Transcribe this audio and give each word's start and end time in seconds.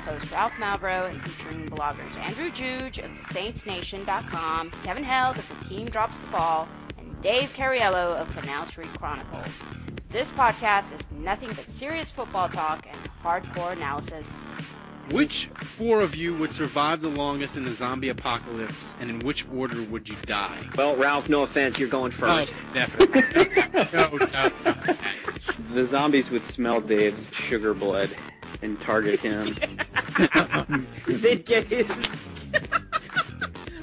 host 0.00 0.30
Ralph 0.32 0.52
Malbrough, 0.54 1.10
and 1.10 1.22
featuring 1.22 1.68
bloggers 1.68 2.16
Andrew 2.16 2.50
Juge 2.50 2.98
of 2.98 3.10
SaintsNation.com, 3.30 4.70
Kevin 4.82 5.04
Held 5.04 5.38
of 5.38 5.48
The 5.48 5.68
Team 5.68 5.88
Drops 5.88 6.16
the 6.16 6.26
Ball, 6.28 6.68
and 6.98 7.20
Dave 7.22 7.50
Cariello 7.50 8.16
of 8.16 8.30
Canal 8.30 8.66
Street 8.66 8.92
Chronicles. 8.94 9.52
This 10.10 10.30
podcast 10.30 10.92
is 10.92 11.00
nothing 11.10 11.50
but 11.50 11.70
serious 11.72 12.10
football 12.10 12.48
talk 12.48 12.86
and 12.90 12.98
hardcore 13.22 13.72
analysis. 13.72 14.24
Which 15.10 15.50
four 15.76 16.00
of 16.02 16.14
you 16.14 16.34
would 16.34 16.54
survive 16.54 17.00
the 17.00 17.08
longest 17.08 17.56
in 17.56 17.64
the 17.64 17.74
zombie 17.74 18.10
apocalypse, 18.10 18.94
and 19.00 19.10
in 19.10 19.20
which 19.20 19.46
order 19.50 19.82
would 19.82 20.08
you 20.08 20.16
die? 20.26 20.68
Well, 20.76 20.96
Ralph, 20.96 21.28
no 21.28 21.42
offense, 21.42 21.78
you're 21.78 21.88
going 21.88 22.12
first. 22.12 22.54
Oh, 22.54 22.72
definitely. 22.72 23.48
no, 23.92 24.08
no, 24.16 24.52
no. 24.64 24.96
The 25.74 25.86
zombies 25.86 26.30
would 26.30 26.46
smell 26.48 26.80
Dave's 26.80 27.26
sugar 27.34 27.74
blood 27.74 28.10
and 28.62 28.80
target 28.80 29.20
him. 29.20 29.56
They'd 31.06 31.44
get 31.44 31.66
his. 31.66 31.86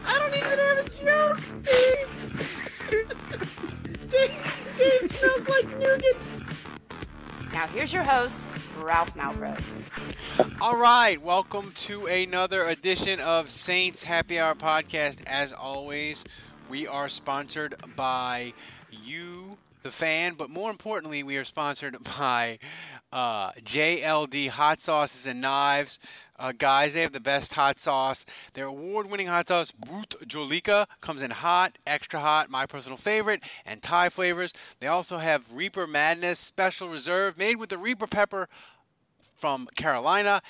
I 0.06 0.19
don't 0.19 0.36
even 0.36 0.59
have 0.59 0.86
a 0.86 0.89
joke, 0.89 1.39
Dave. 1.64 2.09
Dave, 4.09 4.31
Dave 4.78 5.11
smells 5.11 5.47
like 5.47 5.80
nougat. 5.80 6.16
Now 7.52 7.67
here's 7.67 7.92
your 7.92 8.03
host, 8.03 8.36
Ralph 8.80 9.14
Malbrough. 9.16 9.61
All 10.61 10.78
right, 10.78 11.22
welcome 11.22 11.72
to 11.75 12.06
another 12.08 12.67
edition 12.67 13.19
of 13.19 13.50
Saints 13.50 14.03
Happy 14.03 14.39
Hour 14.39 14.56
podcast. 14.56 15.23
As 15.25 15.52
always, 15.52 16.23
we 16.69 16.86
are 16.88 17.09
sponsored 17.09 17.75
by 17.95 18.53
you, 18.91 19.58
the 19.84 19.91
fan, 19.91 20.36
but 20.36 20.50
more 20.50 20.69
importantly, 20.69 21.23
we 21.23 21.38
are 21.38 21.44
sponsored 21.44 21.97
by 22.19 22.59
uh, 23.11 23.52
JLD 23.53 24.50
Hot 24.50 24.80
Sauces 24.80 25.27
and 25.27 25.41
Knives. 25.41 26.00
Uh, 26.39 26.52
guys, 26.52 26.94
they 26.94 27.02
have 27.02 27.13
the 27.13 27.19
best 27.19 27.53
hot 27.55 27.80
sauce. 27.80 28.25
Their 28.53 28.66
award-winning 28.66 29.27
hot 29.27 29.47
sauce, 29.47 29.72
Bhut 29.72 30.16
Jolokia, 30.25 30.86
comes 31.02 31.22
in 31.22 31.31
hot, 31.31 31.78
extra 31.88 32.19
hot, 32.19 32.50
my 32.50 32.66
personal 32.66 32.97
favorite, 32.97 33.41
and 33.66 33.81
Thai 33.81 34.09
flavors. 34.09 34.53
They 34.80 34.88
also 34.88 35.17
have 35.17 35.53
Reaper 35.53 35.88
Madness 35.88 36.38
Special 36.38 36.89
Reserve, 36.89 37.38
made 37.38 37.58
with 37.58 37.69
the 37.69 37.78
Reaper 37.78 38.08
pepper 38.08 38.47
from 39.35 39.67
Carolina. 39.75 40.41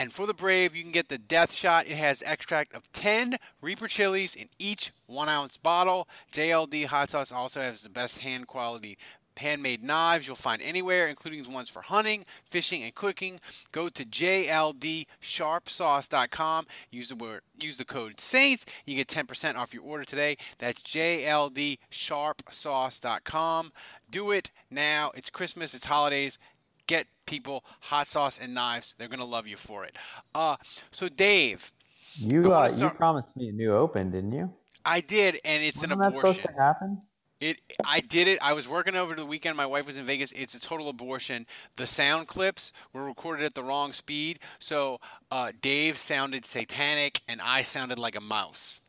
And 0.00 0.12
for 0.12 0.26
the 0.26 0.34
Brave, 0.34 0.74
you 0.74 0.82
can 0.82 0.92
get 0.92 1.08
the 1.08 1.18
Death 1.18 1.52
Shot. 1.52 1.86
It 1.86 1.96
has 1.96 2.22
extract 2.22 2.74
of 2.74 2.90
10 2.92 3.36
Reaper 3.60 3.86
chilies 3.86 4.34
in 4.34 4.48
each 4.58 4.92
one 5.06 5.28
ounce 5.28 5.56
bottle. 5.56 6.08
JLD 6.32 6.86
Hot 6.86 7.10
Sauce 7.10 7.30
also 7.30 7.60
has 7.60 7.82
the 7.82 7.90
best 7.90 8.18
hand 8.18 8.46
quality 8.46 8.98
handmade 9.38 9.82
knives 9.82 10.26
you'll 10.26 10.36
find 10.36 10.60
anywhere, 10.62 11.08
including 11.08 11.42
the 11.42 11.50
ones 11.50 11.68
for 11.68 11.82
hunting, 11.82 12.24
fishing, 12.48 12.82
and 12.82 12.94
cooking. 12.94 13.40
Go 13.72 13.88
to 13.88 14.04
jldsharpsauce.com. 14.04 16.66
Use 16.90 17.08
the 17.08 17.16
word, 17.16 17.40
use 17.60 17.76
the 17.76 17.84
code 17.84 18.20
Saints. 18.20 18.64
You 18.86 18.96
get 18.96 19.08
10% 19.08 19.56
off 19.56 19.74
your 19.74 19.82
order 19.82 20.04
today. 20.04 20.36
That's 20.58 20.80
jldsharpsauce.com. 20.82 23.72
Do 24.10 24.30
it 24.30 24.50
now. 24.70 25.10
It's 25.14 25.30
Christmas. 25.30 25.74
It's 25.74 25.86
holidays. 25.86 26.38
Get 26.86 27.06
people 27.26 27.64
hot 27.80 28.08
sauce 28.08 28.38
and 28.40 28.54
knives. 28.54 28.94
They're 28.98 29.08
gonna 29.08 29.24
love 29.24 29.46
you 29.46 29.56
for 29.56 29.84
it. 29.84 29.96
Uh, 30.34 30.56
so 30.90 31.08
Dave, 31.08 31.72
You 32.16 32.52
uh, 32.52 32.70
you 32.76 32.90
promised 32.90 33.34
me 33.36 33.48
a 33.48 33.52
new 33.52 33.74
open, 33.74 34.10
didn't 34.10 34.32
you? 34.32 34.52
I 34.84 35.00
did, 35.00 35.40
and 35.46 35.62
it's 35.64 35.78
Wasn't 35.78 35.92
an 35.92 35.98
that 36.00 36.08
abortion. 36.08 36.34
supposed 36.42 36.56
to 36.56 36.62
happen? 36.62 37.00
It, 37.40 37.60
I 37.84 38.00
did 38.00 38.28
it. 38.28 38.38
I 38.40 38.52
was 38.54 38.68
working 38.68 38.94
over 38.96 39.14
the 39.14 39.26
weekend. 39.26 39.56
My 39.56 39.66
wife 39.66 39.86
was 39.86 39.98
in 39.98 40.04
Vegas. 40.04 40.32
It's 40.32 40.54
a 40.54 40.60
total 40.60 40.88
abortion. 40.88 41.46
The 41.76 41.86
sound 41.86 42.28
clips 42.28 42.72
were 42.92 43.04
recorded 43.04 43.44
at 43.44 43.54
the 43.54 43.62
wrong 43.64 43.92
speed, 43.92 44.38
so 44.58 45.00
uh, 45.30 45.52
Dave 45.60 45.98
sounded 45.98 46.46
satanic, 46.46 47.20
and 47.28 47.40
I 47.42 47.62
sounded 47.62 47.98
like 47.98 48.16
a 48.16 48.20
mouse. 48.20 48.80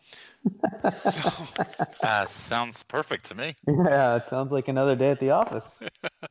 so, 0.93 1.47
Uh, 2.03 2.25
sounds 2.27 2.83
perfect 2.83 3.25
to 3.25 3.35
me. 3.35 3.55
Yeah, 3.67 4.17
it 4.17 4.29
sounds 4.29 4.51
like 4.51 4.67
another 4.67 4.95
day 4.95 5.09
at 5.09 5.19
the 5.19 5.31
office. 5.31 5.79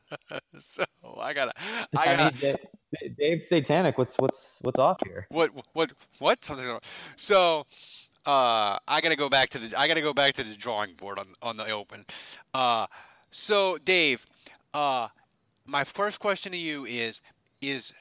so 0.59 0.85
I 1.19 1.33
gotta, 1.33 1.51
I 1.95 2.05
I, 2.05 2.05
gotta. 2.05 2.23
mean, 2.23 2.31
Dave, 2.39 2.57
Dave 3.17 3.45
Satanic. 3.47 3.97
What's 3.97 4.15
what's 4.17 4.57
what's 4.61 4.79
off 4.79 4.99
here? 5.05 5.27
What 5.29 5.51
what 5.73 5.91
what? 6.19 6.43
Something. 6.45 6.79
So 7.17 7.65
uh, 8.25 8.77
I 8.87 9.01
gotta 9.01 9.15
go 9.15 9.29
back 9.29 9.49
to 9.51 9.59
the 9.59 9.79
I 9.79 9.87
gotta 9.87 10.01
go 10.01 10.13
back 10.13 10.33
to 10.35 10.43
the 10.43 10.55
drawing 10.55 10.93
board 10.93 11.19
on 11.19 11.27
on 11.41 11.57
the 11.57 11.69
open. 11.69 12.05
Uh, 12.53 12.87
so 13.31 13.77
Dave, 13.77 14.25
uh, 14.73 15.09
my 15.65 15.83
first 15.83 16.19
question 16.19 16.51
to 16.51 16.57
you 16.57 16.85
is 16.85 17.21
is 17.61 17.93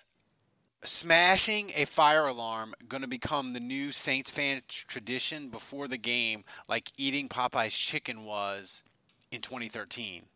smashing 0.84 1.72
a 1.74 1.84
fire 1.86 2.26
alarm 2.26 2.74
going 2.88 3.00
to 3.00 3.08
become 3.08 3.52
the 3.52 3.60
new 3.60 3.90
Saints 3.90 4.30
fan 4.30 4.60
tradition 4.68 5.48
before 5.48 5.88
the 5.88 5.96
game, 5.96 6.44
like 6.68 6.92
eating 6.96 7.28
Popeye's 7.28 7.74
chicken 7.74 8.24
was 8.24 8.82
in 9.30 9.40
2013? 9.40 10.26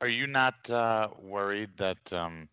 Are 0.00 0.08
you 0.08 0.26
not 0.26 0.70
uh, 0.70 1.08
worried 1.20 1.70
that 1.78 2.12
um, 2.12 2.48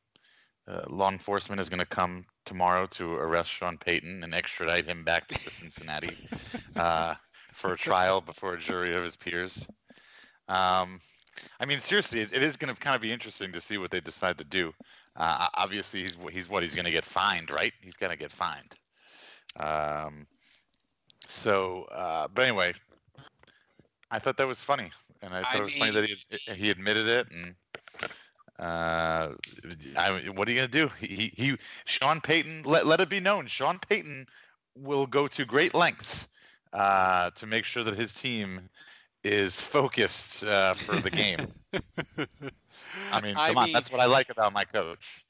uh, 0.67 0.81
law 0.87 1.09
enforcement 1.09 1.61
is 1.61 1.69
going 1.69 1.79
to 1.79 1.85
come 1.85 2.25
tomorrow 2.45 2.87
to 2.87 3.13
arrest 3.13 3.49
Sean 3.49 3.77
Payton 3.77 4.23
and 4.23 4.33
extradite 4.33 4.85
him 4.85 5.03
back 5.03 5.27
to 5.27 5.49
Cincinnati 5.49 6.17
uh, 6.75 7.15
for 7.53 7.73
a 7.73 7.77
trial 7.77 8.21
before 8.21 8.53
a 8.53 8.59
jury 8.59 8.95
of 8.95 9.03
his 9.03 9.15
peers? 9.15 9.67
Um, 10.47 10.99
I 11.59 11.65
mean, 11.65 11.79
seriously, 11.79 12.21
it, 12.21 12.33
it 12.33 12.43
is 12.43 12.57
going 12.57 12.73
to 12.73 12.79
kind 12.79 12.95
of 12.95 13.01
be 13.01 13.11
interesting 13.11 13.51
to 13.51 13.61
see 13.61 13.77
what 13.77 13.91
they 13.91 13.99
decide 13.99 14.37
to 14.37 14.43
do. 14.43 14.73
Uh, 15.15 15.47
obviously, 15.55 16.01
he's 16.01 16.17
he's 16.31 16.49
what 16.49 16.63
he's 16.63 16.75
going 16.75 16.85
to 16.85 16.91
get 16.91 17.05
fined, 17.05 17.49
right? 17.49 17.73
He's 17.81 17.97
going 17.97 18.11
to 18.11 18.17
get 18.17 18.31
fined. 18.31 18.75
Um, 19.59 20.27
so, 21.27 21.83
uh, 21.91 22.27
but 22.33 22.43
anyway, 22.43 22.73
I 24.11 24.19
thought 24.19 24.37
that 24.37 24.47
was 24.47 24.61
funny, 24.61 24.91
and 25.21 25.33
I 25.33 25.41
thought 25.41 25.55
I 25.55 25.57
it 25.59 25.63
was 25.63 25.73
funny 25.73 25.91
that 25.91 26.05
he 26.05 26.53
he 26.53 26.69
admitted 26.69 27.07
it, 27.07 27.27
and 27.31 27.55
uh, 28.59 29.33
I, 29.97 30.21
what 30.33 30.47
are 30.47 30.51
you 30.51 30.57
gonna 30.57 30.67
do? 30.67 30.89
He, 30.99 31.07
he 31.07 31.31
he 31.35 31.57
Sean 31.85 32.21
Payton 32.21 32.63
let 32.65 32.85
let 32.85 33.01
it 33.01 33.09
be 33.09 33.19
known 33.19 33.47
Sean 33.47 33.79
Payton 33.79 34.27
will 34.77 35.05
go 35.05 35.27
to 35.27 35.45
great 35.45 35.73
lengths 35.73 36.27
uh, 36.73 37.31
to 37.31 37.47
make 37.47 37.65
sure 37.65 37.83
that 37.83 37.95
his 37.95 38.13
team 38.13 38.69
is 39.23 39.59
focused 39.59 40.43
uh, 40.43 40.73
for 40.73 40.95
the 40.97 41.09
game. 41.09 41.39
I 43.11 43.21
mean, 43.21 43.35
I 43.37 43.47
come 43.49 43.57
on, 43.57 43.65
mean- 43.65 43.73
that's 43.73 43.91
what 43.91 43.99
I 43.99 44.05
like 44.05 44.29
about 44.29 44.53
my 44.53 44.63
coach. 44.63 45.25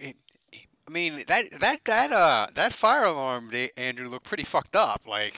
I 0.00 0.90
mean 0.90 1.22
that 1.28 1.60
that 1.60 1.84
that 1.84 2.12
uh 2.12 2.46
that 2.54 2.72
fire 2.72 3.04
alarm, 3.04 3.50
Da- 3.50 3.70
Andrew, 3.76 4.08
looked 4.08 4.24
pretty 4.24 4.44
fucked 4.44 4.74
up. 4.76 5.02
Like, 5.06 5.34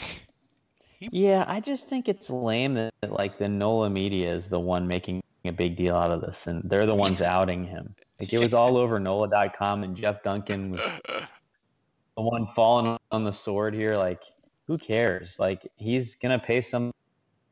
Yeah, 0.98 1.44
I 1.46 1.60
just 1.60 1.88
think 1.88 2.08
it's 2.08 2.30
lame 2.30 2.74
that 2.74 2.92
like 3.10 3.38
the 3.38 3.48
NOLA 3.48 3.90
media 3.90 4.32
is 4.34 4.48
the 4.48 4.60
one 4.60 4.86
making 4.86 5.22
a 5.48 5.52
big 5.52 5.76
deal 5.76 5.96
out 5.96 6.10
of 6.10 6.20
this, 6.20 6.46
and 6.46 6.62
they're 6.64 6.86
the 6.86 6.94
ones 6.94 7.20
outing 7.20 7.64
him. 7.64 7.94
Like 8.20 8.32
it 8.32 8.38
was 8.38 8.54
all 8.54 8.76
over 8.76 8.98
NOLA.com, 8.98 9.82
and 9.82 9.96
Jeff 9.96 10.22
Duncan 10.22 10.72
was 10.72 10.80
the 12.16 12.22
one 12.22 12.46
falling 12.54 12.96
on 13.10 13.24
the 13.24 13.32
sword 13.32 13.74
here. 13.74 13.96
Like, 13.96 14.22
who 14.66 14.78
cares? 14.78 15.38
Like 15.38 15.66
he's 15.76 16.16
gonna 16.16 16.38
pay 16.38 16.60
some 16.60 16.92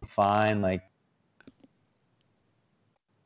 fine. 0.06 0.62
Like 0.62 0.82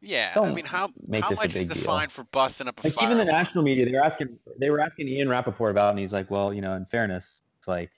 yeah. 0.04 0.32
I 0.36 0.52
mean, 0.52 0.66
how 0.66 0.90
how 1.22 1.30
much 1.30 1.56
is 1.56 1.68
the 1.68 1.74
deal. 1.74 1.84
fine 1.84 2.08
for 2.10 2.24
busting 2.24 2.68
up 2.68 2.78
a 2.82 2.86
like 2.86 2.94
fire? 2.94 3.06
even 3.06 3.18
the 3.18 3.24
national 3.24 3.64
media, 3.64 3.86
they 3.86 3.92
were 3.92 4.04
asking 4.04 4.38
they 4.58 4.70
were 4.70 4.80
asking 4.80 5.08
Ian 5.08 5.28
Rapoport 5.28 5.70
about, 5.70 5.88
it, 5.88 5.90
and 5.90 5.98
he's 5.98 6.12
like, 6.12 6.30
well, 6.30 6.52
you 6.52 6.60
know, 6.60 6.74
in 6.74 6.84
fairness, 6.84 7.42
it's 7.58 7.66
like 7.66 7.90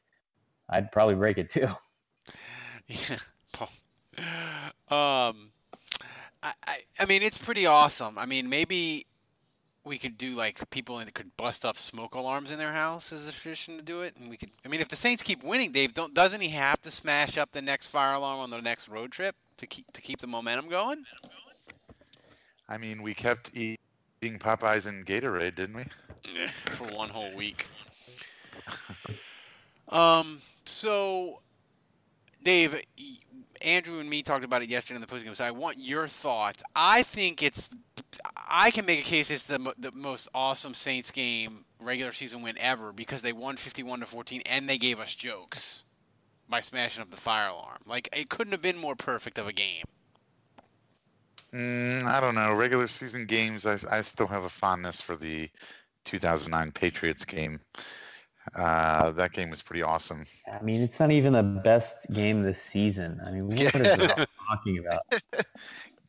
I'd 0.70 0.92
probably 0.92 1.16
break 1.16 1.38
it 1.38 1.50
too. 1.50 1.68
Yeah. 2.88 3.18
Um, 4.88 5.50
I, 6.46 6.52
I 6.66 6.78
I 7.00 7.04
mean, 7.06 7.22
it's 7.22 7.38
pretty 7.38 7.66
awesome. 7.66 8.18
I 8.18 8.26
mean, 8.26 8.48
maybe 8.48 9.06
we 9.84 9.98
could 9.98 10.16
do 10.16 10.34
like 10.34 10.68
people 10.70 10.98
that 10.98 11.12
could 11.14 11.36
bust 11.36 11.64
up 11.64 11.76
smoke 11.76 12.14
alarms 12.14 12.50
in 12.50 12.58
their 12.58 12.72
house 12.72 13.12
as 13.12 13.28
a 13.28 13.32
tradition 13.32 13.76
to 13.76 13.82
do 13.82 14.02
it, 14.02 14.16
and 14.16 14.30
we 14.30 14.36
could. 14.36 14.50
I 14.64 14.68
mean, 14.68 14.80
if 14.80 14.88
the 14.88 14.96
Saints 14.96 15.22
keep 15.22 15.42
winning, 15.42 15.72
Dave, 15.72 15.94
don't 15.94 16.14
doesn't 16.14 16.40
he 16.40 16.50
have 16.50 16.80
to 16.82 16.90
smash 16.90 17.36
up 17.36 17.52
the 17.52 17.62
next 17.62 17.88
fire 17.88 18.14
alarm 18.14 18.40
on 18.40 18.50
the 18.50 18.60
next 18.60 18.88
road 18.88 19.10
trip 19.10 19.34
to 19.56 19.66
keep 19.66 19.90
to 19.92 20.00
keep 20.00 20.20
the 20.20 20.26
momentum 20.26 20.68
going? 20.68 21.04
I 22.68 22.78
mean, 22.78 23.02
we 23.02 23.14
kept 23.14 23.50
Eating 23.54 23.78
Popeyes 24.38 24.86
and 24.86 25.06
Gatorade, 25.06 25.56
didn't 25.56 25.76
we? 25.76 25.84
for 26.74 26.86
one 26.88 27.08
whole 27.08 27.34
week. 27.34 27.66
Um. 29.88 30.40
So, 30.64 31.38
Dave, 32.46 32.80
Andrew 33.60 33.98
and 33.98 34.08
me 34.08 34.22
talked 34.22 34.44
about 34.44 34.62
it 34.62 34.70
yesterday 34.70 34.94
in 34.94 35.00
the 35.00 35.08
postgame. 35.08 35.34
So 35.34 35.44
I 35.44 35.50
want 35.50 35.80
your 35.80 36.06
thoughts. 36.06 36.62
I 36.76 37.02
think 37.02 37.42
it's. 37.42 37.76
I 38.48 38.70
can 38.70 38.86
make 38.86 39.00
a 39.00 39.02
case 39.02 39.32
it's 39.32 39.48
the 39.48 39.74
the 39.76 39.90
most 39.90 40.28
awesome 40.32 40.72
Saints 40.72 41.10
game 41.10 41.64
regular 41.80 42.12
season 42.12 42.42
win 42.42 42.56
ever 42.60 42.92
because 42.92 43.22
they 43.22 43.32
won 43.32 43.56
51 43.56 43.98
to 43.98 44.06
14 44.06 44.42
and 44.46 44.68
they 44.68 44.78
gave 44.78 45.00
us 45.00 45.12
jokes 45.12 45.82
by 46.48 46.60
smashing 46.60 47.02
up 47.02 47.10
the 47.10 47.16
fire 47.16 47.48
alarm. 47.48 47.78
Like 47.84 48.08
it 48.12 48.30
couldn't 48.30 48.52
have 48.52 48.62
been 48.62 48.78
more 48.78 48.94
perfect 48.94 49.38
of 49.38 49.48
a 49.48 49.52
game. 49.52 49.82
Mm, 51.52 52.04
I 52.04 52.20
don't 52.20 52.36
know. 52.36 52.54
Regular 52.54 52.86
season 52.86 53.26
games, 53.26 53.66
I, 53.66 53.76
I 53.90 54.02
still 54.02 54.28
have 54.28 54.44
a 54.44 54.48
fondness 54.48 55.00
for 55.00 55.16
the 55.16 55.50
2009 56.04 56.70
Patriots 56.70 57.24
game. 57.24 57.58
Uh, 58.54 59.10
that 59.12 59.32
game 59.32 59.50
was 59.50 59.62
pretty 59.62 59.82
awesome. 59.82 60.24
I 60.50 60.62
mean, 60.62 60.80
it's 60.80 61.00
not 61.00 61.10
even 61.10 61.32
the 61.32 61.42
best 61.42 62.06
game 62.12 62.42
this 62.42 62.62
season. 62.62 63.20
I 63.24 63.30
mean, 63.30 63.48
what 63.48 63.60
is 63.60 63.74
it 63.74 64.28
talking 64.48 64.78
about? 64.78 65.00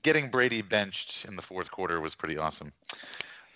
Getting 0.03 0.29
Brady 0.29 0.61
benched 0.61 1.25
in 1.25 1.35
the 1.35 1.41
fourth 1.41 1.71
quarter 1.71 1.99
was 1.99 2.15
pretty 2.15 2.37
awesome. 2.37 2.71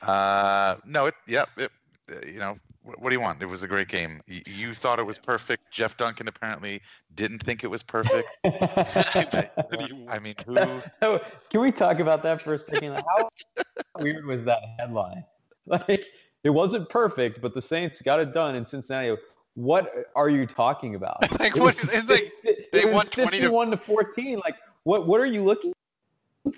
Uh, 0.01 0.75
no, 0.85 1.05
it, 1.05 1.13
yep, 1.27 1.49
it, 1.57 1.71
uh, 2.11 2.15
you 2.25 2.39
know, 2.39 2.57
what, 2.83 2.99
what 3.01 3.09
do 3.09 3.15
you 3.15 3.21
want? 3.21 3.41
It 3.41 3.45
was 3.45 3.63
a 3.63 3.67
great 3.67 3.87
game. 3.87 4.21
Y- 4.27 4.41
you 4.47 4.73
thought 4.73 4.99
it 4.99 5.05
was 5.05 5.17
perfect. 5.17 5.71
Jeff 5.71 5.95
Duncan 5.97 6.27
apparently 6.27 6.81
didn't 7.15 7.39
think 7.39 7.63
it 7.63 7.67
was 7.67 7.83
perfect. 7.83 8.27
I 8.45 10.19
mean, 10.21 10.35
who? 10.45 10.81
So, 10.99 11.21
Can 11.49 11.61
we 11.61 11.71
talk 11.71 11.99
about 11.99 12.23
that 12.23 12.41
for 12.41 12.55
a 12.55 12.59
second? 12.59 12.95
How 12.95 13.29
weird 13.99 14.25
was 14.25 14.43
that 14.45 14.59
headline? 14.79 15.23
Like, 15.67 16.07
it 16.43 16.49
wasn't 16.49 16.89
perfect, 16.89 17.41
but 17.41 17.53
the 17.53 17.61
Saints 17.61 18.01
got 18.01 18.19
it 18.19 18.33
done 18.33 18.55
in 18.55 18.65
Cincinnati. 18.65 19.15
What 19.55 19.93
are 20.15 20.29
you 20.29 20.45
talking 20.45 20.95
about? 20.95 21.17
Like, 21.39 21.55
It 21.55 21.61
what- 21.61 21.75
was 21.83 21.93
it's 21.93 22.09
like 22.09 22.31
fif- 22.41 22.71
they 22.71 22.81
it 22.83 22.93
won 22.93 23.05
20 23.05 23.29
to- 23.31 23.37
51 23.37 23.71
to 23.71 23.77
14. 23.77 24.39
Like, 24.43 24.55
what 24.83 25.07
what 25.07 25.19
are 25.21 25.25
you 25.25 25.43
looking 25.43 25.73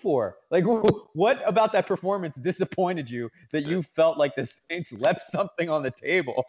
for? 0.02 0.38
Like, 0.52 0.64
what 1.14 1.42
about 1.46 1.72
that 1.74 1.88
performance 1.88 2.36
disappointed 2.38 3.10
you 3.10 3.30
that 3.52 3.66
you 3.66 3.82
felt 3.84 4.18
like 4.18 4.36
the 4.36 4.50
Saints 4.70 4.92
left 4.94 5.22
something 5.32 5.70
on 5.70 5.82
the 5.84 5.92
table? 5.92 6.46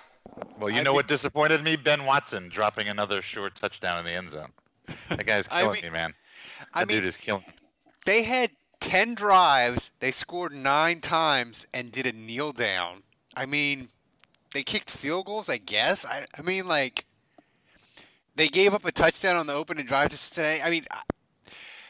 Well, 0.58 0.70
you 0.70 0.80
I 0.80 0.82
know 0.82 0.90
mean- 0.90 0.96
what 0.96 1.08
disappointed 1.08 1.62
me? 1.62 1.76
Ben 1.76 2.04
Watson 2.04 2.48
dropping 2.48 2.88
another 2.88 3.22
short 3.22 3.54
touchdown 3.54 3.98
in 4.00 4.04
the 4.04 4.12
end 4.12 4.30
zone. 4.30 4.50
That 5.08 5.26
guy's 5.26 5.48
I 5.50 5.60
killing 5.62 5.74
mean- 5.74 5.82
me, 5.84 5.90
man. 5.90 6.14
I 6.74 6.80
That 6.80 6.88
mean, 6.88 6.98
dude 6.98 7.06
is 7.06 7.16
killing 7.16 7.42
me. 7.48 7.54
they 8.04 8.22
had 8.24 8.50
10 8.80 9.14
drives, 9.14 9.90
they 10.00 10.10
scored 10.12 10.52
nine 10.52 11.00
times, 11.00 11.66
and 11.72 11.90
did 11.90 12.04
a 12.06 12.12
kneel 12.12 12.52
down. 12.52 13.02
I 13.36 13.46
mean, 13.46 13.88
they 14.52 14.62
kicked 14.62 14.90
field 14.90 15.26
goals, 15.26 15.48
I 15.48 15.58
guess. 15.58 16.04
I, 16.04 16.26
I 16.38 16.42
mean, 16.42 16.66
like, 16.66 17.04
they 18.36 18.48
gave 18.48 18.74
up 18.74 18.84
a 18.84 18.92
touchdown 18.92 19.36
on 19.36 19.46
the 19.46 19.54
opening 19.54 19.86
drive 19.86 20.10
to 20.10 20.16
Cincinnati. 20.16 20.62
I 20.62 20.70
mean, 20.70 20.86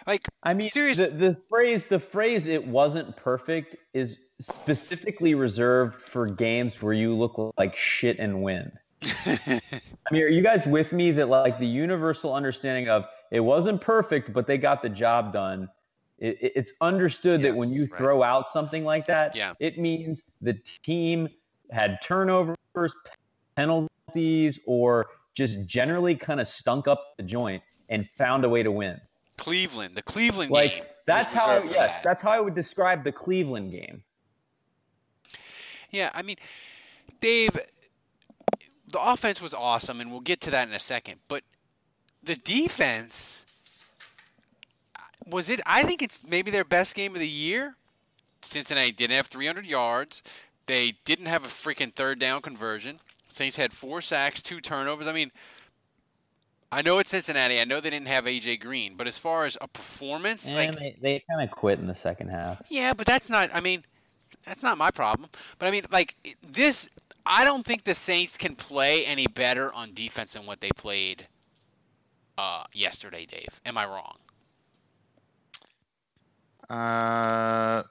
like, 0.07 0.29
I 0.43 0.55
mean, 0.55 0.71
Serious- 0.71 0.99
the, 0.99 1.09
the 1.09 1.37
phrase 1.49 1.87
the 1.87 1.99
phrase 2.01 2.47
"it 2.47 2.67
wasn't 2.67 3.17
perfect" 3.17 3.77
is 3.95 4.17
specifically 4.41 5.35
reserved 5.35 5.95
for 5.95 6.27
games 6.27 6.83
where 6.83 6.93
you 6.93 7.15
look 7.15 7.55
like 7.57 7.77
shit 7.77 8.19
and 8.19 8.43
win. 8.43 8.73
I 9.27 9.61
mean, 10.11 10.23
are 10.23 10.29
you 10.29 10.43
guys 10.43 10.67
with 10.67 10.93
me 10.93 11.11
that 11.13 11.29
like 11.29 11.59
the 11.59 11.67
universal 11.67 12.35
understanding 12.35 12.89
of 12.89 13.05
it 13.31 13.41
wasn't 13.41 13.81
perfect, 13.81 14.33
but 14.33 14.47
they 14.47 14.59
got 14.59 14.83
the 14.83 14.89
job 14.89 15.33
done? 15.33 15.69
It, 16.25 16.39
it- 16.41 16.53
it's 16.57 16.73
understood 16.81 17.43
that 17.43 17.55
when 17.55 17.71
you 17.71 17.83
right. 17.83 17.99
throw 17.99 18.23
out 18.23 18.49
something 18.49 18.83
like 18.85 19.07
that, 19.07 19.37
Yeah. 19.37 19.53
it 19.61 19.79
means 19.79 20.23
the 20.41 20.55
team 20.83 21.29
had 21.71 21.99
turnovers, 22.03 22.57
penalties, 23.57 24.59
or 24.67 25.07
just 25.35 25.65
generally 25.67 26.15
kind 26.15 26.41
of 26.41 26.49
stunk 26.49 26.89
up 26.89 27.15
the 27.19 27.23
joint 27.23 27.63
and 27.91 28.09
found 28.17 28.45
a 28.45 28.49
way 28.49 28.63
to 28.63 28.71
win. 28.73 28.99
Cleveland, 29.37 29.95
the 29.97 30.03
Cleveland 30.03 30.51
Like 30.51 30.71
game. 30.77 30.85
that's 31.07 31.33
how 31.33 31.61
for 31.61 31.67
yes, 31.67 31.75
that. 31.93 32.03
that's 32.03 32.23
how 32.23 32.31
I 32.31 32.41
would 32.41 32.55
describe 32.55 33.05
the 33.05 33.13
Cleveland 33.13 33.73
game. 33.73 34.03
Yeah, 35.91 36.11
I 36.15 36.23
mean, 36.23 36.37
Dave, 37.21 37.51
the 38.89 39.01
offense 39.01 39.41
was 39.43 39.53
awesome, 39.53 40.01
and 40.01 40.11
we'll 40.11 40.21
get 40.21 40.41
to 40.43 40.51
that 40.53 40.67
in 40.69 40.75
a 40.75 40.81
second. 40.81 41.21
But 41.29 41.43
the 42.23 42.35
defense 42.37 43.44
was 45.29 45.49
it? 45.49 45.61
I 45.67 45.83
think 45.85 46.03
it's 46.03 46.21
maybe 46.27 46.51
their 46.51 46.65
best 46.65 46.95
game 46.95 47.15
of 47.15 47.21
the 47.21 47.29
year. 47.29 47.77
Cincinnati 48.43 48.93
didn't 48.93 49.17
have 49.17 49.27
300 49.29 49.67
yards. 49.67 50.23
They 50.67 50.95
didn't 51.05 51.27
have 51.27 51.45
a 51.45 51.49
freaking 51.49 51.93
third 51.93 52.19
down 52.19 52.43
conversion. 52.43 53.01
Saints 53.29 53.57
had 53.57 53.73
four 53.73 54.01
sacks, 54.01 54.41
two 54.41 54.61
turnovers. 54.61 55.07
I 55.07 55.13
mean, 55.13 55.33
I 56.71 56.83
know 56.83 56.99
it's 56.99 57.11
Cincinnati. 57.11 57.61
I 57.61 57.65
know 57.65 57.81
they 57.81 57.91
didn't 57.91 58.09
have 58.09 58.25
AJ 58.25 58.61
Green, 58.61 58.97
but 58.97 59.07
as 59.07 59.19
far 59.19 59.45
as 59.45 59.57
a 59.61 59.69
performance, 59.69 60.49
And 60.49 60.57
like 60.57 60.79
they, 60.79 60.97
they 61.01 61.25
kind 61.29 61.43
of 61.43 61.51
quit 61.51 61.79
in 61.79 61.87
the 61.87 61.95
second 61.95 62.29
half. 62.29 62.63
yeah, 62.69 62.93
but 62.93 63.07
that's 63.07 63.29
not. 63.29 63.51
I 63.53 63.61
mean, 63.61 63.85
that's 64.45 64.63
not 64.63 64.79
my 64.79 64.91
problem. 64.91 65.31
But 65.59 65.67
I 65.67 65.71
mean, 65.71 65.85
like 65.91 66.17
this, 66.43 66.89
I 67.27 67.45
don't 67.45 67.65
think 67.65 67.85
the 67.85 67.95
Saints 67.95 68.37
can 68.37 68.57
play 68.57 69.05
any 69.05 69.27
better 69.27 69.73
on 69.73 69.95
defense 69.95 70.35
than 70.35 70.47
what 70.47 70.61
they 70.61 70.71
played 70.71 71.27
uh, 72.39 72.65
yesterday. 72.73 73.25
Dave, 73.27 73.61
am 73.65 73.79
I 73.79 73.85
wrong? 73.87 74.17
Uh, 76.71 77.83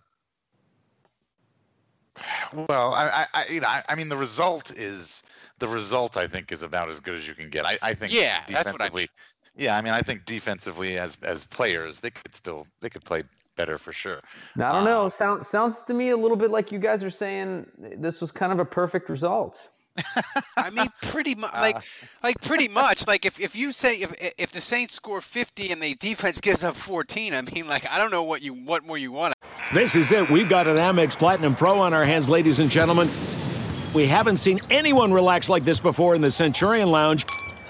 well, 2.54 2.94
I, 2.94 3.10
I, 3.10 3.28
I, 3.34 3.46
you 3.50 3.62
know, 3.62 3.68
I, 3.68 3.84
I 3.90 3.96
mean, 3.96 4.10
the 4.10 4.18
result 4.18 4.72
is 4.72 5.24
the 5.60 5.68
result. 5.68 6.18
I 6.18 6.28
think 6.28 6.52
is 6.52 6.64
about 6.64 6.90
as 6.90 7.00
good 7.00 7.16
as 7.16 7.28
you 7.28 7.34
can 7.34 7.50
get. 7.50 7.66
I, 7.66 7.78
I 7.82 7.94
think. 7.94 8.14
Yeah, 8.14 8.44
that's 8.48 8.72
what 8.72 8.82
I 8.82 8.86
defensively. 8.86 9.10
Yeah, 9.56 9.78
I 9.78 9.82
mean, 9.82 9.94
I 9.94 10.02
think 10.02 10.26
defensively, 10.26 10.98
as 10.98 11.18
as 11.22 11.46
players, 11.46 12.00
they 12.00 12.10
could 12.10 12.36
still 12.36 12.68
they 12.82 12.90
could 12.90 13.04
play 13.06 13.24
better 13.56 13.78
for 13.78 13.92
sure. 13.92 14.20
I 14.58 14.72
don't 14.72 14.86
know. 14.86 15.10
Sound, 15.10 15.46
sounds 15.46 15.82
to 15.84 15.94
me 15.94 16.10
a 16.10 16.18
little 16.18 16.38
bit 16.38 16.52
like 16.52 16.72
you 16.72 16.80
guys 16.80 17.04
are 17.04 17.10
saying 17.10 17.68
this 17.98 18.20
was 18.20 18.32
kind 18.32 18.52
of 18.52 18.60
a 18.60 18.66
perfect 18.66 19.10
result. 19.10 19.70
I 20.58 20.70
mean, 20.70 20.88
pretty 21.02 21.36
much. 21.36 21.54
Like, 21.64 21.76
uh. 21.78 21.82
like 22.24 22.42
pretty 22.42 22.68
much. 22.68 23.08
Like, 23.08 23.26
if, 23.26 23.40
if 23.40 23.56
you 23.56 23.72
say 23.72 23.96
if 23.96 24.14
if 24.38 24.52
the 24.52 24.60
Saints 24.60 24.96
score 24.96 25.22
50 25.22 25.72
and 25.72 25.82
the 25.82 25.96
defense 25.96 26.42
gives 26.42 26.64
up 26.64 26.76
14, 26.76 27.34
I 27.34 27.42
mean, 27.42 27.68
like, 27.68 27.90
I 27.90 27.98
don't 27.98 28.12
know 28.12 28.24
what 28.24 28.42
you 28.42 28.54
what 28.54 28.86
more 28.86 28.98
you 28.98 29.12
want. 29.12 29.34
This 29.74 29.96
is 29.96 30.12
it. 30.12 30.30
We've 30.30 30.50
got 30.50 30.68
an 30.68 30.78
Amex 30.78 31.18
Platinum 31.18 31.56
Pro 31.56 31.80
on 31.80 31.94
our 31.94 32.04
hands, 32.06 32.30
ladies 32.30 32.60
and 32.60 32.70
gentlemen. 32.70 33.10
We 33.94 34.08
haven't 34.08 34.38
seen 34.38 34.60
anyone 34.70 35.14
relax 35.14 35.50
like 35.50 35.64
this 35.64 35.80
before 35.80 36.16
in 36.16 36.22
the 36.22 36.32
Centurion 36.32 36.90
Lounge. 36.90 37.26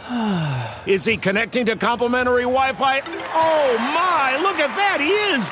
Is 0.85 1.05
he 1.05 1.17
connecting 1.17 1.65
to 1.67 1.75
complimentary 1.75 2.43
Wi 2.43 2.73
Fi? 2.73 3.01
Oh 3.33 3.77
my, 3.77 4.37
look 4.41 4.59
at 4.59 4.75
that, 4.75 4.99
he 4.99 5.09
is! 5.09 5.51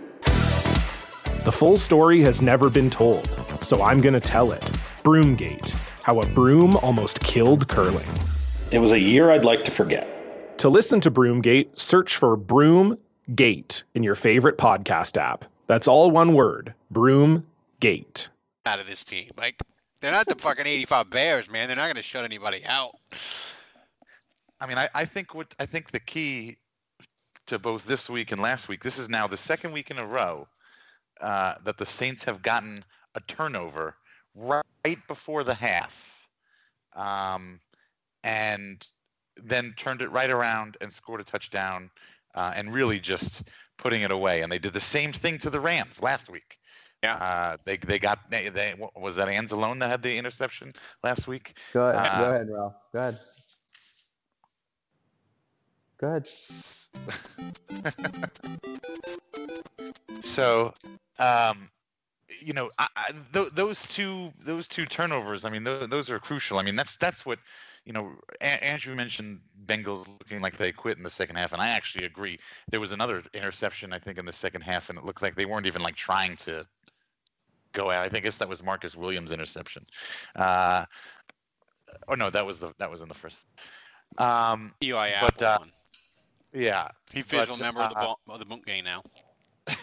The 1.43 1.51
full 1.51 1.79
story 1.79 2.21
has 2.21 2.43
never 2.43 2.69
been 2.69 2.91
told, 2.91 3.27
so 3.63 3.81
I'm 3.81 3.99
going 3.99 4.13
to 4.13 4.19
tell 4.19 4.51
it. 4.51 4.61
Broomgate 5.01 5.71
How 6.03 6.21
a 6.21 6.25
Broom 6.27 6.77
Almost 6.77 7.19
Killed 7.21 7.67
Curling. 7.67 8.05
It 8.69 8.77
was 8.77 8.91
a 8.91 8.99
year 8.99 9.31
I'd 9.31 9.43
like 9.43 9.63
to 9.63 9.71
forget. 9.71 10.59
To 10.59 10.69
listen 10.69 11.01
to 11.01 11.09
Broomgate, 11.09 11.79
search 11.79 12.15
for 12.15 12.37
Broomgate 12.37 13.81
in 13.95 14.03
your 14.03 14.13
favorite 14.13 14.59
podcast 14.59 15.17
app. 15.17 15.45
That's 15.65 15.87
all 15.87 16.11
one 16.11 16.33
word 16.35 16.75
Broomgate. 16.93 18.27
out 18.67 18.79
of 18.79 18.85
this 18.85 19.03
team. 19.03 19.31
Like 19.35 19.59
They're 19.99 20.11
not 20.11 20.27
the 20.27 20.35
fucking 20.35 20.67
85 20.67 21.09
Bears, 21.09 21.49
man. 21.49 21.67
They're 21.67 21.75
not 21.75 21.87
going 21.87 21.95
to 21.95 22.03
shut 22.03 22.23
anybody 22.23 22.63
out. 22.67 22.91
I 24.59 24.67
mean, 24.67 24.77
I, 24.77 24.89
I 24.93 25.05
think 25.05 25.33
what 25.33 25.55
I 25.59 25.65
think 25.65 25.89
the 25.89 25.99
key 25.99 26.57
to 27.47 27.57
both 27.57 27.83
this 27.87 28.11
week 28.11 28.31
and 28.31 28.39
last 28.39 28.69
week. 28.69 28.83
This 28.83 28.99
is 28.99 29.09
now 29.09 29.25
the 29.25 29.37
second 29.37 29.71
week 29.71 29.89
in 29.89 29.97
a 29.97 30.05
row 30.05 30.47
uh, 31.21 31.55
that 31.63 31.77
the 31.77 31.85
Saints 31.85 32.23
have 32.23 32.41
gotten 32.41 32.83
a 33.15 33.19
turnover 33.21 33.95
right 34.35 34.97
before 35.07 35.43
the 35.43 35.53
half, 35.53 36.27
um, 36.95 37.59
and 38.23 38.85
then 39.37 39.73
turned 39.77 40.01
it 40.01 40.11
right 40.11 40.29
around 40.29 40.77
and 40.81 40.91
scored 40.91 41.21
a 41.21 41.23
touchdown, 41.23 41.89
uh, 42.35 42.53
and 42.55 42.73
really 42.73 42.99
just 42.99 43.43
putting 43.77 44.01
it 44.01 44.11
away. 44.11 44.41
And 44.41 44.51
they 44.51 44.59
did 44.59 44.73
the 44.73 44.79
same 44.79 45.11
thing 45.11 45.37
to 45.39 45.49
the 45.49 45.59
Rams 45.59 46.01
last 46.01 46.29
week. 46.29 46.57
Yeah. 47.03 47.15
Uh, 47.15 47.57
they 47.65 47.77
they 47.77 47.97
got 47.97 48.29
they, 48.29 48.49
they 48.49 48.75
was 48.95 49.15
that 49.15 49.27
Anzalone 49.27 49.79
that 49.79 49.89
had 49.89 50.03
the 50.03 50.17
interception 50.17 50.73
last 51.03 51.27
week. 51.27 51.57
Go 51.73 51.87
ahead, 51.87 52.05
Uh, 52.05 52.19
go 52.19 52.29
ahead, 52.29 52.49
Ralph. 52.49 52.75
Go 52.93 52.99
ahead. 52.99 53.17
Go 55.99 56.07
ahead. 56.07 56.27
So, 60.21 60.73
um, 61.21 61.69
you 62.39 62.53
know, 62.53 62.69
I, 62.79 62.87
I, 62.95 63.11
th- 63.33 63.51
those 63.53 63.83
two 63.87 64.31
those 64.39 64.67
two 64.67 64.85
turnovers. 64.85 65.45
I 65.45 65.49
mean, 65.49 65.65
th- 65.65 65.89
those 65.89 66.09
are 66.09 66.19
crucial. 66.19 66.59
I 66.59 66.63
mean, 66.63 66.75
that's 66.75 66.97
that's 66.97 67.25
what 67.25 67.39
you 67.85 67.93
know. 67.93 68.13
A- 68.41 68.63
Andrew 68.63 68.95
mentioned 68.95 69.39
Bengals 69.65 70.07
looking 70.07 70.39
like 70.39 70.57
they 70.57 70.71
quit 70.71 70.97
in 70.97 71.03
the 71.03 71.09
second 71.09 71.35
half, 71.35 71.53
and 71.53 71.61
I 71.61 71.69
actually 71.69 72.05
agree. 72.05 72.39
There 72.69 72.79
was 72.79 72.91
another 72.91 73.21
interception, 73.33 73.93
I 73.93 73.99
think, 73.99 74.17
in 74.17 74.25
the 74.25 74.33
second 74.33 74.61
half, 74.61 74.89
and 74.89 74.97
it 74.97 75.05
looked 75.05 75.21
like 75.21 75.35
they 75.35 75.45
weren't 75.45 75.67
even 75.67 75.81
like 75.81 75.95
trying 75.95 76.35
to 76.37 76.65
go 77.73 77.91
out. 77.91 78.03
I 78.03 78.09
think 78.09 78.23
I 78.23 78.27
guess 78.27 78.37
that 78.37 78.49
was 78.49 78.63
Marcus 78.63 78.95
Williams' 78.95 79.31
interception. 79.31 79.83
Uh, 80.35 80.85
oh 82.07 82.15
no, 82.15 82.29
that 82.29 82.45
was 82.45 82.59
the 82.59 82.73
that 82.79 82.89
was 82.89 83.01
in 83.01 83.07
the 83.07 83.13
first. 83.13 83.45
Um, 84.17 84.73
Eli 84.83 85.11
but, 85.21 85.41
uh, 85.41 85.57
one. 85.59 85.71
yeah, 86.53 86.89
He 87.13 87.21
official 87.21 87.55
but, 87.55 87.61
member 87.61 87.81
of 87.81 87.93
the, 87.93 87.97
uh, 87.97 88.05
ball, 88.05 88.19
of 88.27 88.39
the 88.39 88.45
book 88.45 88.65
game 88.65 88.83
now. 88.83 89.03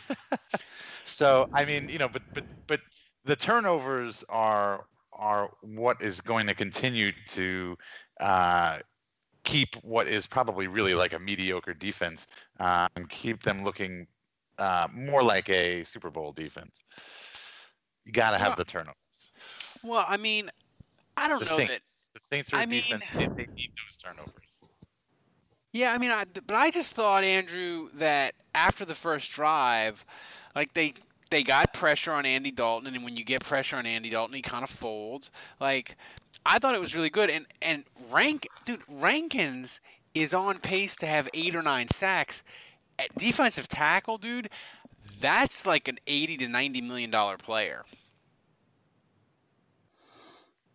So 1.09 1.49
I 1.53 1.65
mean, 1.65 1.89
you 1.89 1.99
know, 1.99 2.09
but 2.09 2.23
but 2.35 2.45
but 2.67 2.81
the 3.25 3.37
turnovers 3.37 4.25
are 4.29 4.85
are 5.13 5.51
what 5.63 6.01
is 6.03 6.21
going 6.21 6.47
to 6.47 6.55
continue 6.55 7.11
to 7.29 7.77
uh, 8.21 8.79
keep 9.45 9.75
what 9.77 10.07
is 10.07 10.27
probably 10.27 10.67
really 10.69 10.95
like 10.95 11.13
a 11.13 11.19
mediocre 11.19 11.75
defense 11.75 12.29
uh, 12.61 12.89
and 12.95 13.09
keep 13.09 13.43
them 13.43 13.65
looking 13.65 14.07
uh, 14.59 14.87
more 14.93 15.23
like 15.23 15.49
a 15.49 15.83
Super 15.83 16.11
Bowl 16.11 16.33
defense. 16.33 16.83
You 18.05 18.13
got 18.13 18.31
to 18.33 18.39
have 18.39 18.51
Yeah. 18.53 18.55
the 18.57 18.65
turnovers. 18.65 18.95
Well, 19.83 20.05
I 20.09 20.17
mean, 20.17 20.51
I 21.17 21.29
don't 21.29 21.41
The 21.41 21.47
know 21.47 21.57
Saints, 21.57 21.73
that. 21.73 21.83
the 22.15 22.21
Saints 22.37 22.53
are 22.53 22.57
a 22.57 22.61
I 22.61 22.67
mean- 22.67 22.83
defense. 22.83 23.05
They, 23.15 23.27
they 23.27 23.53
need 23.53 23.71
those 23.87 23.97
turnovers. 23.97 24.35
Yeah, 25.73 25.93
I 25.93 25.99
mean, 25.99 26.11
I, 26.11 26.25
but 26.25 26.55
I 26.57 26.71
just 26.71 26.95
thought 26.95 27.25
Andrew 27.25 27.89
that 27.95 28.35
after 28.55 28.85
the 28.85 28.95
first 28.95 29.31
drive, 29.31 30.05
like 30.59 30.73
they 30.73 30.93
they 31.31 31.45
got 31.45 31.73
pressure 31.73 32.11
on 32.11 32.27
Andy 32.27 32.51
Dalton, 32.51 32.93
and 32.93 33.05
when 33.05 33.17
you 33.17 33.25
get 33.25 33.45
pressure 33.45 33.77
on 33.77 33.87
Andy 33.87 34.11
Dalton, 34.11 34.35
he 34.35 34.43
kind 34.43 34.65
of 34.65 34.71
folds. 34.71 35.31
Like 35.61 35.97
I 36.45 36.59
thought 36.59 36.75
it 36.75 36.81
was 36.81 36.97
really 36.97 37.11
good, 37.11 37.31
and 37.31 37.47
and 37.63 37.85
rank 38.11 38.49
dude 38.65 38.81
Rankins 38.91 39.81
is 40.15 40.35
on 40.35 40.59
pace 40.59 40.97
to 40.97 41.07
have 41.07 41.29
eight 41.33 41.55
or 41.55 41.63
nine 41.63 41.87
sacks. 41.87 42.43
At 42.99 43.15
defensive 43.15 43.69
tackle, 43.69 44.19
dude, 44.19 44.49
that's 45.21 45.65
like 45.65 45.87
an 45.87 46.01
eighty 46.09 46.37
to 46.39 46.49
ninety 46.49 46.81
million 46.81 47.13
dollar 47.13 47.37
player. 47.37 47.85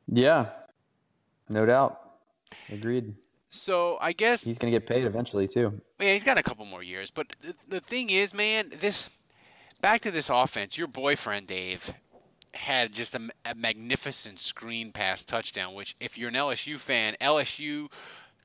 Yeah, 0.08 0.46
no 1.50 1.66
doubt. 1.66 2.00
Agreed. 2.72 3.16
So 3.50 3.98
I 4.00 4.14
guess 4.14 4.46
He's 4.46 4.58
gonna 4.58 4.72
get 4.72 4.88
paid 4.88 5.04
eventually 5.04 5.50
too. 5.50 5.82
Yeah, 6.00 6.14
he's 6.14 6.24
got 6.24 6.40
a 6.40 6.44
couple 6.44 6.66
more 6.66 6.84
years. 6.84 7.12
But 7.12 7.36
the, 7.42 7.54
the 7.68 7.80
thing 7.82 8.10
is, 8.10 8.34
man, 8.34 8.72
this 8.80 9.10
back 9.84 10.02
to 10.02 10.12
this 10.12 10.30
offense. 10.30 10.78
Your 10.78 10.88
boyfriend 10.88 11.46
Dave 11.48 11.94
had 12.56 12.94
just 12.94 13.14
a 13.16 13.56
magnificent 13.56 14.40
screen 14.40 14.92
pass 14.92 15.24
touchdown. 15.24 15.76
Which, 15.76 15.96
if 16.00 16.18
you're 16.18 16.30
an 16.30 16.36
LSU 16.36 16.80
fan, 16.80 17.16
LSU 17.22 17.92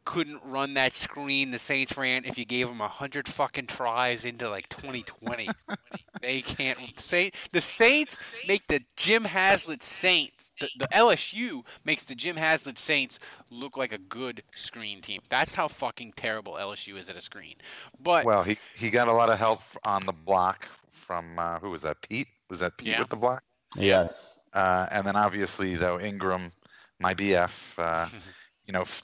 couldn't 0.05 0.41
run 0.43 0.73
that 0.73 0.95
screen 0.95 1.51
the 1.51 1.59
Saints 1.59 1.95
ran 1.97 2.25
if 2.25 2.39
you 2.39 2.45
gave 2.47 2.67
them 2.67 2.81
a 2.81 2.89
hundred 2.89 3.29
fucking 3.29 3.67
tries 3.67 4.25
into 4.25 4.49
like 4.49 4.69
2020. 4.71 5.49
they 6.23 6.41
can't. 6.41 6.99
Saint 6.99 7.35
the 7.53 7.61
Saints 7.61 8.17
make 8.49 8.67
the 8.67 8.81
Jim 8.97 9.25
Haslett 9.25 9.83
Saints. 9.83 10.51
The, 10.61 10.69
the 10.77 10.89
LSU 10.89 11.63
makes 11.85 12.05
the 12.05 12.15
Jim 12.15 12.37
Haslett 12.37 12.79
Saints 12.79 13.21
look 13.51 13.77
like 13.77 13.93
a 13.93 13.99
good 13.99 14.43
screen 14.57 15.03
team. 15.03 15.21
That's 15.29 15.55
how 15.55 15.69
fucking 15.69 16.15
terrible 16.17 16.55
LSU 16.55 16.97
is 16.97 17.09
at 17.09 17.17
a 17.17 17.21
screen. 17.21 17.55
But 18.03 18.25
Well, 18.25 18.43
he 18.43 18.57
he 18.75 18.91
got 18.91 19.07
a 19.07 19.13
lot 19.13 19.31
of 19.31 19.39
help 19.39 19.61
on 19.85 20.07
the 20.07 20.13
block 20.13 20.67
from 20.91 21.39
uh, 21.39 21.59
who 21.59 21.71
was 21.71 21.83
that? 21.83 22.01
Pete 22.03 22.29
was 22.51 22.61
that 22.61 22.77
Pete 22.79 22.89
Yeah. 22.89 23.01
with 23.01 23.09
the 23.09 23.17
block? 23.17 23.43
Yes. 23.77 24.43
Uh, 24.53 24.87
and 24.91 25.07
then 25.07 25.17
obviously, 25.17 25.75
though, 25.77 26.01
Ingram, 26.01 26.53
my 27.01 27.15
BF, 27.15 27.79
uh, 27.79 28.07
you 28.67 28.73
know, 28.73 28.83
f- 28.83 29.03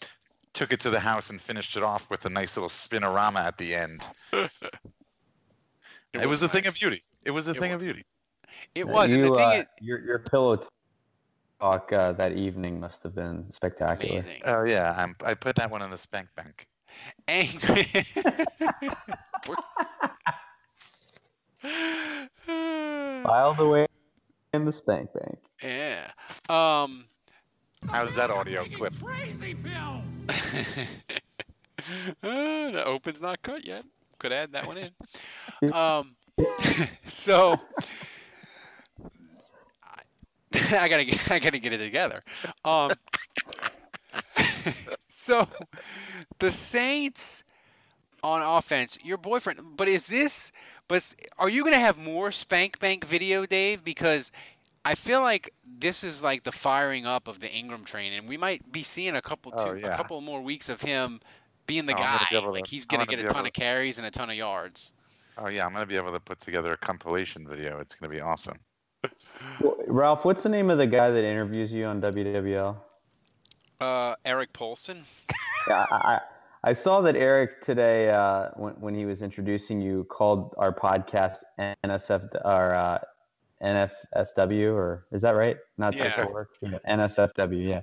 took 0.55 0.73
it 0.73 0.81
to 0.81 0.91
the 0.91 1.01
house 1.01 1.31
and 1.31 1.41
finished 1.41 1.77
it 1.77 1.83
off 1.83 2.11
with 2.11 2.25
a 2.25 2.31
nice 2.31 2.57
little 2.57 2.69
spinorama 2.71 3.41
at 3.41 3.59
the 3.59 3.75
end. 3.75 4.01
It, 6.15 6.29
was, 6.29 6.43
a 6.43 6.49
thing 6.49 6.67
of 6.67 6.75
beauty. 6.75 7.03
It 7.25 7.33
was 7.33 7.49
a 7.49 7.51
It 7.51 7.59
thing 7.59 7.71
wa- 7.71 7.75
of 7.75 7.81
beauty. 7.81 8.05
it 8.77 8.87
was. 8.87 9.11
and 9.11 9.25
the 9.25 9.35
thing 9.35 9.49
uh, 9.49 9.53
is, 9.59 9.67
your 9.81 9.99
your 9.99 10.21
pillow 10.21 10.61
talk 11.61 11.93
uh, 11.93 12.13
that 12.13 12.33
evening 12.37 12.79
must 12.79 13.03
have 13.03 13.17
been 13.17 13.51
spectacular. 13.53 14.13
amazing. 14.21 14.41
Oh 14.45 14.63
yeah, 14.63 14.95
I'm, 14.97 15.17
I 15.25 15.35
put 15.35 15.57
that 15.57 15.73
one 15.73 15.83
in 15.83 15.91
the 15.91 15.99
spank 15.99 16.29
bank. 16.37 16.69
Angry. 17.27 17.89
Filed 22.47 23.59
away 23.59 23.87
in 24.53 24.65
the 24.65 24.73
spank 24.73 25.11
bank. 25.13 25.39
yeah. 25.63 26.11
Um. 26.49 27.07
How's 27.91 28.15
that 28.15 28.31
audio 28.31 28.65
clip? 28.65 28.95
Crazy 29.03 29.55
Uh, 29.67 30.03
the 32.23 32.83
open's 32.87 33.21
not 33.21 33.43
cut 33.43 33.67
yet. 33.67 33.85
Could 34.19 34.33
add 34.33 34.53
that 34.53 34.67
one 34.67 34.79
in. 34.79 35.73
Um, 35.73 36.17
so 37.07 37.61
I, 39.83 40.01
I 40.79 40.89
gotta 40.89 41.05
get, 41.05 41.31
I 41.31 41.39
gotta 41.39 41.59
get 41.59 41.75
it 41.75 41.79
together. 41.79 42.23
Um, 42.65 42.93
so 45.11 45.47
the 46.39 46.51
Saints 46.51 47.45
on 48.23 48.41
offense, 48.41 48.99
your 49.05 49.19
boyfriend. 49.19 49.61
But 49.77 49.89
is 49.89 50.07
this? 50.07 50.53
But 50.89 51.15
are 51.39 51.49
you 51.49 51.65
gonna 51.65 51.79
have 51.79 51.99
more 51.99 52.31
Spank 52.31 52.79
Bank 52.79 53.05
video, 53.05 53.47
Dave? 53.47 53.83
Because 53.85 54.31
I 54.85 54.95
feel 54.95 55.23
like 55.23 55.53
this 55.65 56.05
is 56.05 56.23
like 56.23 56.43
the 56.43 56.53
firing 56.53 57.07
up 57.07 57.27
of 57.27 57.41
the 57.41 57.51
Ingram 57.51 57.85
train, 57.85 58.13
and 58.13 58.29
we 58.29 58.37
might 58.37 58.71
be 58.71 58.83
seeing 58.83 59.17
a 59.17 59.23
couple, 59.23 59.51
two, 59.53 59.59
Oh, 59.59 59.73
a 59.75 59.97
couple 59.97 60.21
more 60.21 60.43
weeks 60.43 60.69
of 60.69 60.83
him 60.83 61.21
being 61.67 61.87
the 61.87 61.95
Oh, 61.95 61.97
I'm 61.97 62.03
gonna 62.03 62.19
guy. 62.31 62.41
be 62.41 62.47
Like 62.47 62.65
to- 62.65 62.71
he's 62.71 62.85
gonna 62.85 63.07
gonna 63.07 63.17
get 63.17 63.25
a 63.25 63.29
ton 63.29 63.39
able 63.39 63.47
of 63.47 63.53
carries 63.55 63.97
and 63.99 64.07
a 64.07 64.11
ton 64.11 64.29
of 64.29 64.37
yards. 64.37 64.93
Oh 65.39 65.47
yeah, 65.49 65.65
I'm 65.65 65.73
gonna 65.73 65.87
be 65.87 65.97
able 65.97 66.13
to 66.13 66.21
put 66.21 66.39
together 66.41 66.73
a 66.73 66.77
compilation 66.77 67.49
video. 67.49 67.81
It's 67.81 67.95
gonna 67.95 68.13
be 68.13 68.21
awesome. 68.21 68.59
Well, 69.61 69.77
Ralph, 69.87 70.25
what's 70.25 70.43
the 70.43 70.49
name 70.49 70.71
of 70.71 70.79
the 70.79 70.87
guy 70.87 71.11
that 71.11 71.25
interviews 71.25 71.73
you 71.73 71.85
on 71.87 72.01
WWL? 72.01 72.77
Uh, 73.81 74.15
Eric 74.25 74.53
Paulsen. 74.53 75.05
Yeah, 75.67 75.87
I, 75.91 76.21
I, 76.65 76.71
I 76.71 76.73
saw 76.73 77.01
that 77.03 77.17
Eric 77.17 77.61
today, 77.63 78.11
uh, 78.11 78.49
when, 78.57 78.75
when 78.75 78.95
he 78.95 79.05
was 79.07 79.23
introducing 79.23 79.81
you, 79.81 80.05
called 80.05 80.55
our 80.59 80.73
podcast 80.73 81.43
NSF 81.85 82.35
or 82.45 82.75
uh, 82.75 82.99
NFSW, 83.63 84.73
or 84.75 85.07
is 85.13 85.23
that 85.23 85.33
right? 85.33 85.57
Not 85.79 85.95
safe 85.95 86.13
Yeah. 86.17 86.25
for 86.25 86.33
work. 86.33 86.51
Yeah, 86.61 86.79
NSFW. 86.89 87.69
Yeah. 87.69 87.81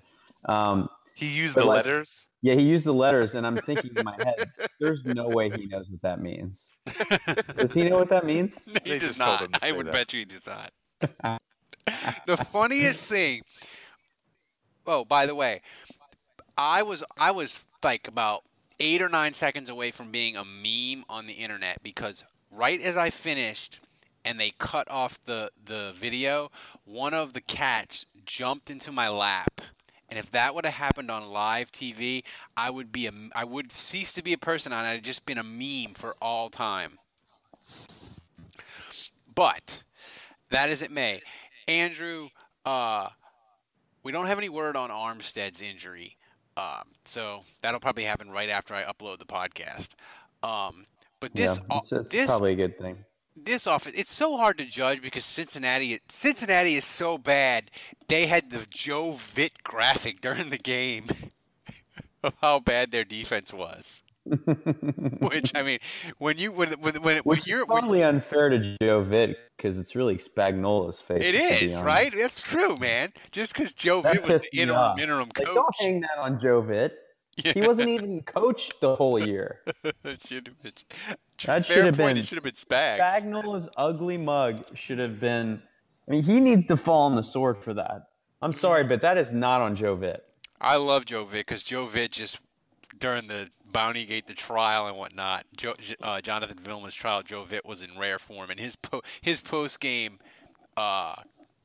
Um, 0.48 0.90
He 1.16 1.28
used 1.28 1.56
the 1.56 1.66
like- 1.66 1.86
letters. 1.86 2.26
yeah, 2.42 2.56
he 2.56 2.62
used 2.64 2.86
the 2.86 2.94
letters, 2.94 3.36
and 3.36 3.46
I'm 3.46 3.56
thinking 3.58 3.92
in 3.96 4.04
my 4.04 4.16
head, 4.18 4.50
there's 4.80 5.06
no 5.06 5.28
way 5.28 5.50
he 5.50 5.66
knows 5.68 5.90
what 5.90 6.02
that 6.02 6.20
means. 6.22 6.72
Does 7.58 7.74
he 7.74 7.84
know 7.90 7.98
what 7.98 8.10
that 8.10 8.26
means? 8.26 8.56
he 8.66 8.74
They 8.92 9.00
does 9.00 9.18
not. 9.18 9.48
I 9.64 9.72
would 9.72 9.88
that. 9.88 9.94
bet 9.94 10.14
you 10.14 10.20
he 10.20 10.26
does 10.26 10.48
not. 10.48 10.72
the 12.28 12.38
funniest 12.38 13.06
thing. 13.06 13.42
Oh, 14.88 15.06
by 15.06 15.26
the 15.28 15.36
way, 15.36 15.62
I 16.58 16.82
was 16.84 17.04
I 17.18 17.30
was 17.32 17.66
like 17.84 18.08
about 18.08 18.44
eight 18.82 19.02
or 19.02 19.10
nine 19.10 19.34
seconds 19.34 19.70
away 19.70 19.92
from 19.92 20.12
being 20.12 20.36
a 20.36 20.44
meme 20.44 21.06
on 21.08 21.28
the 21.28 21.34
internet 21.34 21.82
because 21.84 22.24
right 22.50 22.82
as 22.82 22.98
I 22.98 23.12
finished 23.12 23.80
and 24.26 24.40
they 24.40 24.54
cut 24.58 24.90
off 24.90 25.24
the 25.26 25.52
the 25.64 25.92
video, 25.96 26.52
one 26.84 27.14
of 27.14 27.34
the 27.34 27.42
cats 27.42 28.08
jumped 28.26 28.70
into 28.70 28.92
my 28.92 29.08
lap. 29.08 29.62
And 30.10 30.20
if 30.20 30.30
that 30.32 30.54
would 30.54 30.66
have 30.66 30.74
happened 30.74 31.10
on 31.10 31.32
live 31.32 31.72
TV, 31.72 32.24
I 32.58 32.70
would 32.72 32.92
be 32.92 33.06
a 33.06 33.12
I 33.36 33.44
would 33.46 33.72
cease 33.72 34.14
to 34.14 34.24
be 34.24 34.34
a 34.34 34.38
person 34.38 34.74
and 34.74 34.82
I'd 34.82 35.04
just 35.04 35.26
been 35.26 35.38
a 35.38 35.44
meme 35.44 35.94
for 35.94 36.16
all 36.20 36.50
time. 36.50 36.98
But 39.34 39.84
that 40.50 40.70
as 40.70 40.82
it 40.82 40.92
may, 40.92 41.22
Andrew, 41.68 42.30
uh, 42.66 43.10
we 44.04 44.12
don't 44.12 44.26
have 44.26 44.40
any 44.40 44.50
word 44.50 44.76
on 44.76 44.90
Armstead's 44.90 45.62
injury, 45.62 46.18
um, 46.58 46.84
so 47.06 47.42
that'll 47.62 47.80
probably 47.80 48.04
happen 48.04 48.30
right 48.30 48.50
after 48.50 48.74
I 48.74 48.84
upload 48.84 49.20
the 49.20 49.26
podcast. 49.26 49.90
Um, 50.44 50.86
but 51.20 51.34
this, 51.36 51.60
yeah, 51.70 51.78
it's, 51.78 51.92
it's 51.92 52.10
this 52.12 52.26
probably 52.28 52.54
a 52.54 52.56
good 52.56 52.78
thing. 52.78 52.98
this 53.36 53.68
offense, 53.68 53.96
it's 53.98 54.14
so 54.14 54.38
hard 54.38 54.58
to 54.58 54.66
judge 54.66 55.02
because 55.02 55.24
Cincinnati, 55.26 56.00
Cincinnati 56.10 56.76
is 56.76 56.86
so 56.86 57.18
bad. 57.18 57.72
They 58.08 58.26
had 58.26 58.50
the 58.50 58.66
Joe 58.70 59.12
Vitt 59.14 59.64
graphic 59.64 60.20
during 60.22 60.50
the 60.50 60.58
game 60.58 61.06
of 62.24 62.34
how 62.42 62.60
bad 62.60 62.92
their 62.92 63.06
defense 63.06 63.54
was. 63.54 64.04
Which 64.26 65.52
I 65.56 65.64
mean, 65.64 65.80
when 66.20 66.38
you 66.38 66.52
when 66.52 66.72
when 66.74 66.96
when, 67.02 67.18
when 67.20 67.40
you're 67.46 67.66
probably 67.66 68.04
unfair 68.04 68.50
to 68.50 68.60
Joe 68.82 69.04
Vitt 69.04 69.36
because 69.58 69.78
it's 69.80 69.96
really 69.96 70.18
Spagnuolo's 70.18 71.02
face. 71.02 71.24
it 71.24 71.36
is 71.36 71.80
right. 71.80 72.14
That's 72.16 72.42
true, 72.42 72.78
man. 72.78 73.14
Just 73.32 73.54
because 73.54 73.74
Joe 73.74 74.02
That 74.02 74.18
Vitt 74.18 74.28
was 74.28 74.42
the 74.52 74.60
interim 74.60 74.78
off. 74.80 75.00
interim 75.00 75.30
Like, 75.38 75.48
coach. 75.48 75.56
don't 75.56 75.76
hang 75.80 76.02
that 76.02 76.18
on 76.20 76.38
Joe 76.40 76.62
Vitt. 76.62 76.92
He 77.38 77.62
wasn't 77.62 77.90
even 77.90 78.22
coached 78.24 78.74
the 78.82 78.96
whole 78.96 79.18
year. 79.20 79.62
It 80.04 80.22
should 80.28 80.48
have 80.48 80.62
been. 80.62 80.74
That 81.46 81.66
should 81.66 81.86
have 81.86 81.98
been. 81.98 82.18
It 82.18 82.26
should 82.26 82.36
have 82.38 82.44
been 82.44 82.54
Spags. 82.54 83.00
Spagnuolo's 83.00 83.70
ugly 83.78 84.18
mug 84.18 84.64
should 84.78 85.00
have 85.00 85.20
been. 85.20 85.62
I 86.08 86.12
mean, 86.12 86.24
he 86.24 86.40
needs 86.40 86.66
to 86.68 86.78
fall 86.78 87.04
on 87.04 87.16
the 87.16 87.24
sword 87.24 87.58
for 87.58 87.74
that. 87.76 88.10
I'm 88.42 88.52
sorry, 88.52 88.84
but 88.84 89.02
that 89.02 89.18
is 89.18 89.32
not 89.34 89.62
on 89.62 89.76
Joe 89.76 89.96
Vitt. 89.96 90.20
I 90.60 90.76
love 90.76 91.06
Joe 91.06 91.26
Vitt 91.26 91.32
because 91.40 91.64
Joe 91.64 91.88
Vitt 91.88 92.12
just 92.12 92.42
during 93.00 93.28
the 93.28 93.50
Bounty 93.72 94.06
Gate, 94.06 94.28
the 94.28 94.34
trial 94.34 94.88
and 94.88 94.98
whatnot, 94.98 95.46
Joe, 95.56 95.74
uh, 96.02 96.22
Jonathan 96.22 96.58
Vilma's 96.60 96.96
trial, 96.96 97.24
Joe 97.24 97.44
Vitt 97.44 97.66
was 97.66 97.82
in 97.82 97.98
rare 97.98 98.20
form, 98.20 98.50
and 98.50 98.60
his 98.60 98.76
po- 98.76 99.02
his 99.22 99.42
post 99.42 99.80
game 99.80 100.20
uh, 100.78 101.16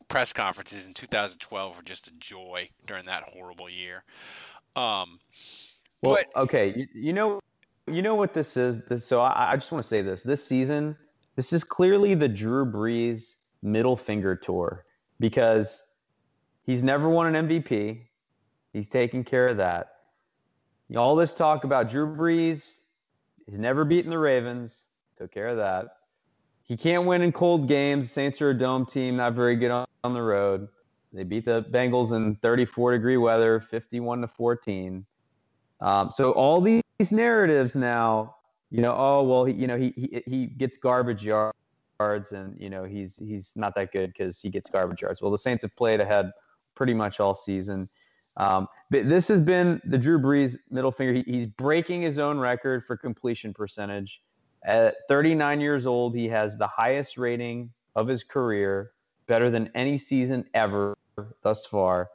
press 0.09 0.33
conferences 0.33 0.87
in 0.87 0.95
2012 0.95 1.77
were 1.77 1.83
just 1.83 2.09
a 2.09 2.13
joy 2.13 2.69
during 2.87 3.07
that 3.07 3.25
horrible 3.25 3.69
year. 3.69 4.05
Um, 4.75 5.21
Well, 6.03 6.19
okay, 6.37 6.73
you, 6.77 6.87
you 6.95 7.13
know, 7.13 7.41
you 7.87 8.03
know 8.03 8.15
what 8.15 8.35
this 8.35 8.57
is. 8.57 8.81
This, 8.89 9.05
so 9.05 9.21
I, 9.21 9.53
I 9.53 9.57
just 9.57 9.73
want 9.73 9.83
to 9.83 9.89
say 9.89 10.03
this: 10.03 10.23
this 10.23 10.45
season, 10.45 10.97
this 11.37 11.53
is 11.53 11.65
clearly 11.65 12.15
the 12.15 12.29
Drew 12.29 12.65
Brees 12.65 13.35
middle 13.63 13.97
finger 13.97 14.37
tour 14.37 14.85
because 15.19 15.83
he's 16.65 16.83
never 16.83 17.09
won 17.09 17.35
an 17.35 17.49
MVP. 17.49 18.03
He's 18.73 18.89
taking 18.89 19.25
care 19.25 19.49
of 19.49 19.57
that. 19.57 19.96
All 20.95 21.17
this 21.17 21.35
talk 21.35 21.65
about 21.65 21.91
Drew 21.91 22.07
Brees, 22.07 22.79
he's 23.47 23.59
never 23.59 23.85
beaten 23.85 24.11
the 24.11 24.19
Ravens. 24.19 24.85
Took 25.19 25.33
care 25.33 25.49
of 25.49 25.57
that. 25.57 25.87
He 26.63 26.77
can't 26.77 27.07
win 27.07 27.23
in 27.23 27.33
cold 27.33 27.69
games. 27.69 28.11
Saints 28.11 28.41
are 28.43 28.51
a 28.51 28.55
dome 28.57 28.87
team, 28.87 29.17
not 29.17 29.35
very 29.35 29.57
good 29.57 29.71
on, 29.71 29.87
on 30.05 30.15
the 30.15 30.23
road. 30.23 30.69
They 31.13 31.25
beat 31.25 31.45
the 31.45 31.63
Bengals 31.63 32.13
in 32.13 32.37
34 32.37 32.93
degree 32.93 33.17
weather, 33.17 33.59
51 33.59 34.21
to 34.21 34.29
14. 34.29 35.07
Um, 35.81 36.11
so 36.13 36.33
all 36.33 36.61
these 36.61 36.83
narratives 37.11 37.75
now, 37.77 38.37
you 38.71 38.83
know, 38.83 38.95
oh 38.97 39.23
well, 39.23 39.45
he, 39.45 39.55
you 39.55 39.67
know, 39.67 39.77
he 39.77 39.93
he 39.97 40.23
he 40.27 40.47
gets 40.47 40.77
garbage 40.77 41.25
yards, 41.25 42.33
and 42.33 42.57
you 42.59 42.69
know 42.69 42.85
he's 42.85 43.17
he's 43.17 43.53
not 43.57 43.75
that 43.77 43.93
good 43.93 44.13
because 44.13 44.41
he 44.41 44.51
gets 44.51 44.69
garbage 44.69 45.03
yards. 45.03 45.23
Well, 45.23 45.31
the 45.31 45.39
Saints 45.39 45.63
have 45.63 45.75
played 45.77 46.01
ahead 46.01 46.31
pretty 46.75 46.95
much 46.95 47.21
all 47.21 47.35
season. 47.35 47.89
Um, 48.37 48.69
but 48.91 49.09
this 49.09 49.29
has 49.29 49.41
been 49.41 49.81
the 49.85 49.99
Drew 49.99 50.19
Brees 50.19 50.57
middle 50.71 50.93
finger. 50.93 51.15
He, 51.15 51.23
he's 51.23 51.47
breaking 51.47 52.03
his 52.03 52.19
own 52.19 52.39
record 52.39 52.85
for 52.85 52.97
completion 52.97 53.55
percentage. 53.55 54.21
At 54.65 54.97
39 55.09 55.61
years 55.61 55.87
old, 55.87 56.15
he 56.15 56.29
has 56.29 56.57
the 56.57 56.67
highest 56.67 57.17
rating 57.17 57.71
of 57.95 58.09
his 58.09 58.25
career, 58.25 58.93
better 59.27 59.49
than 59.51 59.71
any 59.75 59.97
season 59.97 60.45
ever 60.55 60.97
thus 61.43 61.65
far. 61.67 62.11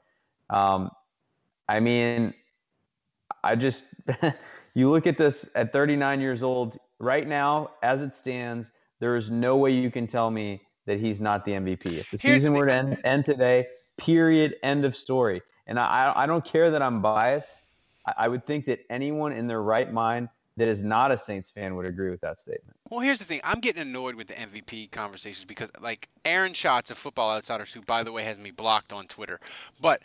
Um, 0.50 0.92
I 1.68 1.80
mean, 1.80 2.34
I 3.44 3.56
just 3.56 3.86
you 4.76 4.92
look 4.92 5.08
at 5.08 5.18
this 5.18 5.50
at 5.56 5.74
39 5.74 6.22
years 6.22 6.44
old 6.44 6.78
right 7.00 7.28
now, 7.28 7.72
as 7.82 8.02
it 8.02 8.16
stands, 8.16 8.72
there 9.00 9.16
is 9.16 9.32
no 9.32 9.58
way 9.58 9.72
you 9.72 9.90
can 9.90 10.06
tell 10.06 10.30
me 10.30 10.62
that 10.86 11.00
he's 11.00 11.22
not 11.22 11.46
the 11.46 11.52
MVP. 11.52 11.86
If 11.86 12.12
the 12.12 12.18
Here's 12.18 12.42
season 12.42 12.54
the- 12.54 12.60
were 12.60 12.66
to 12.66 12.74
end, 12.74 12.98
end 13.04 13.26
today, 13.26 13.68
period, 13.98 14.56
end 14.64 14.84
of 14.86 14.96
story. 14.98 15.42
And 15.68 15.80
I, 15.80 16.12
I 16.16 16.26
don't 16.26 16.44
care 16.44 16.72
that 16.72 16.82
I'm 16.82 17.02
biased. 17.02 17.62
I, 18.06 18.14
I 18.20 18.28
would 18.28 18.46
think 18.46 18.66
that 18.66 18.80
anyone 18.90 19.32
in 19.32 19.48
their 19.48 19.62
right 19.62 19.92
mind 19.92 20.30
that 20.58 20.68
is 20.68 20.84
not 20.84 21.12
a 21.12 21.18
Saints 21.18 21.50
fan 21.50 21.76
would 21.76 21.86
agree 21.86 22.10
with 22.10 22.20
that 22.22 22.42
statement. 22.42 22.76
Well, 22.90 23.00
here's 23.00 23.20
the 23.20 23.26
thing. 23.26 23.40
I'm 23.44 23.60
getting 23.62 23.82
annoyed 23.82 24.16
with 24.16 24.28
the 24.28 24.34
MVP 24.34 24.92
conversations 24.92 25.46
because, 25.46 25.72
like, 25.80 26.10
Aaron 26.26 26.54
Schatz 26.54 26.92
of 26.92 26.98
Football 26.98 27.32
Outsiders, 27.32 27.74
who, 27.74 27.82
by 27.82 28.04
the 28.04 28.12
way, 28.12 28.24
has 28.24 28.38
me 28.38 28.52
blocked 28.52 28.92
on 28.92 29.08
Twitter, 29.08 29.40
but 29.80 30.02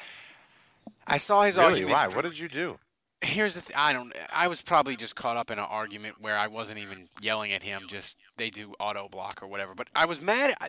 I 1.07 1.17
saw 1.19 1.43
his 1.43 1.57
Really? 1.57 1.83
argument. 1.85 1.93
Why? 1.95 2.07
What 2.15 2.23
did 2.23 2.39
you 2.39 2.49
do? 2.49 2.79
Here's 3.23 3.55
the. 3.55 3.63
Th- 3.63 3.77
I 3.77 3.93
don't. 3.93 4.13
I 4.33 4.49
was 4.49 4.61
probably 4.61 4.95
just 4.97 5.17
caught 5.17 5.37
up 5.37 5.51
in 5.51 5.59
an 5.59 5.65
argument 5.65 6.17
where 6.21 6.37
I 6.37 6.49
wasn't 6.49 6.79
even 6.79 7.09
yelling 7.21 7.53
at 7.53 7.63
him. 7.63 7.85
Just 7.89 8.19
they 8.37 8.51
do 8.51 8.75
auto 8.79 9.09
block 9.09 9.43
or 9.43 9.47
whatever. 9.47 9.75
But 9.75 9.89
I 9.95 10.05
was 10.05 10.21
mad. 10.21 10.55
I, 10.61 10.69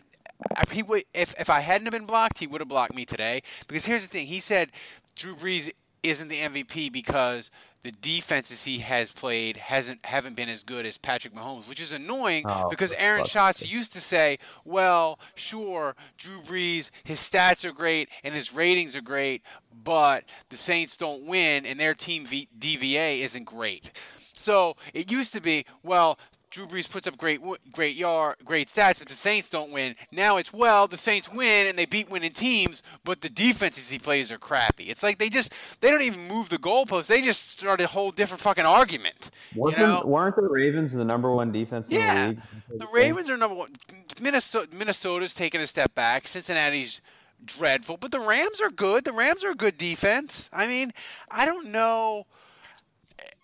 I, 0.56 0.62
he 0.72 0.82
would, 0.82 1.04
if 1.12 1.34
if 1.38 1.50
I 1.50 1.60
hadn't 1.60 1.90
been 1.90 2.06
blocked, 2.06 2.38
he 2.38 2.46
would 2.46 2.60
have 2.60 2.68
blocked 2.68 2.94
me 2.94 3.04
today. 3.04 3.42
Because 3.66 3.84
here's 3.84 4.02
the 4.02 4.08
thing. 4.08 4.26
He 4.28 4.40
said 4.40 4.70
Drew 5.14 5.34
Brees 5.34 5.70
isn't 6.02 6.28
the 6.28 6.40
MVP 6.40 6.90
because 6.90 7.50
the 7.84 7.92
defenses 7.92 8.64
he 8.64 8.78
has 8.80 9.12
played 9.12 9.56
hasn't 9.56 10.04
haven't 10.04 10.34
been 10.36 10.48
as 10.48 10.62
good 10.64 10.84
as 10.84 10.98
Patrick 10.98 11.34
Mahomes, 11.34 11.68
which 11.68 11.80
is 11.80 11.92
annoying 11.92 12.44
Oh, 12.48 12.68
because 12.68 12.92
Aaron 12.92 13.24
Schatz 13.24 13.72
used 13.72 13.92
to 13.92 14.00
say, 14.00 14.36
"Well, 14.64 15.18
sure, 15.34 15.94
Drew 16.16 16.40
Brees, 16.40 16.90
his 17.04 17.18
stats 17.20 17.64
are 17.64 17.72
great 17.72 18.08
and 18.24 18.34
his 18.34 18.52
ratings 18.52 18.96
are 18.96 19.00
great, 19.00 19.42
but 19.72 20.24
the 20.48 20.56
Saints 20.56 20.96
don't 20.96 21.24
win 21.26 21.64
and 21.64 21.78
their 21.78 21.94
team 21.94 22.26
v- 22.26 22.48
DVOA 22.58 23.20
isn't 23.20 23.44
great." 23.44 23.92
So 24.34 24.76
it 24.94 25.10
used 25.10 25.32
to 25.32 25.40
be, 25.40 25.64
well, 25.82 26.18
Drew 26.50 26.66
Brees 26.66 26.90
puts 26.90 27.06
up 27.06 27.16
great, 27.18 27.40
great 27.72 27.96
yard, 27.96 28.36
great 28.44 28.68
stats, 28.68 28.98
but 28.98 29.08
the 29.08 29.14
Saints 29.14 29.50
don't 29.50 29.70
win. 29.70 29.94
Now 30.12 30.38
it's 30.38 30.52
well, 30.52 30.88
the 30.88 30.96
Saints 30.96 31.30
win 31.30 31.66
and 31.66 31.78
they 31.78 31.84
beat 31.84 32.10
winning 32.10 32.32
teams, 32.32 32.82
but 33.04 33.20
the 33.20 33.28
defenses 33.28 33.90
he 33.90 33.98
plays 33.98 34.32
are 34.32 34.38
crappy. 34.38 34.84
It's 34.84 35.02
like 35.02 35.18
they 35.18 35.28
just 35.28 35.52
they 35.80 35.90
don't 35.90 36.02
even 36.02 36.26
move 36.26 36.48
the 36.48 36.58
goalposts. 36.58 37.08
They 37.08 37.20
just 37.20 37.50
start 37.50 37.80
a 37.80 37.86
whole 37.86 38.10
different 38.10 38.40
fucking 38.40 38.64
argument. 38.64 39.30
You 39.54 39.70
know? 39.76 40.02
weren't 40.04 40.36
the 40.36 40.42
Ravens 40.42 40.92
the 40.92 41.04
number 41.04 41.30
one 41.32 41.52
defense 41.52 41.86
in 41.88 41.96
Yeah. 41.96 42.14
the 42.14 42.28
league? 42.30 42.78
The 42.78 42.88
Ravens 42.92 43.28
are 43.30 43.36
number 43.36 43.54
one. 43.56 43.72
Minnesota, 44.20 44.68
Minnesota's 44.74 45.34
taking 45.34 45.60
a 45.60 45.66
step 45.66 45.94
back. 45.94 46.26
Cincinnati's 46.28 47.00
dreadful, 47.44 47.96
but 47.96 48.10
the 48.10 48.20
Rams 48.20 48.60
are 48.60 48.70
good. 48.70 49.04
The 49.04 49.12
Rams 49.12 49.44
are 49.44 49.50
a 49.50 49.54
good 49.54 49.78
defense. 49.78 50.48
I 50.52 50.66
mean, 50.66 50.92
I 51.30 51.44
don't 51.46 51.68
know. 51.68 52.26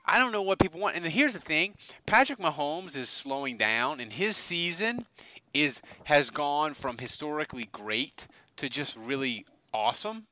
I 0.06 0.18
don't 0.18 0.32
know 0.32 0.42
what 0.42 0.58
people 0.58 0.80
want. 0.80 0.96
And 0.96 1.04
here's 1.04 1.34
the 1.34 1.40
thing: 1.40 1.74
Patrick 2.06 2.38
Mahomes 2.38 2.96
is 2.96 3.08
slowing 3.08 3.56
down, 3.56 4.00
and 4.00 4.12
his 4.12 4.36
season 4.36 5.06
is 5.52 5.80
has 6.04 6.30
gone 6.30 6.74
from 6.74 6.98
historically 6.98 7.68
great 7.72 8.26
to 8.56 8.68
just 8.68 8.96
really 8.96 9.46
awesome. 9.72 10.24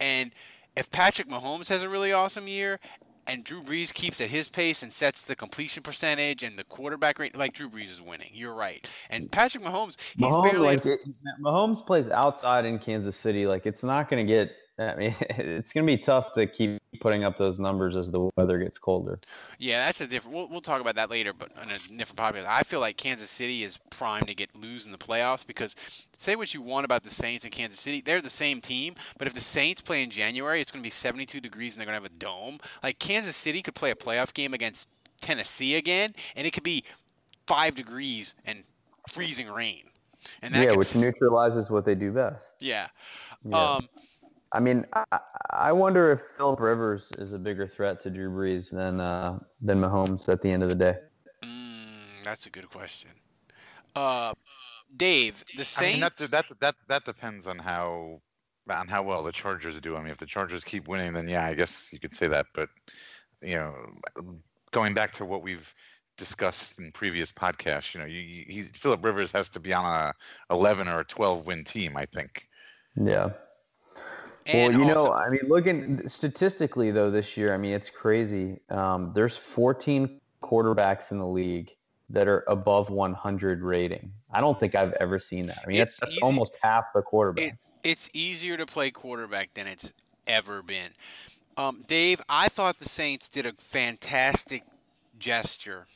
And 0.00 0.32
if 0.76 0.90
Patrick 0.90 1.28
Mahomes 1.28 1.68
has 1.68 1.82
a 1.82 1.88
really 1.88 2.12
awesome 2.12 2.48
year, 2.48 2.78
and 3.26 3.42
Drew 3.44 3.62
Brees 3.62 3.92
keeps 3.92 4.20
at 4.20 4.28
his 4.28 4.48
pace 4.48 4.82
and 4.82 4.92
sets 4.92 5.24
the 5.24 5.34
completion 5.34 5.82
percentage 5.82 6.42
and 6.42 6.58
the 6.58 6.64
quarterback 6.64 7.18
rate, 7.18 7.36
like 7.36 7.54
Drew 7.54 7.68
Brees 7.68 7.90
is 7.90 8.00
winning. 8.00 8.30
You're 8.32 8.54
right. 8.54 8.86
And 9.10 9.30
Patrick 9.30 9.64
Mahomes, 9.64 9.96
he's 10.16 10.26
Mahomes, 10.26 10.42
barely. 10.42 10.76
like, 10.76 10.84
Mahomes 11.40 11.84
plays 11.84 12.08
outside 12.08 12.64
in 12.64 12.78
Kansas 12.78 13.16
City. 13.16 13.46
Like 13.46 13.66
it's 13.66 13.82
not 13.82 14.08
going 14.08 14.24
to 14.24 14.32
get. 14.32 14.52
I 14.78 14.94
mean, 14.94 15.14
it's 15.20 15.72
going 15.72 15.86
to 15.86 15.92
be 15.92 15.96
tough 15.96 16.32
to 16.32 16.46
keep 16.46 16.80
putting 17.00 17.24
up 17.24 17.38
those 17.38 17.58
numbers 17.58 17.96
as 17.96 18.10
the 18.10 18.28
weather 18.36 18.58
gets 18.58 18.78
colder. 18.78 19.18
Yeah, 19.58 19.86
that's 19.86 20.02
a 20.02 20.06
different. 20.06 20.36
We'll, 20.36 20.48
we'll 20.48 20.60
talk 20.60 20.80
about 20.80 20.96
that 20.96 21.10
later, 21.10 21.32
but 21.32 21.50
on 21.56 21.70
a 21.70 21.78
different 21.96 22.16
podcast. 22.16 22.46
I 22.46 22.62
feel 22.62 22.80
like 22.80 22.98
Kansas 22.98 23.30
City 23.30 23.62
is 23.62 23.78
primed 23.90 24.28
to 24.28 24.34
get 24.34 24.54
lose 24.54 24.84
in 24.84 24.92
the 24.92 24.98
playoffs 24.98 25.46
because 25.46 25.76
say 26.18 26.36
what 26.36 26.52
you 26.52 26.60
want 26.60 26.84
about 26.84 27.04
the 27.04 27.10
Saints 27.10 27.44
and 27.44 27.52
Kansas 27.52 27.80
City, 27.80 28.02
they're 28.02 28.20
the 28.20 28.28
same 28.28 28.60
team. 28.60 28.94
But 29.18 29.26
if 29.26 29.34
the 29.34 29.40
Saints 29.40 29.80
play 29.80 30.02
in 30.02 30.10
January, 30.10 30.60
it's 30.60 30.70
going 30.70 30.82
to 30.82 30.86
be 30.86 30.90
72 30.90 31.40
degrees 31.40 31.74
and 31.74 31.80
they're 31.80 31.86
going 31.86 31.98
to 31.98 32.02
have 32.02 32.12
a 32.12 32.18
dome. 32.18 32.58
Like 32.82 32.98
Kansas 32.98 33.36
City 33.36 33.62
could 33.62 33.74
play 33.74 33.90
a 33.90 33.96
playoff 33.96 34.34
game 34.34 34.52
against 34.52 34.88
Tennessee 35.20 35.76
again, 35.76 36.14
and 36.34 36.46
it 36.46 36.52
could 36.52 36.62
be 36.62 36.84
five 37.46 37.74
degrees 37.74 38.34
and 38.44 38.62
freezing 39.08 39.48
rain. 39.48 39.84
And 40.42 40.54
that 40.54 40.66
yeah, 40.66 40.72
which 40.72 40.94
neutralizes 40.94 41.70
what 41.70 41.84
they 41.84 41.94
do 41.94 42.12
best. 42.12 42.56
yeah. 42.60 42.88
Yeah. 43.44 43.74
Um, 43.74 43.88
I 44.56 44.60
mean, 44.60 44.86
I, 44.94 45.18
I 45.50 45.72
wonder 45.72 46.10
if 46.10 46.20
Philip 46.38 46.60
Rivers 46.60 47.12
is 47.18 47.34
a 47.34 47.38
bigger 47.38 47.66
threat 47.66 48.00
to 48.04 48.10
Drew 48.10 48.30
Brees 48.30 48.70
than 48.70 49.00
uh, 49.00 49.38
than 49.60 49.82
Mahomes 49.82 50.30
at 50.30 50.40
the 50.40 50.50
end 50.50 50.62
of 50.62 50.70
the 50.70 50.74
day. 50.74 50.94
mm, 51.44 52.24
that's 52.24 52.46
a 52.46 52.50
good 52.50 52.70
question. 52.70 53.10
Uh, 53.94 54.32
Dave, 54.96 55.44
the 55.58 55.76
I 55.76 55.82
mean, 55.82 56.00
that, 56.00 56.16
that 56.16 56.46
that 56.60 56.74
that 56.88 57.04
depends 57.04 57.46
on 57.46 57.58
how 57.58 58.22
on 58.70 58.88
how 58.88 59.02
well 59.02 59.22
the 59.22 59.30
Chargers 59.30 59.78
do. 59.78 59.94
I 59.94 60.00
mean, 60.00 60.08
if 60.08 60.16
the 60.16 60.24
Chargers 60.24 60.64
keep 60.64 60.88
winning, 60.88 61.12
then 61.12 61.28
yeah, 61.28 61.44
I 61.44 61.52
guess 61.52 61.92
you 61.92 62.00
could 62.00 62.14
say 62.14 62.26
that. 62.28 62.46
But 62.54 62.70
you 63.42 63.56
know, 63.56 63.74
going 64.70 64.94
back 64.94 65.12
to 65.12 65.26
what 65.26 65.42
we've 65.42 65.74
discussed 66.16 66.78
in 66.78 66.92
previous 66.92 67.30
podcasts, 67.30 67.92
you 67.92 68.00
know, 68.00 68.06
you, 68.06 68.20
you, 68.20 68.44
he, 68.48 68.62
Philip 68.62 69.04
Rivers 69.04 69.30
has 69.32 69.50
to 69.50 69.60
be 69.60 69.74
on 69.74 69.84
a 69.84 70.14
11 70.50 70.88
or 70.88 71.00
a 71.00 71.04
12 71.04 71.46
win 71.46 71.62
team. 71.62 71.94
I 71.94 72.06
think. 72.06 72.48
Yeah. 72.98 73.32
And 74.48 74.74
well, 74.74 74.86
you 74.86 74.94
also, 74.94 75.10
know, 75.10 75.12
I 75.12 75.28
mean, 75.28 75.40
looking 75.48 76.08
statistically 76.08 76.90
though, 76.90 77.10
this 77.10 77.36
year, 77.36 77.54
I 77.54 77.56
mean, 77.56 77.72
it's 77.72 77.90
crazy. 77.90 78.60
Um, 78.70 79.12
there's 79.14 79.36
14 79.36 80.20
quarterbacks 80.42 81.10
in 81.10 81.18
the 81.18 81.26
league 81.26 81.74
that 82.10 82.28
are 82.28 82.44
above 82.46 82.90
100 82.90 83.62
rating. 83.62 84.12
I 84.30 84.40
don't 84.40 84.58
think 84.58 84.74
I've 84.74 84.92
ever 84.94 85.18
seen 85.18 85.46
that. 85.48 85.58
I 85.64 85.66
mean, 85.66 85.80
It's 85.80 85.98
that's, 85.98 86.14
that's 86.14 86.22
almost 86.22 86.56
half 86.62 86.84
the 86.94 87.02
quarterback. 87.02 87.44
it, 87.44 87.54
it's 87.82 88.08
easier 88.12 88.56
to 88.56 88.66
play 88.66 88.90
quarterback 88.90 89.54
than 89.54 89.66
it's 89.66 89.92
ever 90.26 90.62
been. 90.62 90.90
Um, 91.56 91.84
Dave, 91.86 92.20
I 92.28 92.48
thought 92.48 92.78
the 92.78 92.88
Saints 92.88 93.28
did 93.28 93.46
a 93.46 93.52
fantastic 93.58 94.62
gesture 95.18 95.86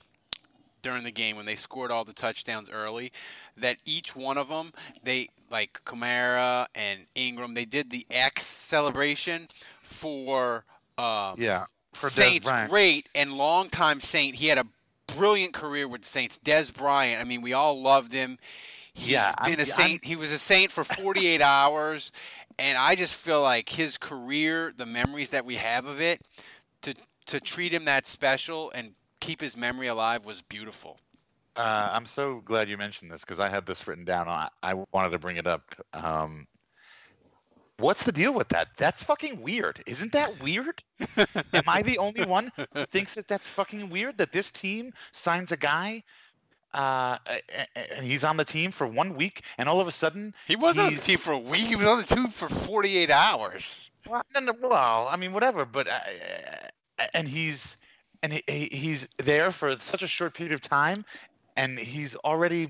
during 0.82 1.04
the 1.04 1.10
game 1.10 1.36
when 1.36 1.46
they 1.46 1.56
scored 1.56 1.90
all 1.90 2.04
the 2.04 2.12
touchdowns 2.12 2.70
early. 2.70 3.12
That 3.56 3.76
each 3.84 4.14
one 4.16 4.38
of 4.38 4.48
them, 4.48 4.72
they 5.02 5.28
like 5.50 5.80
Kamara 5.84 6.66
and 6.74 7.06
Ingram, 7.14 7.54
they 7.54 7.64
did 7.64 7.90
the 7.90 8.06
X 8.10 8.44
celebration 8.46 9.48
for 9.82 10.64
um, 10.98 11.34
Yeah, 11.36 11.64
for 11.92 12.08
Saints. 12.08 12.50
Great 12.68 13.08
and 13.14 13.32
longtime 13.34 14.00
Saint. 14.00 14.36
He 14.36 14.46
had 14.48 14.58
a 14.58 14.66
brilliant 15.16 15.52
career 15.54 15.88
with 15.88 16.02
the 16.02 16.08
Saints. 16.08 16.38
Dez 16.44 16.72
Bryant. 16.74 17.20
I 17.20 17.24
mean, 17.24 17.42
we 17.42 17.52
all 17.52 17.80
loved 17.80 18.12
him. 18.12 18.38
He's 18.94 19.10
Yeah, 19.10 19.34
been 19.44 19.52
I'm- 19.54 19.60
a 19.60 19.64
saint. 19.64 20.04
he 20.04 20.16
was 20.16 20.32
a 20.32 20.38
saint 20.38 20.70
for 20.72 20.84
48 20.84 21.40
hours, 21.40 22.12
and 22.58 22.76
I 22.76 22.94
just 22.94 23.14
feel 23.14 23.40
like 23.40 23.70
his 23.70 23.96
career, 23.96 24.72
the 24.76 24.84
memories 24.86 25.30
that 25.30 25.44
we 25.44 25.56
have 25.56 25.86
of 25.86 26.00
it, 26.00 26.22
to 26.82 26.94
to 27.26 27.38
treat 27.40 27.72
him 27.72 27.84
that 27.84 28.06
special 28.08 28.70
and 28.72 28.94
keep 29.20 29.40
his 29.40 29.56
memory 29.56 29.86
alive 29.86 30.26
was 30.26 30.42
beautiful. 30.42 30.98
Uh, 31.56 31.90
I'm 31.92 32.06
so 32.06 32.40
glad 32.44 32.68
you 32.68 32.78
mentioned 32.78 33.10
this 33.10 33.22
because 33.22 33.40
I 33.40 33.48
had 33.48 33.66
this 33.66 33.86
written 33.86 34.04
down. 34.04 34.28
I, 34.28 34.48
I 34.62 34.74
wanted 34.92 35.10
to 35.10 35.18
bring 35.18 35.36
it 35.36 35.46
up. 35.46 35.74
Um, 35.92 36.46
what's 37.78 38.04
the 38.04 38.12
deal 38.12 38.34
with 38.34 38.48
that? 38.50 38.68
That's 38.76 39.02
fucking 39.02 39.42
weird. 39.42 39.82
Isn't 39.86 40.12
that 40.12 40.42
weird? 40.42 40.82
Am 41.52 41.64
I 41.66 41.82
the 41.82 41.98
only 41.98 42.24
one 42.24 42.52
who 42.56 42.84
thinks 42.86 43.16
that 43.16 43.28
that's 43.28 43.50
fucking 43.50 43.90
weird? 43.90 44.18
That 44.18 44.32
this 44.32 44.50
team 44.50 44.92
signs 45.12 45.50
a 45.52 45.56
guy, 45.56 46.04
uh, 46.72 47.18
and 47.74 48.04
he's 48.04 48.24
on 48.24 48.36
the 48.36 48.44
team 48.44 48.70
for 48.70 48.86
one 48.86 49.16
week, 49.16 49.42
and 49.58 49.68
all 49.68 49.80
of 49.80 49.88
a 49.88 49.92
sudden 49.92 50.34
He 50.46 50.56
wasn't 50.56 50.86
on 50.88 50.94
the 50.94 51.00
team 51.00 51.18
for 51.18 51.32
a 51.32 51.38
week. 51.38 51.66
He 51.66 51.76
was 51.76 51.86
on 51.86 51.98
the 51.98 52.04
team 52.04 52.28
for 52.28 52.48
48 52.48 53.10
hours. 53.10 53.90
Well, 54.08 54.22
no, 54.34 54.40
no, 54.40 54.54
well, 54.62 55.08
I 55.10 55.16
mean, 55.16 55.32
whatever, 55.32 55.64
but 55.64 55.88
uh, 55.88 57.06
and 57.12 57.28
he's 57.28 57.76
and 58.22 58.32
he, 58.32 58.42
he- 58.46 58.70
he's 58.72 59.08
there 59.18 59.50
for 59.50 59.78
such 59.80 60.02
a 60.02 60.06
short 60.06 60.34
period 60.34 60.52
of 60.52 60.60
time, 60.60 61.04
and 61.56 61.78
he's 61.78 62.16
already 62.16 62.68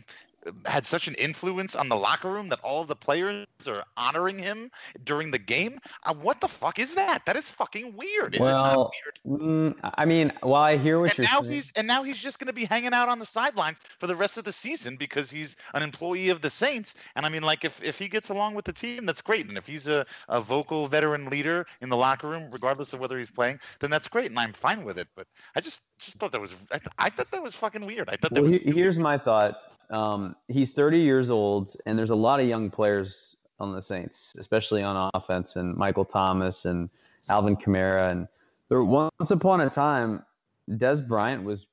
had 0.64 0.86
such 0.86 1.08
an 1.08 1.14
influence 1.14 1.76
on 1.76 1.88
the 1.88 1.96
locker 1.96 2.30
room 2.30 2.48
that 2.48 2.60
all 2.62 2.80
of 2.80 2.88
the 2.88 2.96
players 2.96 3.46
are 3.66 3.84
honoring 3.96 4.38
him 4.38 4.70
during 5.04 5.30
the 5.30 5.38
game. 5.38 5.78
Uh, 6.04 6.14
what 6.14 6.40
the 6.40 6.48
fuck 6.48 6.78
is 6.78 6.94
that? 6.94 7.26
That 7.26 7.36
is 7.36 7.50
fucking 7.50 7.94
weird. 7.96 8.34
Is 8.34 8.40
it 8.40 8.44
not 8.44 8.64
well, 8.76 8.90
weird? 9.26 9.40
mm, 9.40 9.74
I 9.82 10.04
mean, 10.06 10.32
while 10.42 10.62
I 10.62 10.76
hear 10.76 10.98
what 10.98 11.10
And 11.10 11.18
you're 11.18 11.26
now 11.26 11.42
saying, 11.42 11.52
he's 11.52 11.72
and 11.76 11.86
now 11.86 12.02
he's 12.02 12.18
just 12.22 12.38
going 12.38 12.46
to 12.46 12.52
be 12.52 12.64
hanging 12.64 12.94
out 12.94 13.08
on 13.08 13.18
the 13.18 13.26
sidelines 13.26 13.78
for 13.98 14.06
the 14.06 14.16
rest 14.16 14.38
of 14.38 14.44
the 14.44 14.52
season 14.52 14.96
because 14.96 15.30
he's 15.30 15.56
an 15.74 15.82
employee 15.82 16.30
of 16.30 16.40
the 16.40 16.50
Saints. 16.50 16.94
And 17.16 17.26
I 17.26 17.28
mean, 17.28 17.42
like 17.42 17.64
if, 17.64 17.82
if 17.82 17.98
he 17.98 18.08
gets 18.08 18.30
along 18.30 18.54
with 18.54 18.64
the 18.64 18.72
team, 18.72 19.06
that's 19.06 19.20
great. 19.22 19.46
And 19.48 19.58
if 19.58 19.66
he's 19.66 19.88
a, 19.88 20.06
a 20.28 20.40
vocal 20.40 20.86
veteran 20.86 21.26
leader 21.26 21.66
in 21.80 21.88
the 21.88 21.96
locker 21.96 22.28
room, 22.28 22.48
regardless 22.50 22.92
of 22.92 23.00
whether 23.00 23.18
he's 23.18 23.30
playing, 23.30 23.60
then 23.80 23.90
that's 23.90 24.08
great, 24.08 24.30
and 24.30 24.38
I'm 24.38 24.52
fine 24.52 24.84
with 24.84 24.98
it. 24.98 25.08
But 25.14 25.26
I 25.54 25.60
just 25.60 25.82
just 25.98 26.16
thought 26.18 26.32
that 26.32 26.40
was 26.40 26.54
I, 26.72 26.78
th- 26.78 26.88
I 26.98 27.10
thought 27.10 27.30
that 27.30 27.42
was 27.42 27.54
fucking 27.54 27.84
weird. 27.84 28.08
I 28.08 28.16
thought 28.16 28.32
that 28.34 28.42
well, 28.42 28.50
was 28.50 28.60
he- 28.60 28.72
here's 28.72 28.98
my 28.98 29.18
thought. 29.18 29.56
Um, 29.90 30.36
he's 30.48 30.72
30 30.72 30.98
years 30.98 31.30
old, 31.30 31.76
and 31.86 31.98
there's 31.98 32.10
a 32.10 32.16
lot 32.16 32.40
of 32.40 32.46
young 32.46 32.70
players 32.70 33.36
on 33.58 33.74
the 33.74 33.82
Saints, 33.82 34.34
especially 34.38 34.82
on 34.82 35.10
offense, 35.14 35.56
and 35.56 35.76
Michael 35.76 36.04
Thomas 36.04 36.64
and 36.64 36.88
Alvin 37.28 37.56
Kamara. 37.56 38.10
And 38.10 38.28
there, 38.68 38.82
once 38.82 39.30
upon 39.30 39.60
a 39.60 39.70
time, 39.70 40.24
Dez 40.70 41.06
Bryant 41.06 41.44
was 41.44 41.66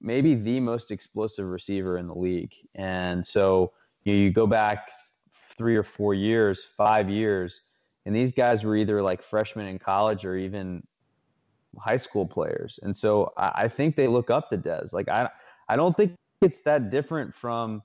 maybe 0.00 0.34
the 0.34 0.60
most 0.60 0.90
explosive 0.90 1.46
receiver 1.46 1.98
in 1.98 2.06
the 2.06 2.14
league. 2.14 2.54
And 2.74 3.26
so 3.26 3.72
you, 4.04 4.14
you 4.14 4.30
go 4.30 4.46
back 4.46 4.90
three 5.56 5.76
or 5.76 5.82
four 5.82 6.14
years, 6.14 6.64
five 6.76 7.10
years, 7.10 7.62
and 8.06 8.14
these 8.14 8.32
guys 8.32 8.64
were 8.64 8.76
either 8.76 9.02
like 9.02 9.22
freshmen 9.22 9.66
in 9.66 9.78
college 9.78 10.24
or 10.24 10.36
even 10.36 10.82
high 11.78 11.96
school 11.96 12.26
players. 12.26 12.80
And 12.82 12.96
so 12.96 13.32
I, 13.36 13.52
I 13.54 13.68
think 13.68 13.96
they 13.96 14.06
look 14.06 14.30
up 14.30 14.48
to 14.50 14.58
Dez. 14.58 14.92
Like 14.92 15.08
I 15.08 15.28
I 15.68 15.76
don't 15.76 15.94
think 15.94 16.16
it's 16.40 16.60
that 16.62 16.90
different 16.90 17.34
from 17.34 17.82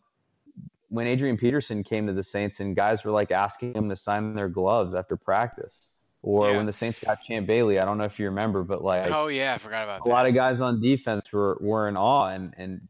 when 0.89 1.07
Adrian 1.07 1.37
Peterson 1.37 1.83
came 1.83 2.07
to 2.07 2.13
the 2.13 2.23
Saints 2.23 2.59
and 2.59 2.75
guys 2.75 3.03
were 3.03 3.11
like 3.11 3.31
asking 3.31 3.73
him 3.73 3.89
to 3.89 3.95
sign 3.95 4.33
their 4.35 4.47
gloves 4.49 4.93
after 4.95 5.17
practice. 5.17 5.91
Or 6.21 6.49
Yeah. 6.49 6.57
when 6.57 6.65
the 6.65 6.73
Saints 6.73 6.99
got 6.99 7.21
Champ 7.21 7.45
Bailey, 7.47 7.79
I 7.79 7.85
don't 7.85 7.97
know 7.97 8.03
if 8.05 8.17
you 8.19 8.25
remember, 8.25 8.63
but 8.63 8.83
like 8.83 9.11
oh 9.11 9.27
yeah, 9.27 9.53
I 9.53 9.57
forgot 9.57 9.83
about 9.83 10.01
a 10.01 10.03
that. 10.05 10.09
lot 10.09 10.25
of 10.25 10.33
guys 10.33 10.61
on 10.61 10.81
defense 10.81 11.31
were, 11.31 11.57
were 11.61 11.87
in 11.87 11.97
awe. 11.97 12.27
And, 12.29 12.53
and 12.57 12.81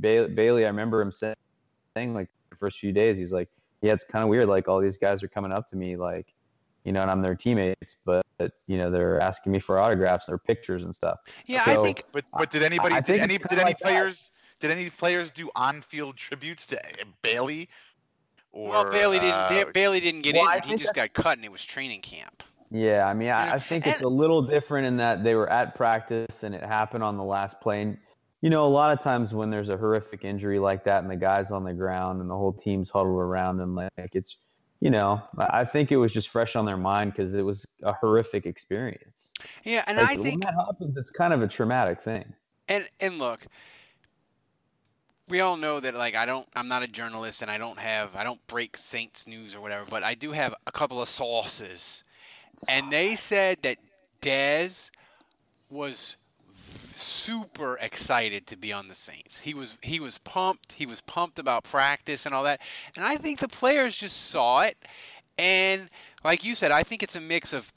Bailey, 0.00 0.28
Bailey, 0.28 0.64
I 0.64 0.68
remember 0.68 1.00
him 1.00 1.12
saying, 1.12 1.36
saying 1.96 2.14
like 2.14 2.28
the 2.50 2.56
first 2.56 2.78
few 2.78 2.92
days, 2.92 3.16
he's 3.16 3.32
like, 3.32 3.48
yeah, 3.80 3.92
it's 3.92 4.04
kind 4.04 4.22
of 4.22 4.28
weird. 4.28 4.48
Like 4.48 4.68
all 4.68 4.80
these 4.80 4.98
guys 4.98 5.22
are 5.22 5.28
coming 5.28 5.52
up 5.52 5.68
to 5.68 5.76
me, 5.76 5.96
like, 5.96 6.34
you 6.84 6.92
know, 6.92 7.00
and 7.02 7.10
I'm 7.10 7.22
their 7.22 7.34
teammates, 7.34 7.96
but 8.04 8.22
you 8.66 8.76
know, 8.76 8.90
they're 8.90 9.20
asking 9.20 9.52
me 9.52 9.58
for 9.60 9.78
autographs 9.78 10.28
or 10.28 10.36
pictures 10.36 10.84
and 10.84 10.94
stuff. 10.94 11.20
Yeah, 11.46 11.62
I 11.64 11.76
think 11.76 12.02
But 12.12 12.24
but 12.36 12.50
did 12.50 12.62
anybody 12.62 12.94
I 12.94 12.98
did 13.00 13.06
think 13.06 13.22
any 13.22 13.34
it's 13.36 13.46
did 13.46 13.58
any 13.58 13.64
like 13.70 13.78
that. 13.78 13.88
Players 14.62 14.76
did 14.76 14.80
any 14.80 14.90
players 14.90 15.30
do 15.30 15.50
on-field 15.56 16.16
tributes 16.16 16.66
to 16.66 16.78
uh, 16.78 17.04
Bailey? 17.22 17.68
Or 18.52 18.70
well, 18.70 18.92
Bailey 18.92 19.18
didn't. 19.18 19.34
uh, 19.34 19.64
Bailey 19.72 20.00
didn't 20.00 20.22
get 20.22 20.34
well, 20.34 20.48
injured. 20.48 20.64
He 20.64 20.76
just 20.76 20.94
got 20.94 21.12
cut, 21.12 21.38
and 21.38 21.44
it 21.44 21.52
was 21.52 21.64
training 21.64 22.00
camp. 22.02 22.42
Yeah, 22.70 23.06
I 23.06 23.14
mean, 23.14 23.28
know, 23.28 23.34
I, 23.34 23.54
I 23.54 23.58
think 23.58 23.86
it's 23.86 24.00
a 24.00 24.08
little 24.08 24.42
different 24.42 24.86
in 24.86 24.96
that 24.96 25.24
they 25.24 25.34
were 25.34 25.50
at 25.50 25.74
practice 25.74 26.42
and 26.42 26.54
it 26.54 26.62
happened 26.62 27.04
on 27.04 27.18
the 27.18 27.22
last 27.22 27.60
play. 27.60 27.82
And, 27.82 27.98
you 28.40 28.48
know, 28.48 28.64
a 28.66 28.68
lot 28.68 28.96
of 28.96 29.04
times 29.04 29.34
when 29.34 29.50
there's 29.50 29.68
a 29.68 29.76
horrific 29.76 30.24
injury 30.24 30.58
like 30.58 30.84
that 30.84 31.02
and 31.02 31.10
the 31.10 31.16
guy's 31.16 31.50
on 31.50 31.64
the 31.64 31.74
ground 31.74 32.22
and 32.22 32.30
the 32.30 32.34
whole 32.34 32.54
team's 32.54 32.88
huddled 32.88 33.20
around 33.20 33.60
him, 33.60 33.74
like 33.74 34.14
it's, 34.14 34.38
you 34.80 34.88
know, 34.88 35.20
I 35.36 35.60
I 35.60 35.64
think 35.66 35.92
it 35.92 35.98
was 35.98 36.14
just 36.14 36.30
fresh 36.30 36.56
on 36.56 36.64
their 36.64 36.78
mind 36.78 37.12
because 37.12 37.34
it 37.34 37.42
was 37.42 37.66
a 37.82 37.92
horrific 37.92 38.46
experience. 38.46 39.32
Yeah, 39.64 39.84
and 39.86 39.98
Like, 39.98 40.08
I 40.08 40.14
when 40.14 40.22
think 40.24 40.44
that 40.44 40.54
happens, 40.54 40.96
it's 40.96 41.10
kind 41.10 41.34
of 41.34 41.42
a 41.42 41.48
traumatic 41.48 42.00
thing. 42.00 42.32
And 42.68 42.86
and 43.00 43.18
look, 43.18 43.46
we 45.28 45.40
all 45.40 45.56
know 45.56 45.80
that 45.80 45.94
like 45.94 46.14
I 46.14 46.26
don't 46.26 46.46
I'm 46.54 46.68
not 46.68 46.82
a 46.82 46.88
journalist 46.88 47.42
and 47.42 47.50
I 47.50 47.58
don't 47.58 47.78
have 47.78 48.14
I 48.14 48.24
don't 48.24 48.44
break 48.46 48.76
Saints 48.76 49.26
news 49.26 49.54
or 49.54 49.60
whatever, 49.60 49.84
but 49.88 50.02
I 50.02 50.14
do 50.14 50.32
have 50.32 50.54
a 50.66 50.72
couple 50.72 51.00
of 51.00 51.08
sources. 51.08 52.04
And 52.68 52.92
they 52.92 53.16
said 53.16 53.58
that 53.62 53.78
Dez 54.20 54.90
was 55.68 56.16
super 56.54 57.76
excited 57.80 58.46
to 58.46 58.56
be 58.56 58.72
on 58.72 58.88
the 58.88 58.94
Saints. 58.94 59.40
He 59.40 59.54
was 59.54 59.78
he 59.82 60.00
was 60.00 60.18
pumped. 60.18 60.72
He 60.72 60.86
was 60.86 61.00
pumped 61.00 61.38
about 61.38 61.64
practice 61.64 62.26
and 62.26 62.34
all 62.34 62.44
that. 62.44 62.60
And 62.96 63.04
I 63.04 63.16
think 63.16 63.38
the 63.38 63.48
players 63.48 63.96
just 63.96 64.28
saw 64.28 64.60
it 64.60 64.76
and 65.38 65.88
like 66.24 66.44
you 66.44 66.54
said, 66.54 66.70
I 66.70 66.82
think 66.82 67.02
it's 67.02 67.16
a 67.16 67.20
mix 67.20 67.52
of 67.52 67.72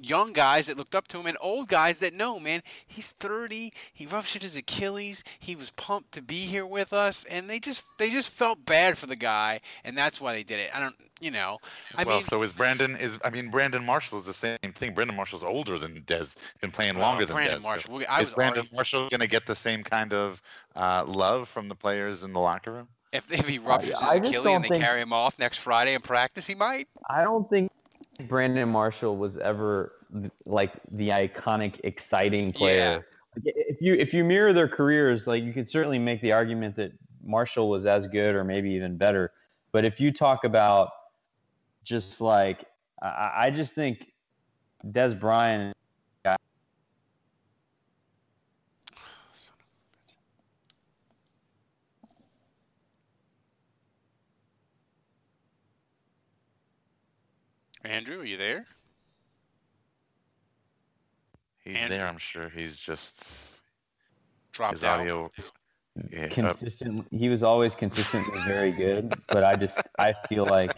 young 0.00 0.32
guys 0.32 0.66
that 0.66 0.76
looked 0.76 0.94
up 0.94 1.06
to 1.08 1.18
him 1.18 1.26
and 1.26 1.36
old 1.40 1.68
guys 1.68 1.98
that 1.98 2.14
know, 2.14 2.40
man, 2.40 2.62
he's 2.86 3.12
30, 3.12 3.72
he 3.92 4.06
ruptured 4.06 4.42
his 4.42 4.56
Achilles, 4.56 5.22
he 5.38 5.54
was 5.54 5.70
pumped 5.72 6.12
to 6.12 6.22
be 6.22 6.36
here 6.46 6.66
with 6.66 6.92
us 6.92 7.24
and 7.24 7.48
they 7.50 7.58
just 7.60 7.82
they 7.98 8.10
just 8.10 8.28
felt 8.30 8.64
bad 8.64 8.96
for 8.96 9.06
the 9.06 9.16
guy 9.16 9.60
and 9.84 9.96
that's 9.96 10.20
why 10.20 10.32
they 10.32 10.42
did 10.42 10.58
it. 10.60 10.70
I 10.74 10.80
don't, 10.80 10.94
you 11.20 11.30
know. 11.30 11.58
I 11.96 12.04
well, 12.04 12.16
mean, 12.16 12.24
so 12.24 12.42
is 12.42 12.52
Brandon? 12.52 12.96
Is 12.96 13.18
I 13.24 13.30
mean, 13.30 13.50
Brandon 13.50 13.84
Marshall 13.84 14.18
is 14.18 14.24
the 14.24 14.32
same 14.32 14.58
thing. 14.74 14.94
Brandon 14.94 15.16
Marshall's 15.16 15.44
older 15.44 15.78
than 15.78 16.00
Dez, 16.02 16.36
been 16.60 16.70
playing 16.70 16.96
Well, 16.96 17.08
longer 17.08 17.26
than 17.26 17.36
Brandon 17.36 17.58
Dez. 17.60 17.62
Marshall, 17.64 18.00
So 18.00 18.20
is 18.20 18.30
Brandon 18.32 18.60
already- 18.60 18.74
Marshall 18.76 19.08
going 19.10 19.20
to 19.20 19.26
get 19.28 19.46
the 19.46 19.54
same 19.56 19.82
kind 19.84 20.12
of 20.14 20.40
uh, 20.76 21.04
love 21.06 21.48
from 21.48 21.68
the 21.68 21.74
players 21.74 22.24
in 22.24 22.32
the 22.32 22.40
locker 22.40 22.72
room? 22.72 22.88
if, 23.12 23.30
if 23.32 23.48
he 23.48 23.58
ruptures 23.58 23.96
I 24.00 24.18
his 24.18 24.30
just 24.30 24.38
Achilles 24.38 24.54
and 24.56 24.64
they 24.64 24.68
think- 24.68 24.84
carry 24.84 25.00
him 25.00 25.12
off 25.12 25.36
next 25.38 25.58
Friday 25.58 25.94
in 25.94 26.00
practice, 26.00 26.46
he 26.46 26.54
might. 26.54 26.86
I 27.08 27.22
don't 27.24 27.48
think 27.50 27.70
Brandon 28.28 28.68
Marshall 28.68 29.16
was 29.16 29.36
ever 29.38 29.92
like 30.44 30.72
the 30.92 31.08
iconic, 31.08 31.80
exciting 31.84 32.52
player. 32.52 33.06
Like, 33.36 33.54
If 33.54 33.80
you 33.80 33.94
if 33.94 34.12
you 34.12 34.24
mirror 34.24 34.52
their 34.52 34.68
careers, 34.68 35.26
like 35.26 35.42
you 35.42 35.52
could 35.52 35.68
certainly 35.68 35.98
make 35.98 36.20
the 36.20 36.32
argument 36.32 36.76
that 36.76 36.92
Marshall 37.22 37.68
was 37.68 37.86
as 37.86 38.06
good 38.06 38.34
or 38.34 38.44
maybe 38.44 38.70
even 38.70 38.96
better. 38.96 39.32
But 39.72 39.84
if 39.84 40.00
you 40.00 40.12
talk 40.12 40.44
about 40.44 40.90
just 41.84 42.20
like 42.20 42.64
I, 43.02 43.32
I 43.36 43.50
just 43.50 43.74
think 43.74 44.12
Dez 44.86 45.18
Bryant 45.18 45.76
Andrew, 57.90 58.20
are 58.20 58.24
you 58.24 58.36
there? 58.36 58.66
He's 61.64 61.76
Andrew. 61.76 61.96
there, 61.96 62.06
I'm 62.06 62.18
sure. 62.18 62.48
He's 62.48 62.78
just 62.78 63.56
Dropped 64.52 64.74
his 64.74 64.84
out. 64.84 65.00
audio. 65.00 65.30
Yeah, 66.10 66.26
uh, 66.26 66.28
consistent 66.28 67.06
he 67.10 67.28
was 67.28 67.42
always 67.42 67.74
consistently 67.74 68.38
very 68.46 68.70
good. 68.70 69.12
But 69.26 69.42
I 69.42 69.54
just 69.56 69.80
I 69.98 70.12
feel 70.12 70.46
like 70.46 70.70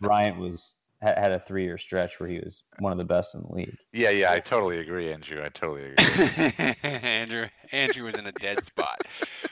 Bryant 0.00 0.38
was 0.38 0.76
had, 1.02 1.18
had 1.18 1.32
a 1.32 1.38
three 1.38 1.64
year 1.64 1.76
stretch 1.76 2.18
where 2.18 2.28
he 2.28 2.38
was 2.38 2.62
one 2.78 2.90
of 2.90 2.96
the 2.98 3.04
best 3.04 3.34
in 3.34 3.42
the 3.42 3.52
league. 3.52 3.76
Yeah, 3.92 4.10
yeah, 4.10 4.32
I 4.32 4.40
totally 4.40 4.78
agree, 4.80 5.12
Andrew. 5.12 5.42
I 5.44 5.50
totally 5.50 5.92
agree. 5.92 6.74
Andrew 6.82 7.48
Andrew 7.70 8.04
was 8.04 8.16
in 8.16 8.26
a 8.26 8.32
dead 8.32 8.64
spot. 8.64 9.02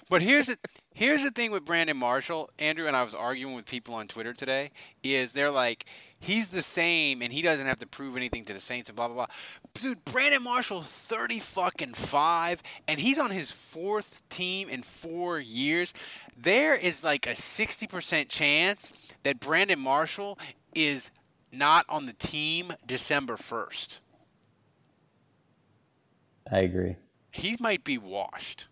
But 0.08 0.22
here's 0.22 0.46
the 0.46 0.58
here's 0.94 1.22
the 1.22 1.30
thing 1.30 1.50
with 1.52 1.64
Brandon 1.66 1.96
Marshall. 1.96 2.50
Andrew 2.58 2.86
and 2.86 2.96
I 2.96 3.02
was 3.02 3.14
arguing 3.14 3.54
with 3.54 3.66
people 3.66 3.94
on 3.94 4.08
Twitter 4.08 4.32
today. 4.32 4.70
Is 5.02 5.32
they're 5.32 5.50
like 5.50 5.86
he's 6.24 6.48
the 6.48 6.62
same 6.62 7.22
and 7.22 7.32
he 7.32 7.42
doesn't 7.42 7.66
have 7.66 7.78
to 7.78 7.86
prove 7.86 8.16
anything 8.16 8.44
to 8.46 8.52
the 8.52 8.60
Saints 8.60 8.88
and 8.88 8.96
blah 8.96 9.08
blah 9.08 9.14
blah. 9.14 9.26
Dude, 9.74 10.04
Brandon 10.04 10.42
Marshall 10.42 10.80
thirty 10.80 11.38
fucking 11.38 11.94
five 11.94 12.62
and 12.88 12.98
he's 12.98 13.18
on 13.18 13.30
his 13.30 13.50
fourth 13.50 14.16
team 14.28 14.68
in 14.68 14.82
four 14.82 15.38
years. 15.38 15.92
There 16.36 16.74
is 16.74 17.04
like 17.04 17.26
a 17.26 17.34
sixty 17.36 17.86
percent 17.86 18.28
chance 18.28 18.92
that 19.22 19.40
Brandon 19.40 19.78
Marshall 19.78 20.38
is 20.74 21.10
not 21.52 21.86
on 21.88 22.06
the 22.06 22.12
team 22.12 22.72
December 22.86 23.36
first. 23.36 24.00
I 26.50 26.58
agree. 26.58 26.96
He 27.30 27.56
might 27.60 27.84
be 27.84 27.98
washed. 27.98 28.68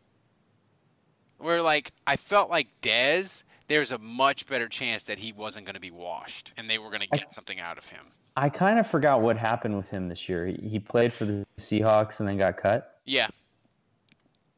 Where 1.39 1.63
like 1.63 1.93
I 2.07 2.17
felt 2.17 2.51
like 2.51 2.69
Dez, 2.81 3.45
there's 3.73 3.91
a 3.91 3.97
much 3.99 4.47
better 4.47 4.69
chance 4.69 5.05
that 5.05 5.19
he 5.19 5.33
wasn't 5.33 5.65
going 5.65 5.75
to 5.75 5.81
be 5.81 5.91
washed, 5.91 6.53
and 6.59 6.69
they 6.69 6.77
were 6.77 6.91
going 6.91 7.01
to 7.01 7.09
get 7.09 7.33
something 7.33 7.59
out 7.59 7.79
of 7.79 7.89
him. 7.89 8.05
I 8.37 8.51
kind 8.51 8.79
of 8.79 8.87
forgot 8.87 9.23
what 9.23 9.39
happened 9.39 9.75
with 9.79 9.89
him 9.89 10.11
this 10.11 10.29
year. 10.29 10.47
He, 10.47 10.69
he 10.69 10.79
played 10.79 11.11
for 11.11 11.25
the 11.25 11.47
Seahawks 11.59 12.21
and 12.21 12.29
then 12.29 12.37
got 12.37 12.59
cut. 12.59 12.99
Yeah, 13.07 13.29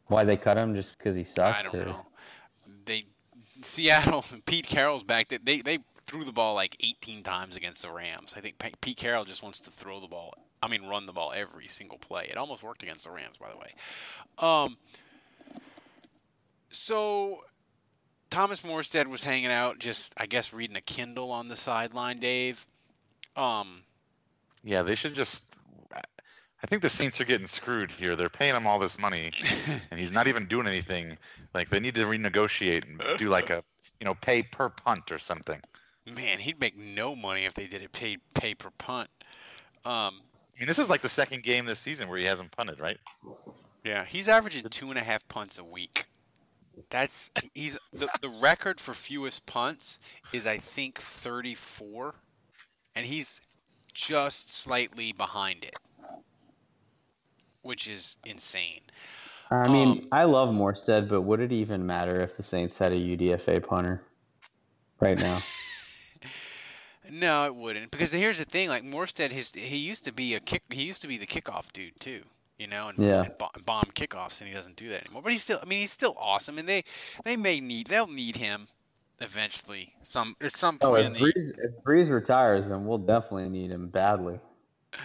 Why 0.09 0.25
they 0.25 0.37
cut 0.37 0.57
him? 0.57 0.75
Just 0.75 0.99
because 0.99 1.15
he 1.15 1.23
sucked? 1.23 1.61
I 1.61 1.63
don't 1.63 1.75
or- 1.77 1.87
know. 1.87 2.07
They 2.87 3.05
Seattle, 3.63 4.25
Pete 4.47 4.67
Carroll's 4.67 5.05
back. 5.05 5.29
They 5.29 5.39
they, 5.39 5.61
they 5.61 5.79
threw 6.07 6.25
the 6.25 6.33
ball 6.33 6.57
like 6.57 6.77
18 6.81 7.23
times 7.23 7.55
against 7.55 7.83
the 7.83 7.91
Rams. 7.91 8.35
I 8.37 8.41
think 8.41 8.59
Pete 8.81 8.97
Carroll 8.97 9.25
just 9.25 9.45
wants 9.45 9.61
to 9.61 9.71
throw 9.71 10.01
the 10.01 10.09
ball. 10.09 10.35
I 10.61 10.67
mean, 10.67 10.87
run 10.87 11.07
the 11.07 11.13
ball 11.13 11.33
every 11.35 11.69
single 11.69 11.99
play. 11.99 12.27
It 12.29 12.37
almost 12.37 12.65
worked 12.65 12.83
against 12.83 13.05
the 13.05 13.11
Rams, 13.13 13.37
by 13.39 13.51
the 13.51 13.59
way. 13.59 13.75
Um. 14.41 14.77
So 16.71 17.45
Thomas 18.31 18.63
Morstead 18.63 19.07
was 19.07 19.23
hanging 19.23 19.53
out, 19.53 19.79
just 19.79 20.13
I 20.17 20.27
guess 20.27 20.53
reading 20.53 20.77
a 20.77 20.81
Kindle 20.81 21.31
on 21.31 21.49
the 21.49 21.57
sideline. 21.57 22.19
Dave. 22.19 22.67
Um. 23.37 23.83
Yeah, 24.63 24.83
they 24.83 24.95
should 24.95 25.15
just. 25.15 25.55
I 25.93 26.67
think 26.67 26.81
the 26.81 26.89
Saints 26.89 27.21
are 27.21 27.27
getting 27.27 27.47
screwed 27.47 27.91
here. 27.91 28.17
They're 28.17 28.31
paying 28.31 28.55
him 28.55 28.67
all 28.67 28.79
this 28.79 28.99
money, 28.99 29.33
and 29.91 30.01
he's 30.01 30.11
not 30.11 30.29
even 30.29 30.47
doing 30.47 30.67
anything. 30.67 31.19
Like 31.53 31.69
they 31.69 31.79
need 31.79 31.95
to 31.97 32.07
renegotiate 32.07 32.89
and 32.89 33.03
do 33.19 33.29
like 33.29 33.51
a, 33.51 33.63
you 34.01 34.07
know, 34.07 34.15
pay 34.15 34.43
per 34.43 34.71
punt 34.71 35.13
or 35.13 35.19
something. 35.19 35.61
Man, 36.07 36.39
he'd 36.39 36.59
make 36.61 36.77
no 36.77 37.15
money 37.15 37.45
if 37.45 37.53
they 37.53 37.67
did 37.67 37.83
it 37.83 37.93
pay 37.93 38.17
pay 38.33 38.55
per 38.55 38.71
punt. 38.79 39.11
Um, 39.85 40.21
I 40.57 40.61
mean, 40.61 40.67
this 40.67 40.79
is 40.79 40.89
like 40.89 41.03
the 41.03 41.09
second 41.09 41.43
game 41.43 41.67
this 41.67 41.81
season 41.81 42.09
where 42.09 42.19
he 42.19 42.25
hasn't 42.25 42.51
punted, 42.51 42.81
right? 42.81 42.99
Yeah, 43.85 44.05
he's 44.05 44.29
averaging 44.29 44.69
two 44.71 44.89
and 44.89 44.99
a 44.99 45.03
half 45.03 45.27
punts 45.29 45.59
a 45.59 45.65
week. 45.65 46.07
That's 46.91 47.31
he's 47.55 47.79
the 47.93 48.09
the 48.21 48.29
record 48.29 48.81
for 48.81 48.95
fewest 48.95 49.47
punts 49.47 49.99
is 50.33 50.47
I 50.47 50.59
think 50.59 50.99
34, 50.99 52.15
and 52.95 53.07
he's 53.07 53.41
just 53.93 54.51
slightly 54.55 55.13
behind 55.13 55.65
it, 55.65 55.79
which 57.63 57.89
is 57.89 58.17
insane. 58.25 58.83
I 59.51 59.69
mean, 59.69 59.89
Um, 59.89 60.09
I 60.13 60.25
love 60.25 60.49
Morstead, 60.51 61.09
but 61.09 61.23
would 61.23 61.41
it 61.41 61.53
even 61.53 61.87
matter 61.87 62.21
if 62.21 62.37
the 62.37 62.43
Saints 62.43 62.77
had 62.79 62.93
a 62.93 62.97
UDFA 62.97 63.67
punter 63.67 64.03
right 65.01 65.19
now? 65.19 65.39
No, 67.11 67.45
it 67.45 67.55
wouldn't 67.55 67.91
because 67.91 68.13
here's 68.13 68.39
the 68.39 68.47
thing: 68.47 68.69
like 68.71 68.83
Morstead, 68.83 69.31
his 69.31 69.51
he 69.53 69.77
used 69.77 70.05
to 70.07 70.13
be 70.13 70.35
a 70.35 70.41
kick. 70.41 70.63
He 70.71 70.85
used 70.85 71.03
to 71.03 71.09
be 71.09 71.19
the 71.19 71.27
kickoff 71.27 71.73
dude 71.73 72.01
too. 72.01 72.25
You 72.65 72.71
know, 72.71 72.89
and, 72.89 72.99
Yeah. 72.99 73.25
and 73.25 73.37
bo- 73.37 73.51
bomb 73.67 73.91
kickoffs, 73.95 74.41
and 74.41 74.49
he 74.49 74.55
doesn't 74.55 74.77
do 74.77 74.89
that 74.89 75.05
anymore. 75.05 75.21
But 75.21 75.33
he's 75.33 75.43
still, 75.43 75.59
I 75.61 75.67
mean, 75.67 75.81
he's 75.81 75.93
still 75.93 76.17
awesome, 76.19 76.57
and 76.57 76.67
they 76.67 76.85
they 77.23 77.37
may 77.37 77.61
need 77.61 77.89
they'll 77.89 78.07
need 78.07 78.37
him 78.37 78.69
eventually. 79.21 79.97
Some 80.03 80.35
at 80.41 80.57
some 80.57 80.79
oh, 80.81 80.93
point 80.93 81.07
in 81.09 81.13
if 81.13 81.19
the 81.19 81.25
Brees, 81.27 81.59
if 81.59 81.85
Brees 81.85 82.11
retires, 82.11 82.67
then 82.67 82.87
we'll 82.87 82.97
definitely 82.97 83.51
need 83.51 83.71
him 83.71 83.89
badly. 83.89 84.41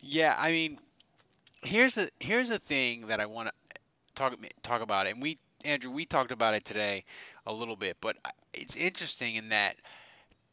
Yeah, 0.00 0.36
I 0.38 0.50
mean, 0.50 0.78
here's 1.62 1.96
the 1.96 2.10
here's 2.20 2.48
the 2.48 2.58
thing 2.60 3.08
that 3.08 3.20
I 3.20 3.26
want 3.26 3.48
to 3.48 3.54
talk 4.14 4.36
talk 4.62 4.80
about, 4.80 5.08
and 5.08 5.20
we 5.20 5.38
Andrew 5.64 5.90
we 5.90 6.04
talked 6.04 6.30
about 6.30 6.54
it 6.54 6.64
today 6.64 7.04
a 7.44 7.52
little 7.52 7.74
bit, 7.74 7.96
but 8.00 8.16
it's 8.54 8.76
interesting 8.76 9.34
in 9.34 9.48
that 9.48 9.76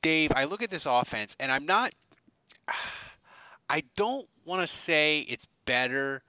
Dave, 0.02 0.32
I 0.36 0.44
look 0.44 0.62
at 0.62 0.72
this 0.72 0.86
offense, 0.86 1.36
and 1.40 1.52
I'm 1.52 1.66
not, 1.66 1.94
I 3.70 3.84
don't 3.96 4.28
want 4.46 4.62
to 4.62 4.68
say 4.68 5.22
it's 5.22 5.48
better 5.66 6.24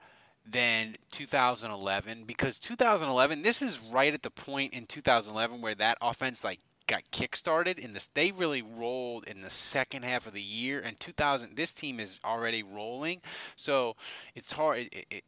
than 0.49 0.95
2011 1.11 2.23
because 2.23 2.57
2011 2.57 3.41
this 3.41 3.61
is 3.61 3.79
right 3.79 4.13
at 4.13 4.23
the 4.23 4.29
point 4.29 4.73
in 4.73 4.85
2011 4.85 5.59
where 5.59 5.75
that 5.75 5.97
offense 6.01 6.41
like 6.41 6.59
got 6.87 7.03
kickstarted 7.11 7.77
in 7.77 7.93
this 7.93 8.07
they 8.07 8.31
really 8.31 8.61
rolled 8.61 9.27
in 9.27 9.41
the 9.41 9.49
second 9.49 10.03
half 10.03 10.25
of 10.25 10.33
the 10.33 10.41
year 10.41 10.79
and 10.79 10.99
2000 10.99 11.55
this 11.55 11.73
team 11.73 11.99
is 11.99 12.19
already 12.25 12.63
rolling. 12.63 13.21
So 13.55 13.95
it's 14.35 14.53
hard 14.53 14.79
it, 14.79 15.05
it, 15.11 15.23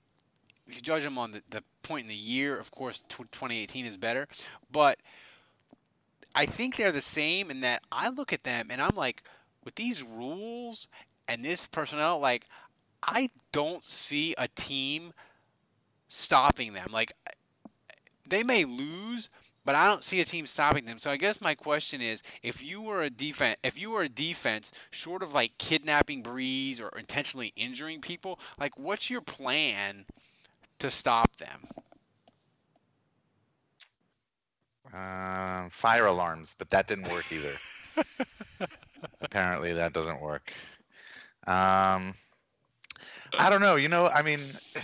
if 0.67 0.75
you 0.75 0.81
judge 0.81 1.03
them 1.03 1.17
on 1.17 1.31
the, 1.31 1.43
the 1.49 1.63
point 1.83 2.03
in 2.03 2.07
the 2.07 2.15
year 2.15 2.57
of 2.57 2.71
course 2.71 3.03
2018 3.09 3.85
is 3.85 3.97
better. 3.97 4.27
But 4.71 4.99
I 6.33 6.45
think 6.45 6.75
they're 6.75 6.91
the 6.91 7.01
same 7.01 7.51
in 7.51 7.61
that 7.61 7.83
I 7.91 8.09
look 8.09 8.31
at 8.31 8.43
them 8.43 8.67
and 8.69 8.81
I'm 8.81 8.95
like, 8.95 9.23
with 9.63 9.75
these 9.75 10.01
rules 10.01 10.87
and 11.27 11.43
this 11.43 11.67
personnel, 11.67 12.19
like, 12.19 12.45
I 13.03 13.29
don't 13.51 13.83
see 13.83 14.35
a 14.37 14.47
team 14.47 15.13
stopping 16.07 16.73
them. 16.73 16.89
Like, 16.91 17.13
they 18.27 18.43
may 18.43 18.65
lose, 18.65 19.29
but 19.65 19.75
I 19.75 19.87
don't 19.87 20.03
see 20.03 20.19
a 20.19 20.25
team 20.25 20.45
stopping 20.45 20.85
them. 20.85 20.99
So 20.99 21.11
I 21.11 21.17
guess 21.17 21.41
my 21.41 21.55
question 21.55 22.01
is, 22.01 22.21
if 22.43 22.63
you 22.63 22.81
were 22.81 23.03
a 23.03 23.09
defense, 23.09 23.57
if 23.63 23.79
you 23.79 23.91
were 23.91 24.01
a 24.03 24.09
defense, 24.09 24.71
short 24.91 25.23
of 25.23 25.33
like 25.33 25.57
kidnapping 25.57 26.23
Brees 26.23 26.81
or 26.81 26.97
intentionally 26.97 27.53
injuring 27.55 28.01
people, 28.01 28.39
like, 28.59 28.77
what's 28.77 29.09
your 29.09 29.21
plan 29.21 30.05
to 30.79 30.89
stop 30.89 31.37
them? 31.37 31.67
Um, 34.91 35.69
fire 35.69 36.07
alarms, 36.07 36.55
but 36.57 36.69
that 36.71 36.87
didn't 36.87 37.11
work 37.11 37.31
either. 37.31 37.53
Apparently, 39.21 39.73
that 39.73 39.93
doesn't 39.93 40.19
work. 40.19 40.51
Um, 41.45 42.15
I 43.37 43.49
don't 43.49 43.61
know. 43.61 43.75
You 43.75 43.89
know, 43.89 44.07
I 44.07 44.21
mean, 44.21 44.41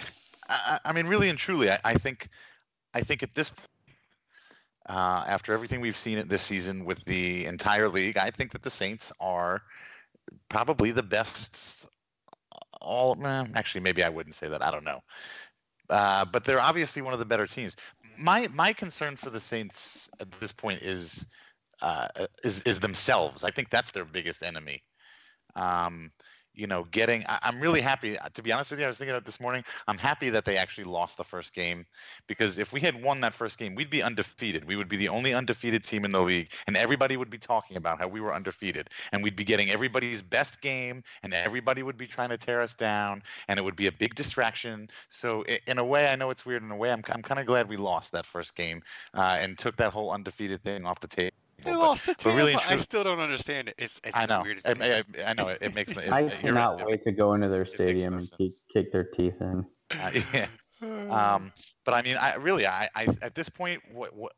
I, 0.49 0.79
I 0.85 0.93
mean, 0.93 1.07
really 1.07 1.29
and 1.29 1.37
truly, 1.37 1.71
I, 1.71 1.79
I 1.83 1.93
think, 1.95 2.29
I 2.93 3.01
think 3.01 3.23
at 3.23 3.33
this 3.35 3.49
point, 3.49 3.69
uh, 4.87 5.23
after 5.27 5.53
everything 5.53 5.81
we've 5.81 5.97
seen 5.97 6.27
this 6.27 6.43
season 6.43 6.85
with 6.85 7.03
the 7.05 7.45
entire 7.45 7.89
league, 7.89 8.17
I 8.17 8.29
think 8.29 8.51
that 8.51 8.61
the 8.61 8.69
Saints 8.69 9.11
are 9.19 9.61
probably 10.49 10.91
the 10.91 11.03
best. 11.03 11.87
All 12.81 13.17
eh, 13.25 13.45
actually, 13.55 13.81
maybe 13.81 14.03
I 14.03 14.09
wouldn't 14.09 14.35
say 14.35 14.47
that. 14.47 14.61
I 14.61 14.69
don't 14.69 14.83
know, 14.83 15.01
uh, 15.89 16.25
but 16.25 16.45
they're 16.45 16.61
obviously 16.61 17.01
one 17.01 17.13
of 17.13 17.19
the 17.19 17.25
better 17.25 17.47
teams. 17.47 17.75
My 18.17 18.47
my 18.53 18.73
concern 18.73 19.15
for 19.15 19.31
the 19.31 19.39
Saints 19.39 20.07
at 20.19 20.27
this 20.39 20.51
point 20.51 20.83
is 20.83 21.25
uh, 21.81 22.07
is 22.43 22.61
is 22.61 22.79
themselves. 22.79 23.43
I 23.43 23.49
think 23.49 23.71
that's 23.71 23.91
their 23.91 24.05
biggest 24.05 24.43
enemy. 24.43 24.83
Um, 25.55 26.11
you 26.55 26.67
know, 26.67 26.85
getting. 26.91 27.23
I, 27.27 27.39
I'm 27.43 27.59
really 27.59 27.81
happy. 27.81 28.17
To 28.33 28.41
be 28.41 28.51
honest 28.51 28.71
with 28.71 28.79
you, 28.79 28.85
I 28.85 28.87
was 28.87 28.97
thinking 28.97 29.13
about 29.13 29.25
this 29.25 29.39
morning. 29.39 29.63
I'm 29.87 29.97
happy 29.97 30.29
that 30.29 30.45
they 30.45 30.57
actually 30.57 30.85
lost 30.85 31.17
the 31.17 31.23
first 31.23 31.53
game, 31.53 31.85
because 32.27 32.57
if 32.57 32.73
we 32.73 32.79
had 32.79 33.01
won 33.01 33.21
that 33.21 33.33
first 33.33 33.57
game, 33.57 33.75
we'd 33.75 33.89
be 33.89 34.01
undefeated. 34.01 34.65
We 34.65 34.75
would 34.75 34.89
be 34.89 34.97
the 34.97 35.09
only 35.09 35.33
undefeated 35.33 35.83
team 35.83 36.05
in 36.05 36.11
the 36.11 36.21
league, 36.21 36.51
and 36.67 36.77
everybody 36.77 37.17
would 37.17 37.29
be 37.29 37.37
talking 37.37 37.77
about 37.77 37.99
how 37.99 38.07
we 38.07 38.21
were 38.21 38.33
undefeated, 38.33 38.89
and 39.11 39.23
we'd 39.23 39.35
be 39.35 39.43
getting 39.43 39.69
everybody's 39.69 40.21
best 40.21 40.61
game, 40.61 41.03
and 41.23 41.33
everybody 41.33 41.83
would 41.83 41.97
be 41.97 42.07
trying 42.07 42.29
to 42.29 42.37
tear 42.37 42.61
us 42.61 42.73
down, 42.73 43.21
and 43.47 43.59
it 43.59 43.63
would 43.63 43.75
be 43.75 43.87
a 43.87 43.91
big 43.91 44.15
distraction. 44.15 44.89
So, 45.09 45.43
in 45.67 45.77
a 45.77 45.85
way, 45.85 46.11
I 46.11 46.15
know 46.15 46.29
it's 46.29 46.45
weird. 46.45 46.63
In 46.63 46.71
a 46.71 46.75
way, 46.75 46.91
I'm 46.91 47.03
I'm 47.11 47.21
kind 47.21 47.39
of 47.39 47.45
glad 47.45 47.69
we 47.69 47.77
lost 47.77 48.11
that 48.13 48.25
first 48.25 48.55
game 48.55 48.81
uh, 49.13 49.37
and 49.39 49.57
took 49.57 49.77
that 49.77 49.91
whole 49.91 50.11
undefeated 50.11 50.63
thing 50.63 50.85
off 50.85 50.99
the 50.99 51.07
table. 51.07 51.31
They 51.63 51.71
But- 51.71 51.79
lost 51.79 52.05
to 52.05 52.11
but 52.11 52.19
Tampa. 52.19 52.37
really 52.37 52.55
I 52.55 52.77
still 52.77 53.03
don't 53.03 53.19
understand 53.19 53.69
it. 53.69 53.75
It's, 53.77 53.99
it's 54.03 54.15
I 54.15 54.25
know. 54.25 54.39
the 54.39 54.43
weirdest 54.43 54.67
I. 54.67 54.71
I, 54.71 55.29
I 55.29 55.33
know. 55.33 55.47
It, 55.47 55.59
it 55.61 55.73
makes. 55.73 55.91
It's, 55.91 56.07
I 56.07 56.27
cannot 56.29 56.77
right. 56.77 56.85
wait 56.87 57.03
to 57.03 57.11
go 57.11 57.33
into 57.33 57.47
their 57.49 57.65
stadium 57.65 58.15
and 58.15 58.31
kick, 58.37 58.51
kick 58.71 58.91
their 58.91 59.05
teeth 59.05 59.39
in. 59.41 59.65
Uh, 59.91 60.11
yeah. 60.33 60.47
Um, 60.81 61.51
but 61.85 61.93
I 61.93 62.01
mean, 62.01 62.17
I 62.17 62.35
really, 62.35 62.67
I, 62.67 62.89
I 62.95 63.07
at 63.21 63.35
this 63.35 63.49
point, 63.49 63.81
what, 63.91 64.15
what 64.15 64.33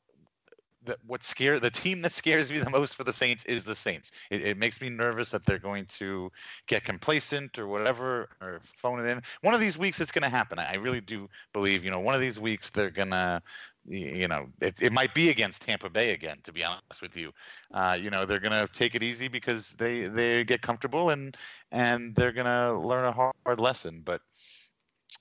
what 1.05 1.23
scare 1.23 1.59
the 1.59 1.69
team 1.69 2.01
that 2.01 2.13
scares 2.13 2.51
me 2.51 2.59
the 2.59 2.69
most 2.69 2.95
for 2.95 3.03
the 3.03 3.13
Saints 3.13 3.45
is 3.45 3.63
the 3.63 3.75
Saints. 3.75 4.11
It, 4.29 4.41
it 4.41 4.57
makes 4.57 4.81
me 4.81 4.89
nervous 4.89 5.31
that 5.31 5.45
they're 5.45 5.59
going 5.59 5.85
to 5.87 6.31
get 6.67 6.83
complacent 6.83 7.57
or 7.59 7.67
whatever 7.67 8.29
or 8.41 8.59
phone 8.63 8.99
it 8.99 9.09
in. 9.09 9.21
One 9.41 9.53
of 9.53 9.59
these 9.61 9.77
weeks 9.77 9.99
it's 10.01 10.11
going 10.11 10.23
to 10.23 10.29
happen. 10.29 10.59
I, 10.59 10.73
I 10.73 10.75
really 10.75 11.01
do 11.01 11.29
believe. 11.53 11.83
You 11.83 11.91
know, 11.91 11.99
one 11.99 12.15
of 12.15 12.21
these 12.21 12.39
weeks 12.39 12.69
they're 12.69 12.89
gonna. 12.91 13.41
You 13.89 14.27
know, 14.27 14.47
it, 14.59 14.81
it 14.81 14.91
might 14.91 15.13
be 15.13 15.29
against 15.29 15.61
Tampa 15.61 15.89
Bay 15.89 16.11
again. 16.11 16.39
To 16.43 16.51
be 16.51 16.61
honest 16.61 17.01
with 17.01 17.15
you, 17.15 17.31
uh, 17.73 17.97
you 17.99 18.09
know 18.09 18.25
they're 18.25 18.41
gonna 18.41 18.67
take 18.73 18.95
it 18.95 19.01
easy 19.01 19.29
because 19.29 19.71
they 19.71 20.07
they 20.07 20.43
get 20.43 20.61
comfortable 20.61 21.11
and 21.11 21.37
and 21.71 22.13
they're 22.13 22.33
gonna 22.33 22.77
learn 22.77 23.05
a 23.05 23.13
hard, 23.13 23.33
hard 23.45 23.61
lesson. 23.61 24.01
But 24.03 24.19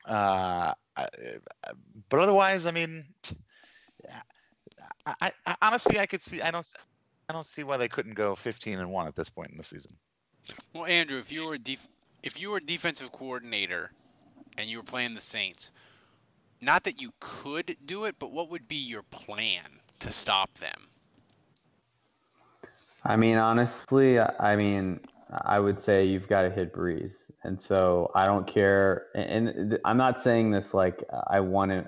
uh, 0.04 0.74
but 2.08 2.20
otherwise, 2.20 2.66
I 2.66 2.70
mean, 2.70 3.04
I, 5.06 5.32
I, 5.46 5.56
honestly, 5.62 5.98
I 5.98 6.06
could 6.06 6.20
see. 6.20 6.42
I 6.42 6.50
don't. 6.50 6.66
I 7.28 7.32
don't 7.32 7.46
see 7.46 7.64
why 7.64 7.76
they 7.76 7.88
couldn't 7.88 8.14
go 8.14 8.36
15 8.36 8.78
and 8.78 8.90
one 8.90 9.08
at 9.08 9.16
this 9.16 9.28
point 9.28 9.50
in 9.50 9.56
the 9.56 9.64
season. 9.64 9.96
Well, 10.72 10.84
Andrew, 10.84 11.18
if 11.18 11.32
you 11.32 11.46
were 11.46 11.58
def- 11.58 11.88
if 12.22 12.40
you 12.40 12.50
were 12.50 12.60
defensive 12.60 13.10
coordinator 13.10 13.90
and 14.56 14.68
you 14.68 14.78
were 14.78 14.84
playing 14.84 15.14
the 15.14 15.20
Saints, 15.20 15.70
not 16.60 16.84
that 16.84 17.00
you 17.00 17.12
could 17.20 17.76
do 17.84 18.04
it, 18.04 18.16
but 18.18 18.30
what 18.30 18.48
would 18.50 18.68
be 18.68 18.76
your 18.76 19.02
plan 19.02 19.80
to 19.98 20.10
stop 20.10 20.58
them? 20.58 20.88
I 23.04 23.16
mean, 23.16 23.38
honestly, 23.38 24.18
I 24.18 24.56
mean, 24.56 25.00
I 25.30 25.58
would 25.58 25.80
say 25.80 26.04
you've 26.04 26.28
got 26.28 26.42
to 26.42 26.50
hit 26.50 26.72
Brees, 26.72 27.12
and 27.42 27.60
so 27.60 28.10
I 28.14 28.26
don't 28.26 28.46
care. 28.46 29.06
And 29.14 29.78
I'm 29.84 29.96
not 29.96 30.20
saying 30.20 30.50
this 30.50 30.74
like 30.74 31.02
I 31.28 31.40
want 31.40 31.86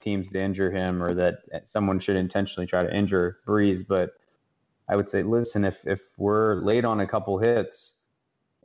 teams 0.00 0.28
to 0.30 0.40
injure 0.40 0.70
him 0.70 1.02
or 1.02 1.14
that 1.14 1.38
someone 1.64 2.00
should 2.00 2.16
intentionally 2.16 2.66
try 2.66 2.82
to 2.82 2.94
injure 2.94 3.38
Brees. 3.46 3.86
but 3.86 4.14
I 4.88 4.96
would 4.96 5.08
say, 5.08 5.22
listen, 5.22 5.64
if 5.64 5.86
if 5.86 6.00
we're 6.18 6.56
late 6.56 6.84
on 6.84 7.00
a 7.00 7.06
couple 7.06 7.38
hits 7.38 7.94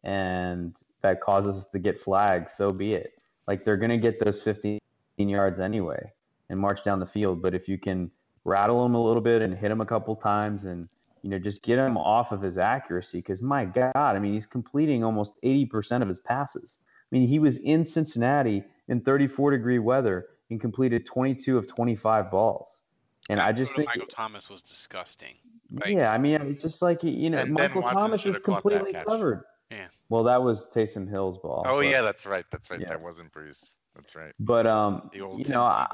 and 0.03 0.73
that 1.01 1.21
causes 1.21 1.57
us 1.57 1.67
to 1.71 1.79
get 1.79 1.99
flagged, 1.99 2.49
so 2.49 2.71
be 2.71 2.93
it. 2.93 3.13
Like 3.47 3.63
they're 3.63 3.77
gonna 3.77 3.97
get 3.97 4.19
those 4.19 4.41
15 4.41 4.79
yards 5.17 5.59
anyway 5.59 6.11
and 6.49 6.59
march 6.59 6.83
down 6.83 6.99
the 6.99 7.05
field. 7.05 7.41
But 7.41 7.53
if 7.53 7.67
you 7.67 7.77
can 7.77 8.09
rattle 8.43 8.83
him 8.85 8.95
a 8.95 9.03
little 9.03 9.21
bit 9.21 9.41
and 9.41 9.53
hit 9.53 9.71
him 9.71 9.81
a 9.81 9.85
couple 9.85 10.15
times 10.15 10.65
and 10.65 10.89
you 11.21 11.29
know 11.29 11.39
just 11.39 11.63
get 11.63 11.77
him 11.77 11.95
off 11.97 12.31
of 12.31 12.41
his 12.41 12.57
accuracy, 12.57 13.19
because 13.19 13.43
my 13.43 13.65
God, 13.65 13.91
I 13.95 14.19
mean 14.19 14.33
he's 14.33 14.47
completing 14.47 15.03
almost 15.03 15.33
80% 15.43 16.01
of 16.01 16.07
his 16.07 16.19
passes. 16.19 16.79
I 16.81 17.15
mean 17.15 17.27
he 17.27 17.37
was 17.37 17.57
in 17.57 17.85
Cincinnati 17.85 18.63
in 18.87 19.01
34 19.01 19.51
degree 19.51 19.79
weather 19.79 20.25
and 20.49 20.59
completed 20.59 21.05
22 21.05 21.57
of 21.57 21.67
25 21.67 22.31
balls. 22.31 22.81
And 23.29 23.39
I 23.39 23.51
just 23.51 23.75
think 23.75 23.87
Michael 23.87 24.07
Thomas 24.07 24.49
was 24.49 24.61
disgusting. 24.61 25.33
Like, 25.71 25.89
yeah, 25.89 26.11
I 26.11 26.17
mean, 26.17 26.35
it's 26.41 26.61
just 26.61 26.81
like 26.81 27.03
you 27.03 27.29
know, 27.29 27.43
Michael 27.45 27.81
Thomas 27.81 28.23
was 28.23 28.37
completely 28.37 28.93
covered. 28.93 29.43
Yeah. 29.71 29.87
Well, 30.09 30.23
that 30.23 30.43
was 30.43 30.67
Taysom 30.67 31.09
Hill's 31.09 31.39
ball. 31.39 31.63
Oh 31.65 31.77
but, 31.77 31.87
yeah, 31.87 32.01
that's 32.01 32.25
right. 32.25 32.45
That's 32.51 32.69
right. 32.69 32.79
Yeah. 32.79 32.89
That 32.89 33.01
wasn't 33.01 33.33
Brees. 33.33 33.71
That's 33.95 34.15
right. 34.15 34.31
But 34.39 34.67
um, 34.67 35.09
you 35.13 35.43
know, 35.49 35.63
I, 35.63 35.87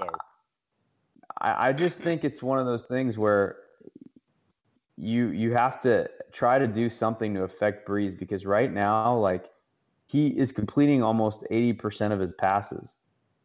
I 1.39 1.73
just 1.73 1.99
think 2.01 2.25
it's 2.25 2.43
one 2.43 2.59
of 2.59 2.65
those 2.65 2.85
things 2.85 3.17
where 3.17 3.57
you 4.97 5.27
you 5.27 5.53
have 5.53 5.79
to 5.81 6.09
try 6.31 6.59
to 6.59 6.67
do 6.67 6.89
something 6.89 7.33
to 7.35 7.43
affect 7.43 7.87
Brees 7.87 8.17
because 8.17 8.45
right 8.45 8.71
now, 8.71 9.17
like 9.17 9.49
he 10.05 10.27
is 10.27 10.51
completing 10.51 11.01
almost 11.01 11.45
eighty 11.49 11.73
percent 11.73 12.13
of 12.13 12.19
his 12.19 12.33
passes. 12.33 12.97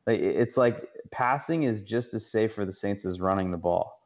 Like 0.07 0.21
it's 0.21 0.57
like 0.57 0.89
passing 1.07 1.65
is 1.65 1.83
just 1.83 2.15
as 2.15 2.27
safe 2.27 2.55
for 2.55 2.65
the 2.65 2.73
Saints 2.73 3.05
as 3.05 3.21
running 3.21 3.51
the 3.51 3.57
ball. 3.57 3.97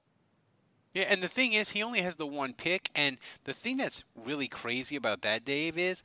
Yeah, 0.92 1.04
and 1.08 1.22
the 1.22 1.28
thing 1.28 1.52
is, 1.52 1.70
he 1.70 1.82
only 1.82 2.00
has 2.00 2.16
the 2.16 2.26
one 2.26 2.52
pick. 2.52 2.90
And 2.94 3.18
the 3.44 3.52
thing 3.52 3.76
that's 3.76 4.04
really 4.16 4.48
crazy 4.48 4.96
about 4.96 5.22
that, 5.22 5.44
Dave, 5.44 5.78
is 5.78 6.02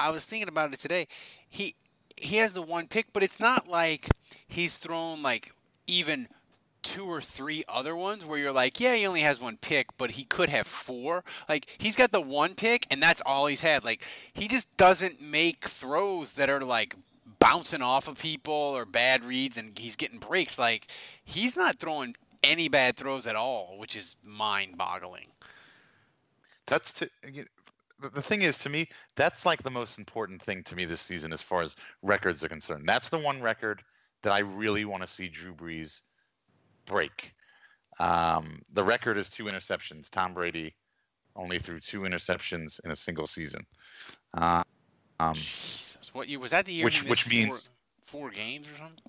I 0.00 0.10
was 0.10 0.24
thinking 0.24 0.48
about 0.48 0.72
it 0.72 0.78
today. 0.80 1.08
He 1.48 1.74
he 2.16 2.36
has 2.36 2.52
the 2.52 2.62
one 2.62 2.86
pick, 2.86 3.12
but 3.12 3.22
it's 3.22 3.40
not 3.40 3.68
like 3.68 4.08
he's 4.46 4.78
thrown 4.78 5.22
like 5.22 5.52
even 5.86 6.28
two 6.82 7.06
or 7.06 7.20
three 7.20 7.64
other 7.68 7.96
ones 7.96 8.24
where 8.24 8.38
you're 8.38 8.52
like, 8.52 8.78
yeah, 8.78 8.94
he 8.94 9.06
only 9.06 9.22
has 9.22 9.40
one 9.40 9.56
pick, 9.56 9.96
but 9.96 10.12
he 10.12 10.24
could 10.24 10.48
have 10.50 10.66
four. 10.66 11.24
Like 11.48 11.66
he's 11.78 11.96
got 11.96 12.12
the 12.12 12.20
one 12.20 12.54
pick, 12.54 12.86
and 12.90 13.02
that's 13.02 13.22
all 13.26 13.46
he's 13.46 13.62
had. 13.62 13.84
Like 13.84 14.06
he 14.32 14.48
just 14.48 14.74
doesn't 14.76 15.20
make 15.20 15.66
throws 15.66 16.32
that 16.34 16.48
are 16.48 16.60
like 16.60 16.94
bouncing 17.44 17.82
off 17.82 18.08
of 18.08 18.16
people 18.16 18.54
or 18.54 18.86
bad 18.86 19.22
reads 19.22 19.58
and 19.58 19.78
he's 19.78 19.96
getting 19.96 20.18
breaks. 20.18 20.58
Like 20.58 20.86
he's 21.24 21.58
not 21.58 21.78
throwing 21.78 22.16
any 22.42 22.68
bad 22.68 22.96
throws 22.96 23.26
at 23.26 23.36
all, 23.36 23.76
which 23.76 23.94
is 23.96 24.16
mind-boggling. 24.24 25.26
That's 26.66 26.94
to 26.94 27.10
the 28.00 28.22
thing 28.22 28.42
is 28.42 28.58
to 28.60 28.70
me 28.70 28.88
that's 29.14 29.44
like 29.44 29.62
the 29.62 29.70
most 29.70 29.98
important 29.98 30.42
thing 30.42 30.62
to 30.62 30.74
me 30.74 30.86
this 30.86 31.02
season 31.02 31.34
as 31.34 31.42
far 31.42 31.60
as 31.60 31.76
records 32.02 32.42
are 32.42 32.48
concerned. 32.48 32.88
That's 32.88 33.10
the 33.10 33.18
one 33.18 33.42
record 33.42 33.82
that 34.22 34.32
I 34.32 34.38
really 34.38 34.86
want 34.86 35.02
to 35.02 35.06
see 35.06 35.28
Drew 35.28 35.52
Brees 35.54 36.00
break. 36.86 37.34
Um, 37.98 38.62
the 38.72 38.82
record 38.82 39.18
is 39.18 39.28
two 39.28 39.44
interceptions. 39.44 40.08
Tom 40.08 40.32
Brady 40.32 40.74
only 41.36 41.58
threw 41.58 41.78
two 41.78 42.00
interceptions 42.00 42.80
in 42.86 42.90
a 42.90 42.96
single 42.96 43.26
season. 43.26 43.66
Uh, 44.32 44.62
um, 45.20 45.34
what 46.12 46.28
year 46.28 46.38
was 46.38 46.50
that? 46.50 46.66
The 46.66 46.72
year 46.72 46.84
which 46.84 47.04
which 47.04 47.28
means 47.28 47.70
four, 48.04 48.28
four 48.28 48.30
games 48.30 48.66
or 48.68 48.78
something. 48.78 49.00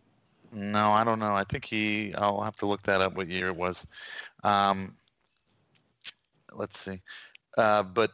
No, 0.51 0.91
I 0.91 1.03
don't 1.03 1.19
know. 1.19 1.36
I 1.36 1.43
think 1.43 1.65
he. 1.65 2.13
I'll 2.15 2.41
have 2.41 2.58
to 2.58 2.65
look 2.65 2.84
that 2.84 3.01
up. 3.01 3.15
What 3.15 3.27
year 3.27 3.47
it 3.47 3.55
was? 3.55 3.86
Um, 4.43 4.95
let's 6.53 6.79
see. 6.79 7.01
Uh, 7.58 7.84
but 7.84 8.12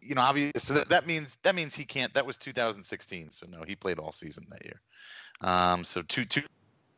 you 0.00 0.14
know, 0.14 0.20
obviously, 0.20 0.60
so 0.60 0.74
that, 0.74 0.88
that 0.90 1.06
means 1.06 1.38
that 1.42 1.54
means 1.54 1.74
he 1.74 1.84
can't. 1.84 2.12
That 2.14 2.26
was 2.26 2.36
2016. 2.36 3.30
So 3.30 3.46
no, 3.50 3.62
he 3.66 3.74
played 3.74 3.98
all 3.98 4.12
season 4.12 4.46
that 4.50 4.64
year. 4.64 4.80
Um, 5.40 5.84
so 5.84 6.02
two 6.02 6.24
two 6.24 6.42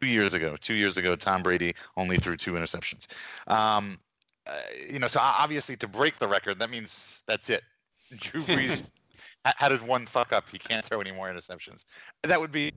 two 0.01 0.09
years 0.09 0.35
ago. 0.35 0.57
Two 0.61 0.75
years 0.75 0.97
ago, 0.97 1.15
Tom 1.17 1.43
Brady 1.43 1.75
only 1.97 2.17
threw 2.17 2.37
two 2.37 2.53
interceptions. 2.53 3.07
Um, 3.47 3.99
uh, 4.47 4.53
you 4.91 4.99
know, 4.99 5.07
so 5.07 5.21
obviously 5.23 5.77
to 5.77 5.89
break 5.89 6.19
the 6.19 6.27
record, 6.27 6.59
that 6.59 6.71
means 6.71 7.23
that's 7.27 7.51
it. 7.51 7.63
Drew 8.17 8.43
Brees 8.43 8.91
had 9.45 9.69
does 9.71 9.83
one 9.83 10.07
fuck 10.07 10.33
up. 10.33 10.45
He 10.51 10.59
can't 10.59 10.85
throw 10.85 11.01
any 11.01 11.13
more 11.13 11.29
interceptions. 11.29 11.85
That 12.23 12.41
would 12.41 12.53
be 12.53 12.73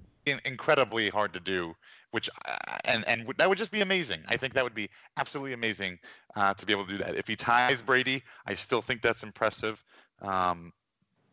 incredibly 0.46 1.10
hard 1.10 1.34
to 1.34 1.40
do. 1.40 1.76
Which 2.12 2.30
uh, 2.48 2.78
and 2.86 3.04
and 3.08 3.28
that 3.38 3.50
would 3.50 3.58
just 3.58 3.72
be 3.72 3.82
amazing. 3.82 4.22
I 4.30 4.38
think 4.38 4.54
that 4.54 4.64
would 4.64 4.76
be 4.76 4.90
absolutely 5.18 5.54
amazing 5.54 6.00
uh, 6.36 6.54
to 6.54 6.66
be 6.66 6.74
able 6.74 6.86
to 6.86 6.92
do 6.92 6.98
that. 6.98 7.16
If 7.16 7.28
he 7.28 7.36
ties 7.36 7.82
Brady, 7.82 8.24
I 8.46 8.54
still 8.54 8.82
think 8.82 9.02
that's 9.02 9.24
impressive. 9.24 9.84
Um, 10.22 10.72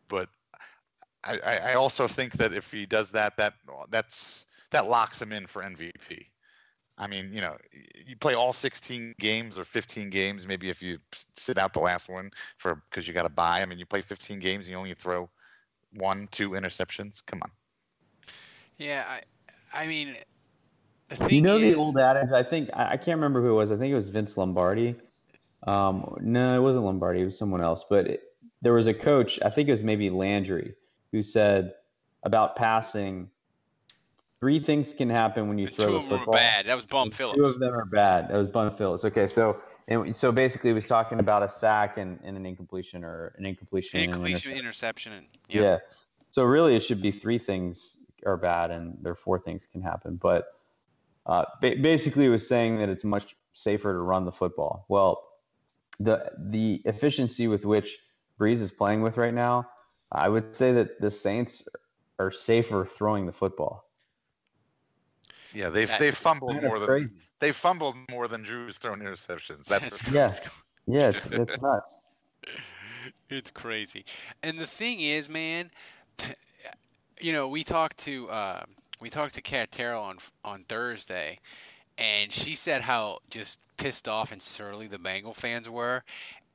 but 0.09 0.27
I, 1.23 1.59
I 1.63 1.73
also 1.75 2.07
think 2.07 2.33
that 2.33 2.53
if 2.53 2.71
he 2.71 2.85
does 2.85 3.11
that, 3.11 3.37
that 3.37 3.53
that's 3.89 4.47
that 4.71 4.89
locks 4.89 5.21
him 5.21 5.31
in 5.31 5.45
for 5.45 5.61
MVP. 5.61 6.25
I 7.01 7.07
mean, 7.07 7.31
you 7.33 7.41
know, 7.41 7.57
you 8.05 8.15
play 8.15 8.35
all 8.35 8.53
16 8.53 9.15
games 9.19 9.57
or 9.57 9.65
15 9.65 10.11
games. 10.11 10.47
Maybe 10.47 10.69
if 10.69 10.83
you 10.83 10.99
sit 11.33 11.57
out 11.57 11.73
the 11.73 11.79
last 11.79 12.09
one 12.09 12.29
for 12.57 12.83
because 12.89 13.07
you 13.07 13.13
got 13.15 13.23
to 13.23 13.29
buy. 13.29 13.61
I 13.61 13.65
mean, 13.65 13.79
you 13.79 13.87
play 13.87 14.01
15 14.01 14.39
games, 14.39 14.65
and 14.65 14.73
you 14.73 14.77
only 14.77 14.93
throw 14.93 15.27
one, 15.95 16.27
two 16.29 16.51
interceptions. 16.51 17.25
Come 17.25 17.41
on. 17.41 17.49
Yeah, 18.77 19.03
I, 19.09 19.81
I 19.83 19.87
mean, 19.87 20.15
you 21.27 21.41
know 21.41 21.57
is, 21.57 21.73
the 21.73 21.75
old 21.75 21.97
adage. 21.97 22.31
I 22.31 22.43
think 22.43 22.69
I, 22.71 22.91
I 22.91 22.97
can't 22.97 23.17
remember 23.17 23.41
who 23.41 23.49
it 23.49 23.55
was. 23.55 23.71
I 23.71 23.77
think 23.77 23.91
it 23.91 23.95
was 23.95 24.09
Vince 24.09 24.37
Lombardi. 24.37 24.95
Um, 25.65 26.17
no, 26.21 26.55
it 26.55 26.61
wasn't 26.61 26.85
Lombardi. 26.85 27.21
It 27.21 27.25
was 27.25 27.37
someone 27.37 27.61
else. 27.61 27.83
But 27.89 28.07
it, 28.07 28.21
there 28.61 28.73
was 28.73 28.85
a 28.85 28.93
coach. 28.93 29.39
I 29.43 29.49
think 29.49 29.69
it 29.69 29.71
was 29.71 29.83
maybe 29.83 30.11
Landry 30.11 30.75
who 31.11 31.23
said 31.23 31.73
about 32.23 32.55
passing 32.55 33.31
Three 34.41 34.59
things 34.59 34.91
can 34.91 35.07
happen 35.07 35.47
when 35.47 35.59
you 35.59 35.67
throw 35.67 35.85
two 35.85 35.91
the 35.91 35.97
of 35.99 36.03
football. 36.05 36.17
them 36.19 36.29
are 36.29 36.33
bad. 36.33 36.65
That 36.65 36.75
was 36.75 36.85
Bum 36.85 37.11
Phillips. 37.11 37.37
Two 37.37 37.45
of 37.45 37.59
them 37.59 37.75
are 37.75 37.85
bad. 37.85 38.29
That 38.29 38.37
was 38.37 38.47
Bum 38.47 38.71
Phillips. 38.71 39.05
Okay, 39.05 39.27
so 39.27 39.61
and 39.87 40.15
so 40.15 40.31
basically, 40.31 40.71
he 40.71 40.73
was 40.73 40.85
talking 40.85 41.19
about 41.19 41.43
a 41.43 41.49
sack 41.49 41.97
and, 41.97 42.19
and 42.23 42.35
an 42.35 42.47
incompletion 42.47 43.03
or 43.03 43.35
an 43.37 43.45
incompletion. 43.45 43.99
Incompletion, 43.99 44.49
and 44.49 44.59
interception. 44.59 45.13
And, 45.13 45.27
yeah. 45.47 45.61
yeah. 45.61 45.77
So 46.31 46.43
really, 46.43 46.75
it 46.75 46.79
should 46.79 47.03
be 47.03 47.11
three 47.11 47.37
things 47.37 47.97
are 48.25 48.35
bad, 48.35 48.71
and 48.71 48.97
there 49.01 49.11
are 49.11 49.15
four 49.15 49.37
things 49.37 49.67
can 49.71 49.83
happen. 49.83 50.15
But 50.15 50.45
uh, 51.27 51.45
ba- 51.61 51.75
basically, 51.79 52.27
was 52.27 52.47
saying 52.47 52.77
that 52.77 52.89
it's 52.89 53.03
much 53.03 53.35
safer 53.53 53.93
to 53.93 53.99
run 53.99 54.25
the 54.25 54.31
football. 54.31 54.85
Well, 54.89 55.23
the 55.99 56.31
the 56.39 56.81
efficiency 56.85 57.47
with 57.47 57.63
which 57.63 57.99
Brees 58.39 58.61
is 58.61 58.71
playing 58.71 59.03
with 59.03 59.17
right 59.17 59.35
now, 59.35 59.69
I 60.11 60.29
would 60.29 60.55
say 60.55 60.71
that 60.71 60.99
the 60.99 61.11
Saints 61.11 61.67
are 62.17 62.31
safer 62.31 62.85
throwing 62.85 63.27
the 63.27 63.31
football. 63.31 63.90
Yeah, 65.53 65.69
they've 65.69 65.87
That- 65.87 65.99
they've 65.99 66.17
fumbled 66.17 66.61
more 66.61 66.77
crazy. 66.79 67.05
than 67.07 67.21
they 67.39 67.51
fumbled 67.51 67.95
more 68.09 68.27
than 68.27 68.43
Drew's 68.43 68.77
thrown 68.77 68.99
interceptions. 68.99 69.65
That's, 69.67 70.01
for 70.01 70.11
sure. 70.11 70.13
Yeah, 70.13 70.31
yeah, 70.87 71.07
it's, 71.09 71.25
it's 71.31 71.61
nuts. 71.61 71.99
It's 73.29 73.49
crazy. 73.49 74.03
And 74.43 74.59
the 74.59 74.67
thing 74.67 74.99
is, 74.99 75.29
man, 75.29 75.71
you 77.19 77.31
know, 77.31 77.47
we 77.47 77.63
talked 77.63 77.97
to 77.99 78.29
uh, 78.29 78.63
we 78.99 79.09
talked 79.09 79.35
to 79.35 79.41
Kat 79.41 79.71
Terrell 79.71 80.03
on 80.03 80.17
on 80.43 80.65
Thursday, 80.67 81.39
and 81.97 82.31
she 82.31 82.55
said 82.55 82.81
how 82.81 83.19
just 83.29 83.59
pissed 83.77 84.07
off 84.07 84.31
and 84.31 84.41
surly 84.41 84.87
the 84.87 84.99
Bengal 84.99 85.33
fans 85.33 85.69
were. 85.69 86.03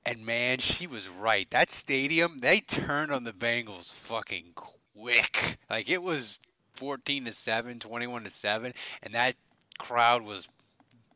And 0.04 0.24
man, 0.24 0.58
she 0.58 0.86
was 0.86 1.08
right. 1.08 1.48
That 1.50 1.70
stadium, 1.70 2.38
they 2.40 2.60
turned 2.60 3.10
on 3.10 3.24
the 3.24 3.32
Bengals 3.32 3.92
fucking 3.92 4.52
quick. 4.54 5.56
Like 5.68 5.88
it 5.90 6.02
was 6.02 6.40
14 6.76 7.24
to 7.24 7.32
7, 7.32 7.78
21 7.78 8.24
to 8.24 8.30
7, 8.30 8.72
and 9.02 9.14
that 9.14 9.34
crowd 9.78 10.22
was 10.22 10.48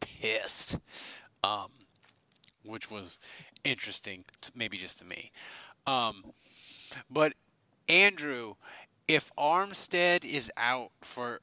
pissed. 0.00 0.78
Um, 1.42 1.70
which 2.64 2.90
was 2.90 3.18
interesting, 3.64 4.24
to, 4.40 4.52
maybe 4.54 4.76
just 4.78 4.98
to 4.98 5.04
me. 5.04 5.32
Um, 5.86 6.24
but 7.10 7.34
Andrew, 7.88 8.54
if 9.08 9.30
Armstead 9.36 10.24
is 10.24 10.50
out 10.56 10.90
for 11.00 11.40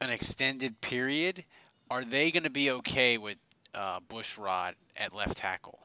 an 0.00 0.10
extended 0.10 0.80
period, 0.80 1.44
are 1.90 2.04
they 2.04 2.30
going 2.30 2.42
to 2.44 2.50
be 2.50 2.70
okay 2.70 3.18
with 3.18 3.36
uh, 3.74 4.00
Bushrod 4.00 4.74
at 4.96 5.14
left 5.14 5.36
tackle? 5.36 5.80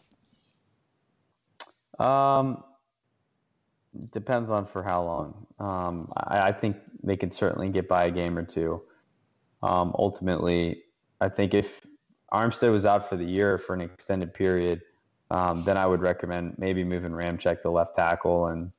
Um, 2.00 2.64
depends 4.12 4.50
on 4.50 4.66
for 4.66 4.84
how 4.84 5.04
long. 5.04 5.48
Um, 5.60 6.12
I, 6.16 6.50
I 6.50 6.52
think 6.52 6.78
they 7.04 7.16
can 7.16 7.32
certainly 7.32 7.70
get 7.70 7.88
by 7.88 8.06
a 8.06 8.12
game 8.12 8.38
or 8.38 8.44
two. 8.44 8.82
Um, 9.64 9.94
ultimately, 9.98 10.84
I 11.20 11.30
think 11.30 11.54
if 11.54 11.82
Armstead 12.32 12.72
was 12.72 12.86
out 12.86 13.10
for 13.10 13.18
the 13.18 13.26
year 13.26 13.58
for 13.58 13.74
an 13.74 13.82
extended 13.82 14.34
period, 14.34 14.82
um, 15.32 15.64
then 15.64 15.78
I 15.78 15.86
would 15.86 16.02
recommend 16.02 16.56
maybe 16.58 16.84
moving 16.84 17.12
Ramczyk 17.12 17.62
to 17.62 17.70
left 17.70 17.96
tackle 17.96 18.48
and 18.48 18.72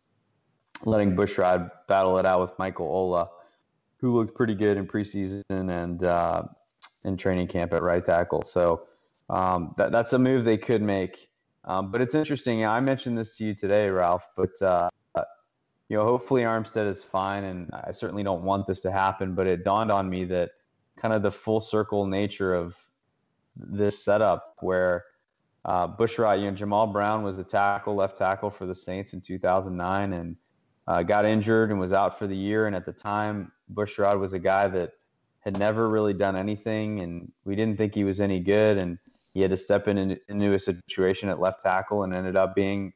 letting 0.85 1.17
Bushrod 1.17 1.71
battle 1.89 2.19
it 2.19 2.27
out 2.27 2.41
with 2.41 2.59
Michael 2.59 2.87
Ola, 2.87 3.29
who 3.99 4.17
looked 4.17 4.35
pretty 4.35 4.55
good 4.55 4.77
in 4.77 4.87
preseason 4.87 5.43
and 5.51 6.05
uh, 6.05 6.43
in 7.05 7.17
training 7.17 7.49
camp 7.49 7.73
at 7.73 7.83
right 7.83 8.05
tackle. 8.05 8.43
So 8.43 8.87
um, 9.29 9.75
that, 9.77 9.93
that's 9.93 10.13
a 10.13 10.19
move 10.19 10.45
they 10.45 10.57
could 10.57 10.83
make. 10.83 11.29
Um, 11.65 11.91
but 11.91 12.01
it's 12.01 12.15
interesting. 12.15 12.65
I 12.65 12.81
mentioned 12.81 13.19
this 13.19 13.37
to 13.37 13.45
you 13.45 13.55
today, 13.55 13.89
Ralph, 13.89 14.27
but 14.37 14.63
uh, 14.63 14.89
you 15.89 15.97
know, 15.97 16.05
hopefully 16.05 16.43
Armstead 16.43 16.89
is 16.89 17.03
fine, 17.03 17.45
and 17.45 17.71
I 17.73 17.93
certainly 17.93 18.23
don't 18.23 18.43
want 18.43 18.67
this 18.67 18.81
to 18.81 18.91
happen. 18.91 19.35
But 19.35 19.47
it 19.47 19.65
dawned 19.65 19.91
on 19.91 20.09
me 20.09 20.25
that 20.27 20.51
kind 20.97 21.15
of 21.15 21.23
the 21.23 21.31
full 21.31 21.61
circle 21.61 22.07
nature 22.07 22.55
of 22.55 22.77
this 23.57 24.05
setup, 24.05 24.55
where 24.61 25.05
uh, 25.65 25.89
Bushrod, 25.89 26.41
you 26.41 26.51
know, 26.51 26.57
Jammal 26.57 26.93
Brown 26.93 27.23
was 27.23 27.39
a 27.39 27.45
tackle, 27.45 27.95
left 27.95 28.19
tackle 28.19 28.51
for 28.51 28.67
the 28.67 28.75
Saints 28.75 29.15
in 29.15 29.21
2009, 29.21 30.13
and 30.13 30.37
uh, 30.87 31.03
got 31.03 31.25
injured 31.25 31.71
and 31.71 31.81
was 31.81 31.93
out 31.93 32.19
for 32.19 32.27
the 32.27 32.37
year. 32.37 32.67
And 32.67 32.77
at 32.77 32.85
the 32.85 32.93
time, 32.93 33.51
Bushrod 33.73 34.19
was 34.19 34.35
a 34.35 34.39
guy 34.39 34.69
that 34.69 34.93
had 35.41 35.59
never 35.59 35.89
really 35.89 36.13
done 36.13 36.37
anything, 36.37 37.01
and 37.01 37.33
we 37.45 37.57
didn't 37.57 37.79
think 37.79 37.95
he 37.95 38.05
was 38.05 38.21
any 38.21 38.41
good. 38.41 38.77
And 38.77 38.99
he 39.33 39.41
had 39.41 39.51
to 39.51 39.57
step 39.57 39.89
in 39.89 40.19
into 40.29 40.55
a 40.55 40.59
situation 40.59 41.31
at 41.31 41.41
left 41.41 41.63
tackle 41.63 42.03
and 42.03 42.15
ended 42.15 42.37
up 42.37 42.55
being 42.55 42.93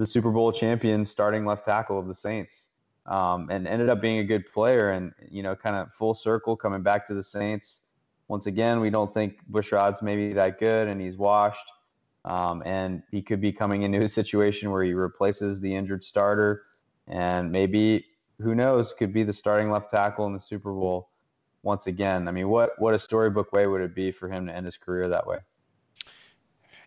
the 0.00 0.06
Super 0.06 0.30
Bowl 0.30 0.50
champion 0.50 1.04
starting 1.04 1.44
left 1.44 1.66
tackle 1.66 1.98
of 1.98 2.08
the 2.08 2.14
Saints. 2.14 2.70
Um, 3.04 3.50
and 3.50 3.68
ended 3.68 3.90
up 3.90 4.00
being 4.00 4.20
a 4.20 4.24
good 4.24 4.50
player 4.50 4.92
and, 4.92 5.12
you 5.30 5.42
know, 5.42 5.54
kind 5.54 5.76
of 5.76 5.92
full 5.92 6.14
circle 6.14 6.56
coming 6.56 6.82
back 6.82 7.06
to 7.08 7.14
the 7.14 7.22
Saints. 7.22 7.80
Once 8.26 8.46
again, 8.46 8.80
we 8.80 8.88
don't 8.88 9.12
think 9.12 9.40
Bushrod's 9.50 10.00
maybe 10.00 10.32
that 10.32 10.58
good 10.58 10.88
and 10.88 11.02
he's 11.02 11.18
washed. 11.18 11.70
Um, 12.24 12.62
and 12.64 13.02
he 13.10 13.20
could 13.20 13.42
be 13.42 13.52
coming 13.52 13.82
into 13.82 14.02
a 14.02 14.08
situation 14.08 14.70
where 14.70 14.82
he 14.82 14.94
replaces 14.94 15.60
the 15.60 15.74
injured 15.74 16.02
starter 16.02 16.62
and 17.06 17.52
maybe, 17.52 18.06
who 18.40 18.54
knows, 18.54 18.94
could 18.94 19.12
be 19.12 19.22
the 19.22 19.34
starting 19.34 19.70
left 19.70 19.90
tackle 19.90 20.24
in 20.26 20.32
the 20.32 20.40
Super 20.40 20.72
Bowl 20.72 21.10
once 21.62 21.88
again. 21.88 22.26
I 22.26 22.30
mean, 22.30 22.48
what, 22.48 22.70
what 22.78 22.94
a 22.94 22.98
storybook 22.98 23.52
way 23.52 23.66
would 23.66 23.82
it 23.82 23.94
be 23.94 24.12
for 24.12 24.30
him 24.30 24.46
to 24.46 24.56
end 24.56 24.64
his 24.64 24.78
career 24.78 25.10
that 25.10 25.26
way? 25.26 25.40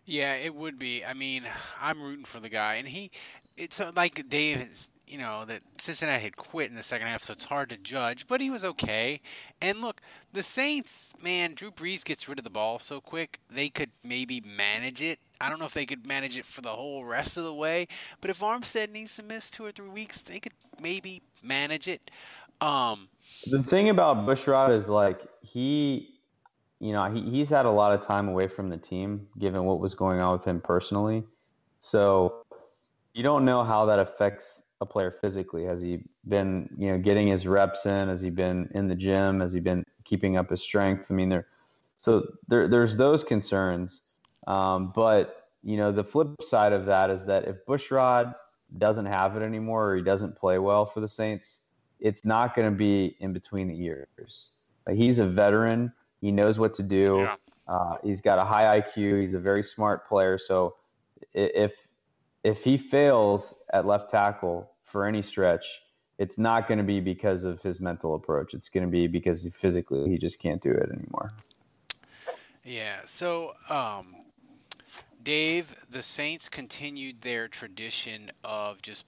Yeah, 0.06 0.34
it 0.34 0.54
would 0.54 0.78
be. 0.78 1.04
I 1.04 1.14
mean, 1.14 1.44
I'm 1.80 2.02
rooting 2.02 2.24
for 2.24 2.40
the 2.40 2.48
guy, 2.48 2.74
and 2.74 2.88
he. 2.88 3.10
It's 3.56 3.80
like 3.94 4.28
Dave, 4.28 4.88
you 5.06 5.16
know, 5.16 5.44
that 5.44 5.62
Cincinnati 5.78 6.24
had 6.24 6.36
quit 6.36 6.70
in 6.70 6.76
the 6.76 6.82
second 6.82 7.06
half, 7.06 7.22
so 7.22 7.32
it's 7.32 7.44
hard 7.44 7.68
to 7.70 7.76
judge. 7.76 8.26
But 8.26 8.40
he 8.40 8.50
was 8.50 8.64
okay. 8.64 9.20
And 9.62 9.80
look, 9.80 10.00
the 10.32 10.42
Saints, 10.42 11.14
man, 11.22 11.54
Drew 11.54 11.70
Brees 11.70 12.04
gets 12.04 12.28
rid 12.28 12.38
of 12.38 12.44
the 12.44 12.50
ball 12.50 12.80
so 12.80 13.00
quick, 13.00 13.38
they 13.48 13.68
could 13.68 13.90
maybe 14.02 14.42
manage 14.44 15.00
it. 15.00 15.20
I 15.40 15.48
don't 15.48 15.60
know 15.60 15.66
if 15.66 15.74
they 15.74 15.86
could 15.86 16.04
manage 16.04 16.36
it 16.36 16.46
for 16.46 16.62
the 16.62 16.70
whole 16.70 17.04
rest 17.04 17.36
of 17.36 17.44
the 17.44 17.54
way, 17.54 17.86
but 18.20 18.28
if 18.28 18.40
Armstead 18.40 18.90
needs 18.90 19.14
to 19.16 19.22
miss 19.22 19.52
two 19.52 19.64
or 19.64 19.70
three 19.70 19.88
weeks, 19.88 20.20
they 20.20 20.40
could 20.40 20.54
maybe 20.80 21.22
manage 21.42 21.86
it. 21.86 22.10
Um, 22.60 23.08
the 23.46 23.62
thing 23.62 23.90
about 23.90 24.26
Bushrod 24.26 24.74
is 24.74 24.88
like 24.88 25.20
he 25.42 26.13
you 26.80 26.92
know, 26.92 27.10
he, 27.10 27.22
he's 27.30 27.48
had 27.48 27.66
a 27.66 27.70
lot 27.70 27.92
of 27.92 28.06
time 28.06 28.28
away 28.28 28.46
from 28.46 28.68
the 28.68 28.76
team 28.76 29.26
given 29.38 29.64
what 29.64 29.80
was 29.80 29.94
going 29.94 30.20
on 30.20 30.32
with 30.32 30.44
him 30.44 30.60
personally. 30.60 31.24
So 31.80 32.44
you 33.12 33.22
don't 33.22 33.44
know 33.44 33.62
how 33.62 33.86
that 33.86 33.98
affects 33.98 34.62
a 34.80 34.86
player 34.86 35.10
physically. 35.10 35.64
Has 35.64 35.80
he 35.80 36.00
been, 36.28 36.68
you 36.76 36.88
know, 36.88 36.98
getting 36.98 37.28
his 37.28 37.46
reps 37.46 37.86
in? 37.86 38.08
Has 38.08 38.20
he 38.20 38.30
been 38.30 38.68
in 38.74 38.88
the 38.88 38.94
gym? 38.94 39.40
Has 39.40 39.52
he 39.52 39.60
been 39.60 39.84
keeping 40.04 40.36
up 40.36 40.50
his 40.50 40.62
strength? 40.62 41.10
I 41.10 41.14
mean, 41.14 41.28
there, 41.28 41.46
so 41.96 42.26
there, 42.48 42.68
there's 42.68 42.96
those 42.96 43.24
concerns. 43.24 44.02
Um, 44.46 44.92
but 44.94 45.48
you 45.62 45.76
know, 45.78 45.90
the 45.90 46.04
flip 46.04 46.42
side 46.42 46.72
of 46.72 46.84
that 46.86 47.08
is 47.08 47.24
that 47.24 47.48
if 47.48 47.64
Bushrod 47.64 48.34
doesn't 48.76 49.06
have 49.06 49.36
it 49.36 49.42
anymore 49.42 49.92
or 49.92 49.96
he 49.96 50.02
doesn't 50.02 50.36
play 50.36 50.58
well 50.58 50.84
for 50.84 51.00
the 51.00 51.08
Saints, 51.08 51.60
it's 52.00 52.24
not 52.24 52.54
going 52.54 52.70
to 52.70 52.76
be 52.76 53.16
in 53.20 53.32
between 53.32 53.68
the 53.68 53.74
years. 53.74 54.50
He's 54.92 55.18
a 55.18 55.26
veteran 55.26 55.92
he 56.24 56.32
knows 56.32 56.58
what 56.58 56.72
to 56.72 56.82
do. 56.82 57.18
Yeah. 57.18 57.36
Uh, 57.68 57.96
he's 58.02 58.22
got 58.22 58.38
a 58.38 58.44
high 58.44 58.80
IQ. 58.80 59.20
He's 59.20 59.34
a 59.34 59.38
very 59.38 59.62
smart 59.62 60.08
player. 60.08 60.38
So 60.38 60.76
if 61.34 61.74
if 62.42 62.64
he 62.64 62.78
fails 62.78 63.54
at 63.74 63.86
left 63.86 64.10
tackle 64.10 64.70
for 64.84 65.06
any 65.06 65.20
stretch, 65.20 65.66
it's 66.18 66.38
not 66.38 66.66
going 66.66 66.78
to 66.78 66.84
be 66.84 66.98
because 66.98 67.44
of 67.44 67.60
his 67.60 67.78
mental 67.78 68.14
approach. 68.14 68.54
It's 68.54 68.70
going 68.70 68.84
to 68.84 68.90
be 68.90 69.06
because 69.06 69.46
physically 69.54 70.08
he 70.08 70.16
just 70.16 70.40
can't 70.40 70.62
do 70.62 70.70
it 70.70 70.90
anymore. 70.90 71.30
Yeah. 72.64 73.00
So, 73.04 73.52
um, 73.68 74.14
Dave, 75.22 75.74
the 75.90 76.02
Saints 76.02 76.48
continued 76.48 77.20
their 77.20 77.48
tradition 77.48 78.30
of 78.42 78.80
just 78.80 79.04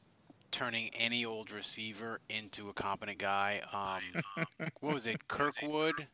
turning 0.57 0.89
any 0.95 1.23
old 1.23 1.51
receiver 1.51 2.19
into 2.31 2.71
a 2.71 2.73
competent 2.73 3.19
guy. 3.19 3.61
Um, 3.75 4.47
what 4.81 4.95
was 4.95 5.05
it? 5.05 5.29
Kirkwood, 5.29 6.07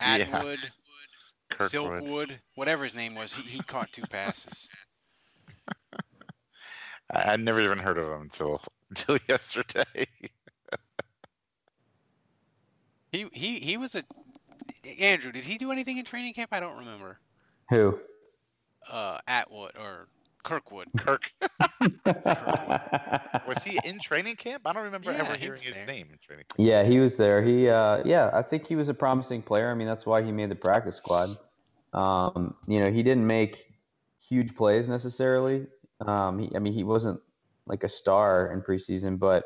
Atwood, 0.00 0.60
yeah. 0.62 1.66
Silkwood, 1.66 2.38
whatever 2.54 2.84
his 2.84 2.94
name 2.94 3.16
was. 3.16 3.34
He, 3.34 3.42
he 3.42 3.58
caught 3.58 3.90
two 3.90 4.02
passes. 4.02 4.70
I 7.10 7.32
would 7.32 7.40
never 7.40 7.60
even 7.60 7.78
heard 7.78 7.98
of 7.98 8.06
him 8.06 8.22
until 8.22 8.62
until 8.88 9.18
yesterday. 9.28 9.84
he 13.10 13.26
he 13.32 13.58
he 13.58 13.76
was 13.76 13.96
a 13.96 14.04
Andrew. 15.00 15.32
Did 15.32 15.44
he 15.44 15.58
do 15.58 15.72
anything 15.72 15.98
in 15.98 16.04
training 16.04 16.34
camp? 16.34 16.50
I 16.52 16.60
don't 16.60 16.78
remember. 16.78 17.18
Who? 17.70 17.98
Uh, 18.88 19.18
Atwood 19.26 19.72
or 19.76 20.06
Kirkwood. 20.42 20.88
Kirk. 20.96 21.32
was 23.46 23.62
he 23.62 23.78
in 23.84 23.98
training 23.98 24.36
camp? 24.36 24.62
I 24.66 24.72
don't 24.72 24.84
remember 24.84 25.12
yeah, 25.12 25.18
ever 25.18 25.34
hearing 25.34 25.60
his 25.60 25.76
there. 25.76 25.86
name 25.86 26.08
in 26.12 26.18
training 26.18 26.44
camp. 26.48 26.58
Yeah, 26.58 26.84
he 26.84 26.98
was 26.98 27.16
there. 27.16 27.42
He, 27.42 27.68
uh, 27.68 28.02
yeah, 28.04 28.30
I 28.32 28.42
think 28.42 28.66
he 28.66 28.76
was 28.76 28.88
a 28.88 28.94
promising 28.94 29.42
player. 29.42 29.70
I 29.70 29.74
mean, 29.74 29.86
that's 29.86 30.06
why 30.06 30.22
he 30.22 30.32
made 30.32 30.50
the 30.50 30.56
practice 30.56 30.96
squad. 30.96 31.36
Um, 31.92 32.54
you 32.66 32.80
know, 32.80 32.90
he 32.90 33.02
didn't 33.02 33.26
make 33.26 33.66
huge 34.18 34.54
plays 34.54 34.88
necessarily. 34.88 35.66
Um, 36.00 36.38
he, 36.38 36.50
I 36.54 36.58
mean, 36.58 36.72
he 36.72 36.84
wasn't 36.84 37.20
like 37.66 37.84
a 37.84 37.88
star 37.88 38.52
in 38.52 38.62
preseason, 38.62 39.18
but 39.18 39.44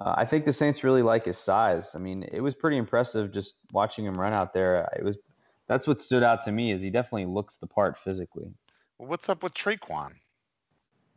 uh, 0.00 0.14
I 0.16 0.24
think 0.24 0.44
the 0.44 0.52
Saints 0.52 0.84
really 0.84 1.02
like 1.02 1.24
his 1.24 1.38
size. 1.38 1.94
I 1.94 1.98
mean, 1.98 2.24
it 2.30 2.40
was 2.40 2.54
pretty 2.54 2.76
impressive 2.76 3.32
just 3.32 3.54
watching 3.72 4.04
him 4.04 4.20
run 4.20 4.32
out 4.32 4.52
there. 4.52 4.88
It 4.96 5.04
was 5.04 5.18
that's 5.68 5.86
what 5.86 6.00
stood 6.02 6.24
out 6.24 6.42
to 6.44 6.52
me 6.52 6.72
is 6.72 6.80
he 6.80 6.90
definitely 6.90 7.26
looks 7.26 7.56
the 7.56 7.66
part 7.66 7.96
physically. 7.96 8.52
Well, 9.00 9.08
what's 9.08 9.30
up 9.30 9.42
with 9.42 9.54
Tre'Quan? 9.54 10.12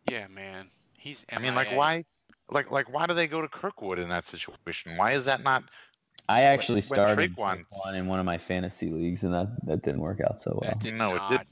Yeah, 0.09 0.27
man. 0.29 0.67
He's. 0.97 1.25
I 1.33 1.39
mean, 1.39 1.53
like, 1.53 1.75
why? 1.75 2.05
Like, 2.49 2.71
like, 2.71 2.91
why 2.93 3.07
do 3.07 3.13
they 3.13 3.27
go 3.27 3.41
to 3.41 3.49
Kirkwood 3.49 3.99
in 3.99 4.07
that 4.07 4.23
situation? 4.23 4.95
Why 4.95 5.11
is 5.11 5.25
that 5.25 5.43
not? 5.43 5.65
I 6.29 6.43
actually 6.43 6.75
when, 6.75 6.83
started 6.83 7.35
Tre'Quan 7.35 7.65
in 7.95 8.07
one 8.07 8.21
of 8.21 8.25
my 8.25 8.37
fantasy 8.37 8.89
leagues, 8.89 9.25
and 9.25 9.33
that 9.33 9.47
that 9.65 9.83
didn't 9.83 9.99
work 9.99 10.21
out 10.21 10.41
so 10.41 10.57
well. 10.61 10.71
That 10.71 10.79
did 10.79 10.93
no, 10.93 11.15
not. 11.15 11.33
it 11.33 11.51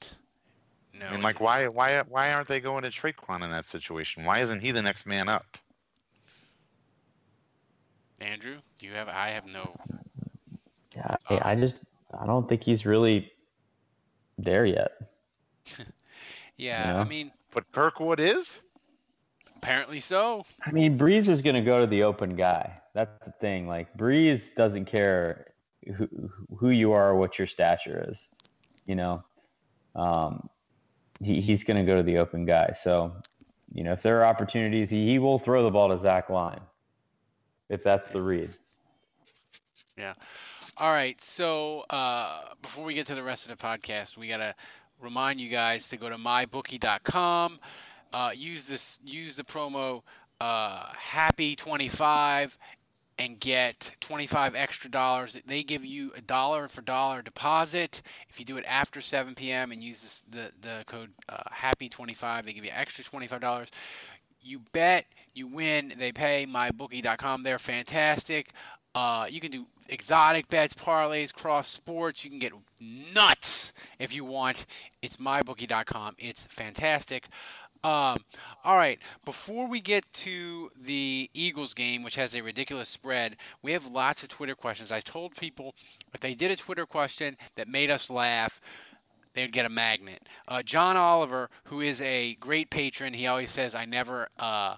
did. 0.93 1.01
No, 1.01 1.07
I 1.07 1.11
mean, 1.11 1.21
like, 1.21 1.41
why, 1.41 1.67
why, 1.67 2.01
why 2.07 2.31
aren't 2.31 2.47
they 2.47 2.61
going 2.61 2.83
to 2.83 2.89
Tre'Quan 2.89 3.43
in 3.43 3.49
that 3.49 3.65
situation? 3.65 4.23
Why 4.23 4.39
isn't 4.39 4.61
he 4.61 4.71
the 4.71 4.81
next 4.81 5.05
man 5.05 5.27
up? 5.27 5.57
Andrew, 8.21 8.55
do 8.79 8.85
you 8.85 8.93
have? 8.93 9.09
I 9.09 9.31
have 9.31 9.47
no. 9.47 9.75
Yeah, 10.95 11.15
I, 11.29 11.51
I 11.51 11.55
just 11.55 11.77
I 12.17 12.25
don't 12.25 12.47
think 12.47 12.63
he's 12.63 12.85
really 12.85 13.29
there 14.37 14.65
yet. 14.65 14.91
Yeah, 16.61 16.99
I 16.99 17.03
mean, 17.05 17.31
but 17.53 17.71
Kirkwood 17.71 18.19
is. 18.19 18.61
Apparently 19.57 19.99
so. 19.99 20.45
I 20.65 20.71
mean, 20.71 20.97
Brees 20.97 21.27
is 21.27 21.41
going 21.41 21.55
to 21.55 21.61
go 21.61 21.79
to 21.79 21.87
the 21.87 22.03
open 22.03 22.35
guy. 22.35 22.79
That's 22.93 23.25
the 23.25 23.31
thing. 23.31 23.67
Like 23.67 23.95
Brees 23.97 24.53
doesn't 24.55 24.85
care 24.85 25.53
who 25.95 26.07
who 26.55 26.69
you 26.69 26.91
are 26.91 27.09
or 27.09 27.15
what 27.15 27.39
your 27.39 27.47
stature 27.47 28.05
is. 28.09 28.29
you 28.85 28.95
know, 28.95 29.23
um, 29.95 30.49
he, 31.23 31.41
he's 31.41 31.63
going 31.63 31.77
to 31.77 31.83
go 31.83 31.95
to 31.97 32.03
the 32.03 32.17
open 32.17 32.45
guy. 32.45 32.73
So, 32.79 33.13
you 33.73 33.83
know, 33.83 33.93
if 33.93 34.01
there 34.01 34.19
are 34.19 34.25
opportunities, 34.25 34.89
he, 34.89 35.07
he 35.07 35.19
will 35.19 35.39
throw 35.39 35.63
the 35.63 35.71
ball 35.71 35.89
to 35.89 35.97
Zach 35.97 36.29
Line 36.29 36.61
if 37.69 37.83
that's 37.83 38.07
the 38.09 38.21
read. 38.21 38.49
Yeah. 39.97 40.13
All 40.77 40.91
right. 40.91 41.21
So 41.21 41.81
uh, 41.89 42.41
before 42.61 42.83
we 42.83 42.93
get 42.93 43.07
to 43.07 43.15
the 43.15 43.23
rest 43.23 43.49
of 43.49 43.57
the 43.57 43.63
podcast, 43.63 44.17
we 44.17 44.27
gotta 44.27 44.55
remind 45.01 45.39
you 45.39 45.49
guys 45.49 45.87
to 45.89 45.97
go 45.97 46.09
to 46.09 46.17
mybookie.com. 46.17 47.59
Uh, 48.13 48.31
use 48.35 48.67
this. 48.67 48.99
Use 49.05 49.35
the 49.35 49.43
promo 49.43 50.03
uh, 50.39 50.87
Happy25 51.13 52.57
and 53.19 53.39
get 53.39 53.95
25 54.01 54.55
extra 54.55 54.89
dollars. 54.89 55.37
They 55.45 55.63
give 55.63 55.85
you 55.85 56.11
a 56.15 56.21
dollar 56.21 56.67
for 56.67 56.81
dollar 56.81 57.21
deposit. 57.21 58.01
If 58.29 58.39
you 58.39 58.45
do 58.45 58.57
it 58.57 58.65
after 58.67 58.99
7 58.99 59.35
p.m. 59.35 59.71
and 59.71 59.83
use 59.83 60.01
this, 60.01 60.23
the 60.29 60.51
the 60.59 60.83
code 60.87 61.11
uh, 61.29 61.43
Happy25, 61.53 62.45
they 62.45 62.53
give 62.53 62.65
you 62.65 62.71
extra 62.73 63.03
$25. 63.03 63.69
You 64.41 64.61
bet, 64.71 65.05
you 65.33 65.47
win. 65.47 65.93
They 65.97 66.11
pay 66.11 66.47
mybookie.com. 66.47 67.43
They're 67.43 67.59
fantastic. 67.59 68.51
Uh, 68.95 69.27
you 69.29 69.39
can 69.39 69.51
do 69.51 69.67
exotic 69.91 70.47
bets, 70.47 70.73
parlays, 70.73 71.33
cross 71.33 71.67
sports. 71.67 72.23
You 72.23 72.31
can 72.31 72.39
get 72.39 72.53
nuts 72.79 73.73
if 73.99 74.15
you 74.15 74.25
want. 74.25 74.65
It's 75.01 75.17
mybookie.com. 75.17 76.15
It's 76.17 76.45
fantastic. 76.45 77.27
Um, 77.83 78.17
all 78.63 78.75
right, 78.75 78.99
before 79.25 79.67
we 79.67 79.81
get 79.81 80.11
to 80.13 80.69
the 80.79 81.29
Eagles 81.33 81.73
game, 81.73 82.03
which 82.03 82.15
has 82.15 82.35
a 82.35 82.41
ridiculous 82.41 82.89
spread, 82.89 83.37
we 83.63 83.71
have 83.71 83.87
lots 83.87 84.21
of 84.21 84.29
Twitter 84.29 84.53
questions. 84.53 84.91
I 84.91 84.99
told 84.99 85.35
people 85.35 85.75
if 86.13 86.19
they 86.19 86.35
did 86.35 86.51
a 86.51 86.55
Twitter 86.55 86.85
question 86.85 87.37
that 87.55 87.67
made 87.67 87.89
us 87.89 88.09
laugh, 88.09 88.61
they 89.33 89.41
would 89.41 89.51
get 89.51 89.65
a 89.65 89.69
magnet. 89.69 90.27
Uh, 90.47 90.61
John 90.61 90.95
Oliver, 90.95 91.49
who 91.65 91.81
is 91.81 92.01
a 92.01 92.35
great 92.35 92.69
patron, 92.69 93.13
he 93.13 93.27
always 93.27 93.49
says, 93.49 93.75
I 93.75 93.85
never. 93.85 94.29
Uh, 94.39 94.77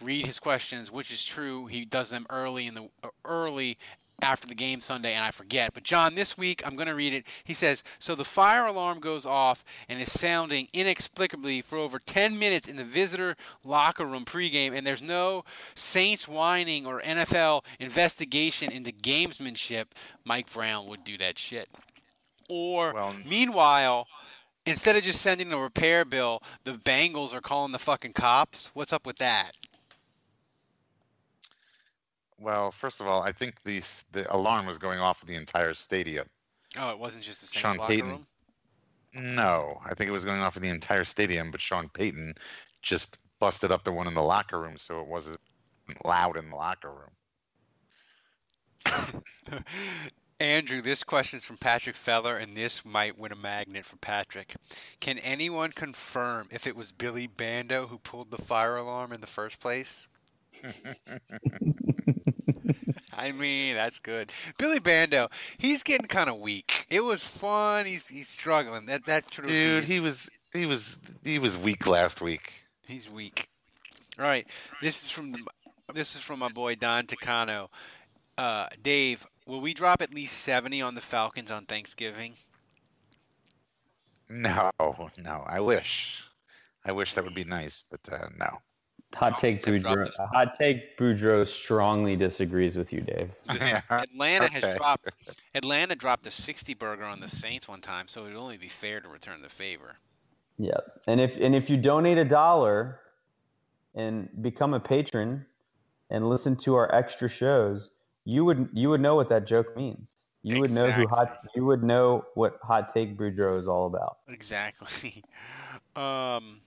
read 0.00 0.26
his 0.26 0.38
questions, 0.38 0.90
which 0.90 1.10
is 1.10 1.24
true. 1.24 1.66
He 1.66 1.84
does 1.84 2.10
them 2.10 2.26
early 2.28 2.66
in 2.66 2.74
the 2.74 2.88
early 3.24 3.78
after 4.22 4.46
the 4.46 4.54
game 4.54 4.80
Sunday, 4.80 5.12
and 5.14 5.24
I 5.24 5.30
forget. 5.30 5.74
But 5.74 5.82
John, 5.82 6.14
this 6.14 6.38
week 6.38 6.62
I'm 6.66 6.76
going 6.76 6.88
to 6.88 6.94
read 6.94 7.12
it. 7.12 7.26
He 7.44 7.54
says, 7.54 7.82
"So 7.98 8.14
the 8.14 8.24
fire 8.24 8.66
alarm 8.66 9.00
goes 9.00 9.26
off 9.26 9.64
and 9.88 10.00
is 10.00 10.12
sounding 10.12 10.68
inexplicably 10.72 11.62
for 11.62 11.78
over 11.78 11.98
10 11.98 12.38
minutes 12.38 12.68
in 12.68 12.76
the 12.76 12.84
visitor 12.84 13.36
locker 13.64 14.04
room 14.04 14.24
pregame, 14.24 14.76
and 14.76 14.86
there's 14.86 15.02
no 15.02 15.44
Saints 15.74 16.28
whining 16.28 16.86
or 16.86 17.00
NFL 17.02 17.64
investigation 17.78 18.70
into 18.70 18.92
gamesmanship. 18.92 19.86
Mike 20.24 20.52
Brown 20.52 20.86
would 20.86 21.04
do 21.04 21.18
that 21.18 21.38
shit." 21.38 21.68
Or 22.48 22.92
well, 22.92 23.14
meanwhile. 23.24 24.06
Instead 24.66 24.96
of 24.96 25.02
just 25.02 25.20
sending 25.20 25.52
a 25.52 25.58
repair 25.58 26.06
bill, 26.06 26.42
the 26.64 26.72
Bengals 26.72 27.34
are 27.34 27.42
calling 27.42 27.72
the 27.72 27.78
fucking 27.78 28.14
cops. 28.14 28.70
What's 28.72 28.94
up 28.94 29.04
with 29.04 29.16
that? 29.16 29.58
Well, 32.40 32.70
first 32.72 33.00
of 33.00 33.06
all, 33.06 33.22
I 33.22 33.32
think 33.32 33.62
the 33.64 33.82
the 34.12 34.32
alarm 34.34 34.66
was 34.66 34.78
going 34.78 34.98
off 34.98 35.22
in 35.22 35.28
the 35.28 35.36
entire 35.36 35.74
stadium. 35.74 36.26
Oh, 36.78 36.90
it 36.90 36.98
wasn't 36.98 37.24
just 37.24 37.40
the 37.40 37.46
Saints 37.46 37.60
Sean 37.60 37.76
locker 37.76 37.92
Payton. 37.92 38.10
room. 38.10 38.26
No, 39.14 39.80
I 39.84 39.94
think 39.94 40.08
it 40.08 40.12
was 40.12 40.24
going 40.24 40.40
off 40.40 40.56
in 40.56 40.62
the 40.62 40.68
entire 40.68 41.04
stadium, 41.04 41.52
but 41.52 41.60
Sean 41.60 41.88
Payton 41.88 42.34
just 42.82 43.18
busted 43.38 43.70
up 43.70 43.84
the 43.84 43.92
one 43.92 44.08
in 44.08 44.14
the 44.14 44.22
locker 44.22 44.60
room, 44.60 44.76
so 44.76 45.00
it 45.00 45.06
wasn't 45.06 45.38
loud 46.04 46.36
in 46.36 46.50
the 46.50 46.56
locker 46.56 46.90
room. 46.90 47.10
Andrew, 50.40 50.82
this 50.82 51.04
question 51.04 51.38
is 51.38 51.44
from 51.44 51.58
Patrick 51.58 51.94
Feller, 51.94 52.36
and 52.36 52.56
this 52.56 52.84
might 52.84 53.16
win 53.16 53.30
a 53.30 53.36
magnet 53.36 53.86
for 53.86 53.96
Patrick. 53.96 54.56
Can 54.98 55.18
anyone 55.18 55.70
confirm 55.70 56.48
if 56.50 56.66
it 56.66 56.74
was 56.74 56.90
Billy 56.90 57.28
Bando 57.28 57.86
who 57.86 57.98
pulled 57.98 58.32
the 58.32 58.42
fire 58.42 58.76
alarm 58.76 59.12
in 59.12 59.20
the 59.20 59.28
first 59.28 59.60
place? 59.60 60.08
I 63.16 63.32
mean, 63.32 63.74
that's 63.74 63.98
good. 63.98 64.32
Billy 64.58 64.78
Bando, 64.78 65.28
he's 65.58 65.82
getting 65.82 66.06
kind 66.06 66.28
of 66.28 66.38
weak. 66.38 66.86
It 66.90 67.02
was 67.02 67.26
fun. 67.26 67.86
He's 67.86 68.08
he's 68.08 68.28
struggling. 68.28 68.86
That 68.86 69.06
that 69.06 69.30
dude, 69.30 69.84
he 69.84 70.00
was 70.00 70.30
he 70.52 70.66
was 70.66 70.98
he 71.22 71.38
was 71.38 71.58
weak 71.58 71.86
last 71.86 72.20
week. 72.20 72.52
He's 72.86 73.10
weak. 73.10 73.48
All 74.18 74.24
right, 74.24 74.46
this 74.80 75.02
is 75.02 75.10
from 75.10 75.32
the, 75.32 75.44
this 75.92 76.14
is 76.14 76.20
from 76.20 76.38
my 76.38 76.48
boy 76.48 76.74
Don 76.76 77.04
Tacano. 77.04 77.68
Uh, 78.38 78.66
Dave, 78.82 79.26
will 79.46 79.60
we 79.60 79.74
drop 79.74 80.02
at 80.02 80.14
least 80.14 80.38
seventy 80.38 80.80
on 80.82 80.94
the 80.94 81.00
Falcons 81.00 81.50
on 81.50 81.66
Thanksgiving? 81.66 82.34
No, 84.28 84.70
no. 84.78 85.44
I 85.46 85.60
wish, 85.60 86.24
I 86.84 86.92
wish 86.92 87.14
that 87.14 87.24
would 87.24 87.34
be 87.34 87.44
nice, 87.44 87.82
but 87.90 88.00
uh, 88.12 88.26
no. 88.38 88.58
Hot 89.14 89.38
take, 89.38 89.62
Boudreaux. 89.62 90.10
Hot 90.32 90.54
take, 90.54 90.98
Boudreaux 90.98 91.46
strongly 91.46 92.16
disagrees 92.16 92.76
with 92.76 92.92
you, 92.92 93.00
Dave. 93.00 93.30
Atlanta 93.90 94.48
has 94.48 94.76
dropped. 94.76 95.08
Atlanta 95.54 95.94
dropped 95.94 96.26
a 96.26 96.30
sixty 96.30 96.74
burger 96.74 97.04
on 97.04 97.20
the 97.20 97.28
Saints 97.28 97.68
one 97.68 97.80
time, 97.80 98.08
so 98.08 98.22
it 98.24 98.28
would 98.28 98.36
only 98.36 98.56
be 98.56 98.68
fair 98.68 99.00
to 99.00 99.08
return 99.08 99.42
the 99.42 99.48
favor. 99.48 99.96
Yeah, 100.58 100.78
and 101.06 101.20
if 101.20 101.36
and 101.36 101.54
if 101.54 101.70
you 101.70 101.76
donate 101.76 102.18
a 102.18 102.24
dollar, 102.24 103.00
and 103.94 104.28
become 104.42 104.74
a 104.74 104.80
patron, 104.80 105.46
and 106.10 106.28
listen 106.28 106.56
to 106.56 106.74
our 106.74 106.92
extra 106.94 107.28
shows, 107.28 107.90
you 108.24 108.44
would 108.44 108.68
you 108.72 108.90
would 108.90 109.00
know 109.00 109.14
what 109.14 109.28
that 109.28 109.46
joke 109.46 109.76
means. 109.76 110.10
You 110.42 110.58
exactly. 110.58 110.80
would 110.80 110.88
know 110.88 110.92
who 110.92 111.08
hot. 111.08 111.38
You 111.54 111.64
would 111.64 111.82
know 111.82 112.24
what 112.34 112.58
hot 112.62 112.92
take 112.92 113.16
Boudreaux 113.16 113.60
is 113.60 113.68
all 113.68 113.86
about. 113.86 114.18
Exactly. 114.28 115.22
Um, 115.96 116.60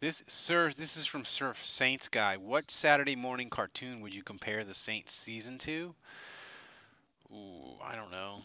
this, 0.00 0.22
sir, 0.26 0.72
this 0.76 0.96
is 0.96 1.06
from 1.06 1.24
Surf 1.24 1.64
Saints 1.64 2.08
guy. 2.08 2.36
What 2.36 2.70
Saturday 2.70 3.16
morning 3.16 3.50
cartoon 3.50 4.00
would 4.00 4.14
you 4.14 4.22
compare 4.22 4.64
the 4.64 4.74
Saints 4.74 5.12
season 5.12 5.58
to? 5.58 5.94
Ooh, 7.32 7.76
I 7.82 7.94
don't 7.94 8.10
know. 8.10 8.42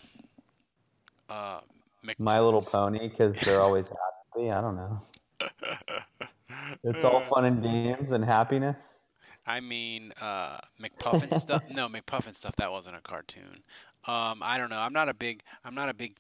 Uh, 1.30 1.60
Mc- 2.04 2.20
My 2.20 2.40
Little 2.40 2.62
Pony, 2.62 3.10
because 3.10 3.36
they're 3.40 3.60
always 3.62 3.88
happy. 3.88 4.52
I 4.52 4.62
don't 4.62 4.76
know. 4.76 5.00
it's 6.84 7.04
all 7.04 7.22
fun 7.34 7.46
and 7.46 7.64
games 7.64 8.12
and 8.12 8.26
happiness. 8.26 9.00
I 9.46 9.60
mean, 9.60 10.12
uh, 10.22 10.60
McPuffin 10.82 11.34
stuff. 11.40 11.64
No, 11.70 11.88
McPuffin 11.88 12.36
stuff. 12.36 12.56
That 12.58 12.72
wasn't 12.72 12.98
a 12.98 13.02
cartoon. 13.02 13.64
Um, 14.06 14.42
I 14.42 14.58
don't 14.58 14.70
know. 14.70 14.80
I'm 14.80 14.94
not 14.94 15.08
a 15.08 15.14
big. 15.14 15.44
I'm 15.64 15.76
not 15.76 15.90
a 15.90 15.94
big. 15.94 16.16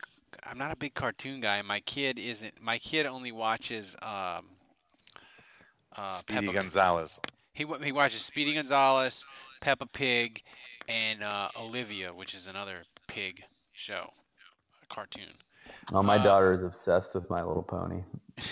I'm 0.45 0.57
not 0.57 0.71
a 0.71 0.75
big 0.75 0.93
cartoon 0.93 1.41
guy. 1.41 1.61
My 1.61 1.79
kid 1.81 2.17
isn't. 2.19 2.61
My 2.61 2.77
kid 2.77 3.05
only 3.05 3.31
watches. 3.31 3.95
Um, 4.01 4.45
uh, 5.97 6.11
Speedy 6.13 6.47
Peppa 6.47 6.53
Gonzalez. 6.59 7.19
He 7.53 7.65
he 7.83 7.91
watches 7.91 8.21
Speedy 8.21 8.53
Gonzalez, 8.53 9.25
Peppa 9.61 9.85
Pig, 9.85 10.41
and 10.87 11.23
uh, 11.23 11.49
Olivia, 11.59 12.13
which 12.13 12.33
is 12.33 12.47
another 12.47 12.83
pig 13.07 13.43
show, 13.71 14.09
a 14.81 14.85
cartoon. 14.87 15.33
Oh, 15.91 16.01
my 16.01 16.17
uh, 16.17 16.23
daughter 16.23 16.53
is 16.53 16.63
obsessed 16.63 17.13
with 17.15 17.29
My 17.29 17.43
Little 17.43 17.63
Pony. 17.63 18.03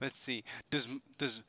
Let's 0.00 0.16
see. 0.16 0.44
Does 0.70 0.86
does 1.18 1.42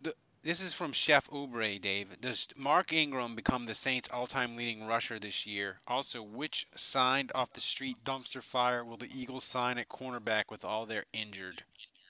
the, 0.00 0.14
this 0.42 0.60
is 0.60 0.72
from 0.72 0.92
Chef 0.92 1.28
Oubre, 1.30 1.80
Dave. 1.80 2.20
Does 2.20 2.48
Mark 2.56 2.92
Ingram 2.92 3.36
become 3.36 3.66
the 3.66 3.74
Saints' 3.74 4.08
all-time 4.12 4.56
leading 4.56 4.86
rusher 4.86 5.18
this 5.18 5.46
year? 5.46 5.78
Also, 5.86 6.22
which 6.22 6.66
signed 6.74 7.30
off 7.34 7.52
the 7.52 7.60
street 7.60 7.98
dumpster 8.04 8.42
fire 8.42 8.84
will 8.84 8.96
the 8.96 9.10
Eagles 9.14 9.44
sign 9.44 9.78
at 9.78 9.88
cornerback 9.88 10.44
with 10.50 10.64
all 10.64 10.84
their 10.84 11.04
injured? 11.12 11.62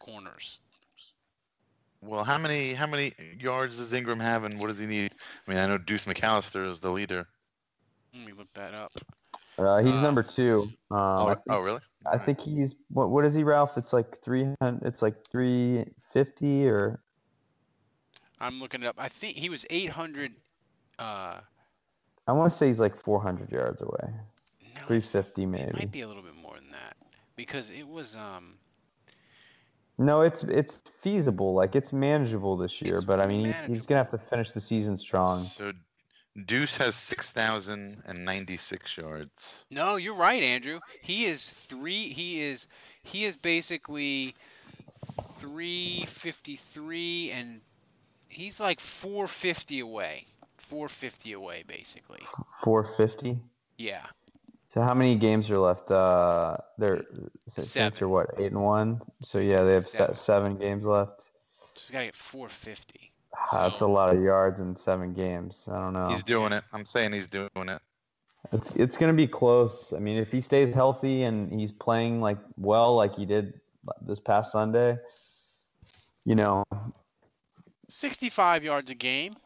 Corners. 0.07 0.59
Well, 2.03 2.25
how 2.25 2.39
many 2.39 2.73
how 2.75 2.87
many 2.87 3.13
yards 3.39 3.79
does 3.79 3.93
Ingram 3.93 4.21
have, 4.21 4.45
and 4.45 4.61
what 4.61 4.69
does 4.69 4.79
he 4.79 4.87
need? 4.87 5.13
I 5.47 5.51
mean, 5.51 5.59
I 5.59 5.67
know 5.67 5.79
Deuce 5.79 6.07
McAllister 6.07 6.69
is 6.69 6.81
the 6.81 6.91
leader. 6.91 7.27
Let 8.15 8.27
me 8.27 8.33
look 8.33 8.53
that 8.55 8.75
up. 8.75 8.93
Uh, 9.59 9.79
he's 9.79 9.95
uh, 9.95 10.03
number 10.03 10.23
two. 10.23 10.71
Um, 10.91 10.99
oh, 10.99 11.35
think, 11.35 11.41
oh, 11.51 11.61
really? 11.61 11.81
I 12.07 12.19
think 12.19 12.41
he's 12.41 12.75
what? 12.91 13.11
What 13.11 13.25
is 13.25 13.35
he, 13.35 13.43
Ralph? 13.43 13.77
It's 13.77 13.93
like 13.93 14.23
three 14.23 14.47
hundred. 14.61 14.87
It's 14.87 15.03
like 15.03 15.15
three 15.31 15.85
fifty, 16.13 16.69
or. 16.69 17.01
I'm 18.39 18.59
looking 18.59 18.83
it 18.83 18.87
up. 18.87 18.97
I 18.99 19.09
think 19.09 19.37
he 19.37 19.49
was 19.49 19.67
eight 19.71 19.91
hundred. 19.91 20.33
Uh, 20.99 21.41
I 22.29 22.33
want 22.33 22.53
to 22.53 22.57
say 22.57 22.69
he's 22.69 22.79
like 22.79 22.97
four 23.01 23.21
hundred 23.21 23.51
yards 23.51 23.81
away. 23.81 24.13
No, 24.75 24.87
three 24.87 25.01
fifty 25.01 25.47
maybe. 25.47 25.71
It 25.71 25.75
might 25.75 25.93
be 25.93 26.03
a 26.03 26.07
little 26.09 26.23
bit 26.23 26.37
more 26.37 26.55
than 26.57 26.71
that 26.71 26.97
because 27.35 27.71
it 27.71 27.89
was 27.89 28.15
um. 28.15 28.59
No, 29.99 30.21
it's 30.21 30.43
it's 30.45 30.83
feasible. 31.01 31.55
Like 31.55 31.75
it's 31.75 31.93
manageable 31.93 32.57
this 32.57 32.83
year, 32.83 32.97
it's 32.97 33.05
but 33.05 33.21
I 33.21 33.27
mean, 33.27 33.47
he's, 33.47 33.57
he's, 33.67 33.87
gonna 33.87 34.03
have 34.03 34.11
to 34.11 34.19
finish 34.19 34.53
the 34.53 34.61
season 34.61 34.97
strong. 34.97 35.39
So, 35.39 35.73
Deuce 36.45 36.77
has 36.77 36.95
six 36.95 37.33
thousand 37.33 38.03
and 38.07 38.25
ninety-six 38.25 38.97
yards. 38.99 39.65
No, 39.71 39.97
you're 39.97 40.15
right, 40.17 40.43
Andrew. 40.43 40.81
He 41.01 41.25
is 41.25 41.45
three. 41.47 42.11
He 42.11 42.43
is 42.43 42.67
he 43.03 43.25
is 43.25 43.37
basically 43.37 44.35
three 45.39 46.05
fifty-three, 46.07 47.31
and 47.31 47.63
he's 48.29 48.61
like 48.61 48.81
four 48.81 49.27
fifty 49.27 49.81
away. 49.81 50.27
Four 50.59 50.89
fifty 50.89 51.33
away, 51.33 51.65
basically. 51.67 52.21
Four 52.63 52.85
fifty. 52.85 53.39
Yeah. 53.79 54.05
So 54.77 54.83
how 54.83 54.93
many 54.93 55.15
games 55.15 55.51
are 55.51 55.59
left? 55.59 55.91
Uh, 55.91 56.59
they're 56.77 57.01
Saints 57.49 58.03
are 58.03 58.09
what 58.09 58.35
eight 58.37 58.53
and 58.53 58.61
one. 58.61 59.01
So 59.23 59.39
yeah, 59.39 59.63
they 59.63 59.73
have 59.73 59.85
seven, 59.85 60.15
seven 60.15 60.57
games 60.59 60.85
left. 60.85 61.31
Just 61.75 61.93
gotta 61.93 62.05
get 62.05 62.15
450. 62.15 63.11
Ah, 63.35 63.69
That's 63.69 63.81
a 63.81 63.87
lot 63.87 64.15
of 64.15 64.23
yards 64.23 64.61
in 64.61 64.77
seven 64.77 65.15
games. 65.15 65.67
I 65.73 65.81
don't 65.81 65.95
know. 65.95 66.09
He's 66.09 66.23
doing 66.23 66.53
it. 66.53 66.63
I'm 66.75 66.85
saying 66.85 67.15
he's 67.15 67.27
doing 67.27 67.49
it. 67.57 67.81
It's 68.53 68.71
it's 68.73 68.99
gonna 68.99 69.15
be 69.15 69.27
close. 69.27 69.95
I 69.95 69.99
mean, 69.99 70.19
if 70.19 70.31
he 70.31 70.43
stays 70.43 70.75
healthy 70.75 71.23
and 71.23 71.51
he's 71.59 71.73
playing 71.73 72.21
like 72.21 72.37
well, 72.59 72.95
like 72.97 73.17
he 73.17 73.25
did 73.25 73.59
this 74.03 74.21
past 74.21 74.53
Sunday, 74.53 74.99
you 76.27 76.35
know, 76.35 76.65
65 77.89 78.63
yards 78.63 78.91
a 78.91 78.95
game. 78.95 79.37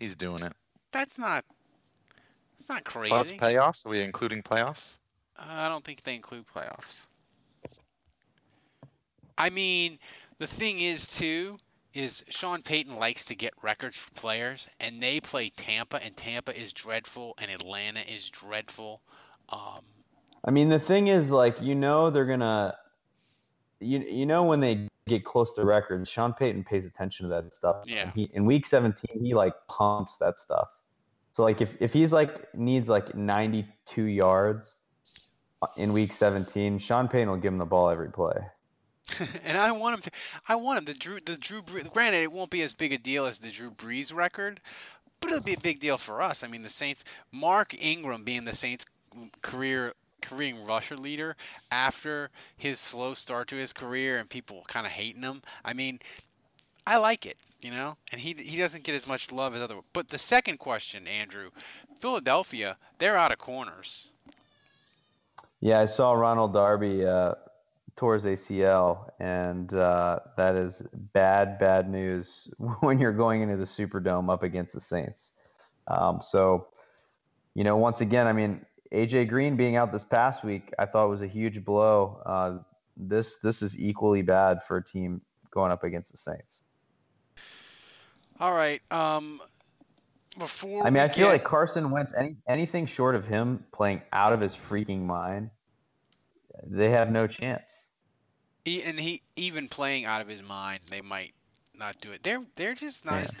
He's 0.00 0.16
doing 0.16 0.42
it. 0.42 0.52
That's 0.90 1.16
not. 1.16 1.44
That's 2.56 2.68
not 2.68 2.84
crazy. 2.84 3.10
Plus 3.10 3.32
playoffs? 3.32 3.86
Are 3.86 3.90
we 3.90 4.00
including 4.00 4.42
playoffs? 4.42 4.98
Uh, 5.38 5.44
I 5.48 5.68
don't 5.68 5.84
think 5.84 6.02
they 6.02 6.14
include 6.14 6.44
playoffs. 6.46 7.02
I 9.36 9.50
mean, 9.50 9.98
the 10.38 10.46
thing 10.46 10.78
is 10.78 11.06
too 11.06 11.58
is 11.92 12.24
Sean 12.28 12.62
Payton 12.62 12.96
likes 12.96 13.24
to 13.26 13.34
get 13.34 13.52
records 13.62 13.96
for 13.96 14.10
players, 14.12 14.68
and 14.80 15.00
they 15.00 15.20
play 15.20 15.48
Tampa, 15.48 16.04
and 16.04 16.16
Tampa 16.16 16.58
is 16.60 16.72
dreadful, 16.72 17.34
and 17.40 17.50
Atlanta 17.50 18.00
is 18.00 18.28
dreadful. 18.28 19.00
Um, 19.50 19.80
I 20.44 20.50
mean, 20.50 20.68
the 20.68 20.78
thing 20.78 21.06
is, 21.06 21.30
like, 21.30 21.60
you 21.62 21.74
know, 21.74 22.10
they're 22.10 22.24
gonna, 22.24 22.76
you 23.80 24.00
you 24.00 24.26
know, 24.26 24.42
when 24.42 24.60
they 24.60 24.88
get 25.06 25.24
close 25.24 25.52
to 25.54 25.64
records, 25.64 26.08
Sean 26.08 26.32
Payton 26.32 26.64
pays 26.64 26.84
attention 26.84 27.28
to 27.28 27.30
that 27.30 27.54
stuff. 27.54 27.84
Yeah. 27.86 28.10
He, 28.14 28.30
in 28.34 28.44
week 28.44 28.66
17, 28.66 29.24
he 29.24 29.34
like 29.34 29.54
pumps 29.68 30.16
that 30.18 30.38
stuff. 30.38 30.68
So 31.34 31.42
like, 31.42 31.60
if 31.60 31.76
if 31.80 31.92
he's 31.92 32.12
like 32.12 32.54
needs 32.54 32.88
like 32.88 33.14
92 33.14 34.04
yards 34.04 34.78
in 35.76 35.92
week 35.92 36.12
17, 36.12 36.78
Sean 36.78 37.08
Payton 37.08 37.28
will 37.28 37.36
give 37.36 37.52
him 37.52 37.58
the 37.58 37.64
ball 37.64 37.90
every 37.90 38.10
play. 38.10 38.36
and 39.44 39.58
I 39.58 39.72
want 39.72 39.96
him 39.96 40.02
to. 40.02 40.10
I 40.48 40.56
want 40.56 40.78
him 40.78 40.84
the 40.86 40.94
Drew. 40.94 41.20
The 41.20 41.36
Drew. 41.36 41.62
Granted, 41.62 42.22
it 42.22 42.32
won't 42.32 42.50
be 42.50 42.62
as 42.62 42.72
big 42.72 42.92
a 42.92 42.98
deal 42.98 43.26
as 43.26 43.38
the 43.38 43.50
Drew 43.50 43.70
Brees 43.70 44.14
record, 44.14 44.60
but 45.20 45.30
it'll 45.30 45.42
be 45.42 45.54
a 45.54 45.60
big 45.60 45.80
deal 45.80 45.98
for 45.98 46.22
us. 46.22 46.42
I 46.42 46.46
mean, 46.46 46.62
the 46.62 46.70
Saints. 46.70 47.04
Mark 47.30 47.74
Ingram 47.74 48.24
being 48.24 48.44
the 48.44 48.54
Saints' 48.54 48.86
career 49.42 49.94
career 50.22 50.54
rusher 50.64 50.96
leader 50.96 51.36
after 51.70 52.30
his 52.56 52.80
slow 52.80 53.12
start 53.12 53.46
to 53.48 53.56
his 53.56 53.74
career 53.74 54.18
and 54.18 54.30
people 54.30 54.64
kind 54.68 54.86
of 54.86 54.92
hating 54.92 55.22
him. 55.22 55.42
I 55.64 55.74
mean, 55.74 56.00
I 56.86 56.98
like 56.98 57.24
it, 57.24 57.38
you 57.60 57.70
know, 57.70 57.96
and 58.12 58.20
he 58.20 58.34
he 58.34 58.56
doesn't 58.56 58.84
get 58.84 58.94
as 58.94 59.06
much 59.06 59.32
love 59.32 59.54
as 59.54 59.62
other. 59.62 59.76
But 59.92 60.08
the 60.08 60.18
second 60.18 60.58
question, 60.58 61.06
Andrew, 61.06 61.50
Philadelphia, 61.98 62.76
they're 62.98 63.16
out 63.16 63.32
of 63.32 63.38
corners. 63.38 64.10
Yeah, 65.60 65.80
I 65.80 65.86
saw 65.86 66.12
Ronald 66.12 66.52
Darby 66.52 67.06
uh, 67.06 67.34
tore 67.96 68.14
his 68.14 68.26
ACL, 68.26 69.08
and 69.18 69.72
uh, 69.72 70.18
that 70.36 70.56
is 70.56 70.82
bad, 71.14 71.58
bad 71.58 71.88
news 71.90 72.50
when 72.80 72.98
you're 72.98 73.12
going 73.12 73.40
into 73.40 73.56
the 73.56 73.64
Superdome 73.64 74.30
up 74.30 74.42
against 74.42 74.74
the 74.74 74.80
Saints. 74.80 75.32
Um, 75.88 76.20
so, 76.20 76.68
you 77.54 77.64
know, 77.64 77.76
once 77.76 78.02
again, 78.02 78.26
I 78.26 78.32
mean, 78.32 78.64
AJ 78.92 79.28
Green 79.28 79.56
being 79.56 79.76
out 79.76 79.90
this 79.90 80.04
past 80.04 80.44
week, 80.44 80.72
I 80.78 80.84
thought 80.84 81.08
was 81.08 81.22
a 81.22 81.26
huge 81.26 81.64
blow. 81.64 82.20
Uh, 82.26 82.58
this 82.96 83.36
this 83.36 83.62
is 83.62 83.78
equally 83.78 84.22
bad 84.22 84.62
for 84.62 84.76
a 84.76 84.84
team 84.84 85.20
going 85.50 85.72
up 85.72 85.82
against 85.84 86.12
the 86.12 86.18
Saints. 86.18 86.62
All 88.40 88.52
right. 88.52 88.80
Um, 88.92 89.40
before 90.38 90.86
I 90.86 90.90
mean, 90.90 91.02
I 91.02 91.08
feel 91.08 91.26
get... 91.26 91.32
like 91.32 91.44
Carson 91.44 91.90
Wentz, 91.90 92.12
any 92.16 92.36
anything 92.48 92.86
short 92.86 93.14
of 93.14 93.26
him 93.26 93.64
playing 93.72 94.02
out 94.12 94.32
of 94.32 94.40
his 94.40 94.54
freaking 94.54 95.02
mind, 95.02 95.50
they 96.66 96.90
have 96.90 97.10
no 97.10 97.26
chance. 97.26 97.84
He, 98.64 98.82
and 98.82 98.98
he 98.98 99.22
even 99.36 99.68
playing 99.68 100.06
out 100.06 100.20
of 100.20 100.28
his 100.28 100.42
mind, 100.42 100.80
they 100.90 101.02
might 101.02 101.34
not 101.78 102.00
do 102.00 102.12
it. 102.12 102.22
They're 102.22 102.42
they're 102.56 102.74
just 102.74 103.04
not. 103.04 103.14
Yeah. 103.14 103.20
As, 103.20 103.32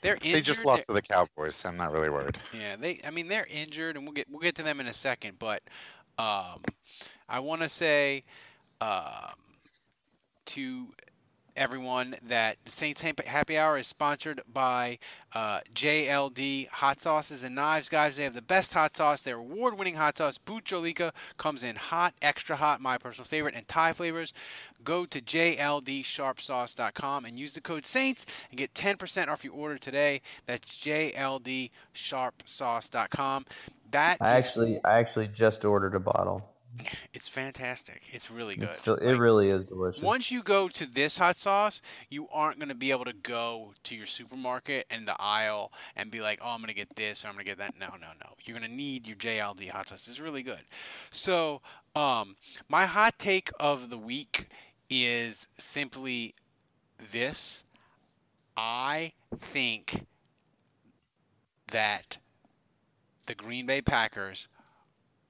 they're 0.00 0.14
injured. 0.14 0.34
They 0.34 0.40
just 0.40 0.64
lost 0.64 0.86
to 0.86 0.92
the 0.92 1.02
Cowboys. 1.02 1.64
I'm 1.64 1.76
not 1.76 1.92
really 1.92 2.10
worried. 2.10 2.38
Yeah, 2.52 2.76
they. 2.76 3.00
I 3.06 3.10
mean, 3.10 3.28
they're 3.28 3.48
injured, 3.50 3.96
and 3.96 4.04
we'll 4.04 4.14
get 4.14 4.28
we'll 4.30 4.40
get 4.40 4.54
to 4.56 4.62
them 4.62 4.80
in 4.80 4.86
a 4.86 4.94
second. 4.94 5.38
But 5.38 5.62
um, 6.18 6.62
I 7.28 7.40
want 7.40 7.62
to 7.62 7.68
say 7.68 8.24
um, 8.80 9.34
to 10.46 10.88
everyone 11.58 12.14
that 12.26 12.56
the 12.64 12.70
Saints 12.70 13.02
Happy 13.02 13.58
Hour 13.58 13.76
is 13.78 13.86
sponsored 13.86 14.40
by 14.50 14.98
uh, 15.34 15.60
JLD 15.74 16.68
Hot 16.68 17.00
Sauces 17.00 17.42
and 17.42 17.54
Knives. 17.54 17.88
Guys, 17.88 18.16
they 18.16 18.24
have 18.24 18.34
the 18.34 18.42
best 18.42 18.72
hot 18.74 18.94
sauce. 18.96 19.22
Their 19.22 19.36
award 19.36 19.76
winning 19.76 19.96
hot 19.96 20.16
sauce, 20.16 20.38
Bhut 20.38 20.62
Jolokia, 20.62 21.12
comes 21.36 21.62
in 21.64 21.74
hot, 21.76 22.14
extra 22.22 22.56
hot, 22.56 22.80
my 22.80 22.96
personal 22.96 23.26
favorite, 23.26 23.54
and 23.56 23.66
Thai 23.68 23.92
flavors. 23.92 24.32
Go 24.84 25.04
to 25.06 25.20
JLDSharpSauce.com 25.20 27.24
and 27.24 27.36
use 27.38 27.54
the 27.54 27.60
code 27.60 27.84
SAINTS 27.84 28.24
and 28.50 28.58
get 28.58 28.72
10% 28.74 29.26
off 29.28 29.44
your 29.44 29.54
order 29.54 29.76
today. 29.76 30.20
That's 30.46 30.76
JLDSharpSauce.com. 30.76 33.46
That 33.90 34.18
I 34.20 34.38
is- 34.38 34.46
actually 34.46 34.80
I 34.84 34.98
actually 34.98 35.28
just 35.28 35.64
ordered 35.64 35.94
a 35.94 36.00
bottle. 36.00 36.46
It's 37.12 37.28
fantastic. 37.28 38.02
It's 38.12 38.30
really 38.30 38.56
good. 38.56 38.68
It's 38.70 38.78
still, 38.78 38.96
it 38.96 39.14
really 39.14 39.50
is 39.50 39.66
delicious. 39.66 40.02
Once 40.02 40.30
you 40.30 40.42
go 40.42 40.68
to 40.68 40.86
this 40.86 41.18
hot 41.18 41.36
sauce, 41.36 41.80
you 42.08 42.28
aren't 42.32 42.58
going 42.58 42.68
to 42.68 42.74
be 42.74 42.90
able 42.90 43.04
to 43.04 43.12
go 43.12 43.72
to 43.84 43.96
your 43.96 44.06
supermarket 44.06 44.86
and 44.90 45.06
the 45.06 45.20
aisle 45.20 45.72
and 45.96 46.10
be 46.10 46.20
like, 46.20 46.40
oh, 46.42 46.50
I'm 46.50 46.58
going 46.58 46.68
to 46.68 46.74
get 46.74 46.94
this 46.96 47.24
or 47.24 47.28
I'm 47.28 47.34
going 47.34 47.44
to 47.44 47.50
get 47.50 47.58
that. 47.58 47.78
No, 47.78 47.88
no, 48.00 48.08
no. 48.20 48.34
You're 48.44 48.58
going 48.58 48.70
to 48.70 48.76
need 48.76 49.06
your 49.06 49.16
JLD 49.16 49.70
hot 49.70 49.88
sauce. 49.88 50.08
It's 50.08 50.20
really 50.20 50.42
good. 50.42 50.62
So, 51.10 51.62
um, 51.96 52.36
my 52.68 52.86
hot 52.86 53.18
take 53.18 53.50
of 53.58 53.90
the 53.90 53.98
week 53.98 54.48
is 54.90 55.48
simply 55.58 56.34
this 57.12 57.64
I 58.56 59.12
think 59.38 60.06
that 61.70 62.18
the 63.26 63.34
Green 63.34 63.66
Bay 63.66 63.80
Packers 63.80 64.48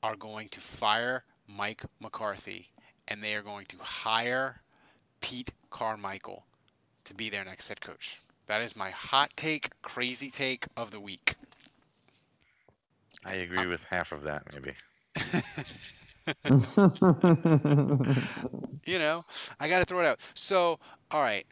are 0.03 0.17
going 0.17 0.49
to 0.51 0.61
fire 0.61 1.25
Mike 1.49 1.85
McCarthy 2.01 2.71
and 3.09 3.23
they 3.23 3.35
are 3.35 3.43
going 3.43 3.67
to 3.67 3.77
hire 3.81 4.61
Pete 5.21 5.51
Carmichael 5.71 6.45
to 7.05 7.15
be 7.15 7.31
their 7.31 7.45
next 7.45 7.69
head 7.69 7.81
coach. 7.81 8.19
That 8.47 8.61
is 8.61 8.77
my 8.77 8.91
hot 8.91 9.31
take, 9.37 9.71
crazy 9.83 10.31
take 10.31 10.67
of 10.77 10.91
the 10.91 11.01
week. 11.01 11.35
I 13.25 13.35
agree 13.35 13.67
with 13.67 13.85
half 13.85 14.13
of 14.13 14.23
that, 14.23 14.43
maybe. 14.53 14.73
you 18.87 18.99
know, 18.99 19.25
I 19.59 19.69
got 19.69 19.81
to 19.81 19.85
throw 19.85 20.01
it 20.01 20.07
out. 20.07 20.21
So, 20.35 20.79
all 21.11 21.23
right, 21.23 21.47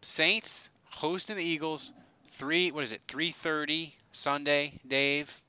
Saints 0.00 0.70
hosting 0.84 1.36
the 1.36 1.44
Eagles. 1.44 1.92
Three, 2.28 2.70
what 2.70 2.84
is 2.84 2.92
it? 2.92 3.02
Three 3.06 3.30
thirty 3.30 3.96
Sunday, 4.12 4.80
Dave. 4.86 5.42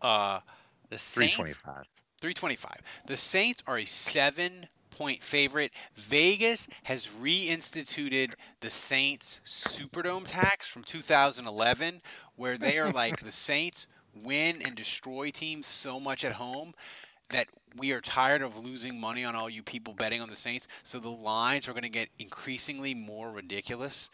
Uh, 0.00 0.40
the 0.88 0.98
Saints. 0.98 1.36
325. 1.36 1.84
325. 2.20 2.82
The 3.06 3.16
Saints 3.16 3.62
are 3.66 3.78
a 3.78 3.84
seven 3.84 4.68
point 4.90 5.22
favorite. 5.22 5.72
Vegas 5.96 6.68
has 6.84 7.06
reinstituted 7.06 8.34
the 8.60 8.70
Saints 8.70 9.40
Superdome 9.46 10.24
tax 10.26 10.68
from 10.68 10.82
2011, 10.82 12.02
where 12.36 12.58
they 12.58 12.78
are 12.78 12.90
like 12.90 13.20
the 13.24 13.32
Saints 13.32 13.86
win 14.14 14.60
and 14.62 14.74
destroy 14.74 15.30
teams 15.30 15.66
so 15.66 15.98
much 15.98 16.24
at 16.24 16.32
home 16.32 16.74
that 17.30 17.46
we 17.76 17.92
are 17.92 18.00
tired 18.00 18.42
of 18.42 18.58
losing 18.58 19.00
money 19.00 19.24
on 19.24 19.34
all 19.34 19.48
you 19.48 19.62
people 19.62 19.94
betting 19.94 20.20
on 20.20 20.28
the 20.28 20.36
Saints. 20.36 20.68
So 20.82 20.98
the 20.98 21.08
lines 21.08 21.68
are 21.68 21.72
going 21.72 21.82
to 21.82 21.88
get 21.88 22.08
increasingly 22.18 22.92
more 22.92 23.30
ridiculous. 23.30 24.10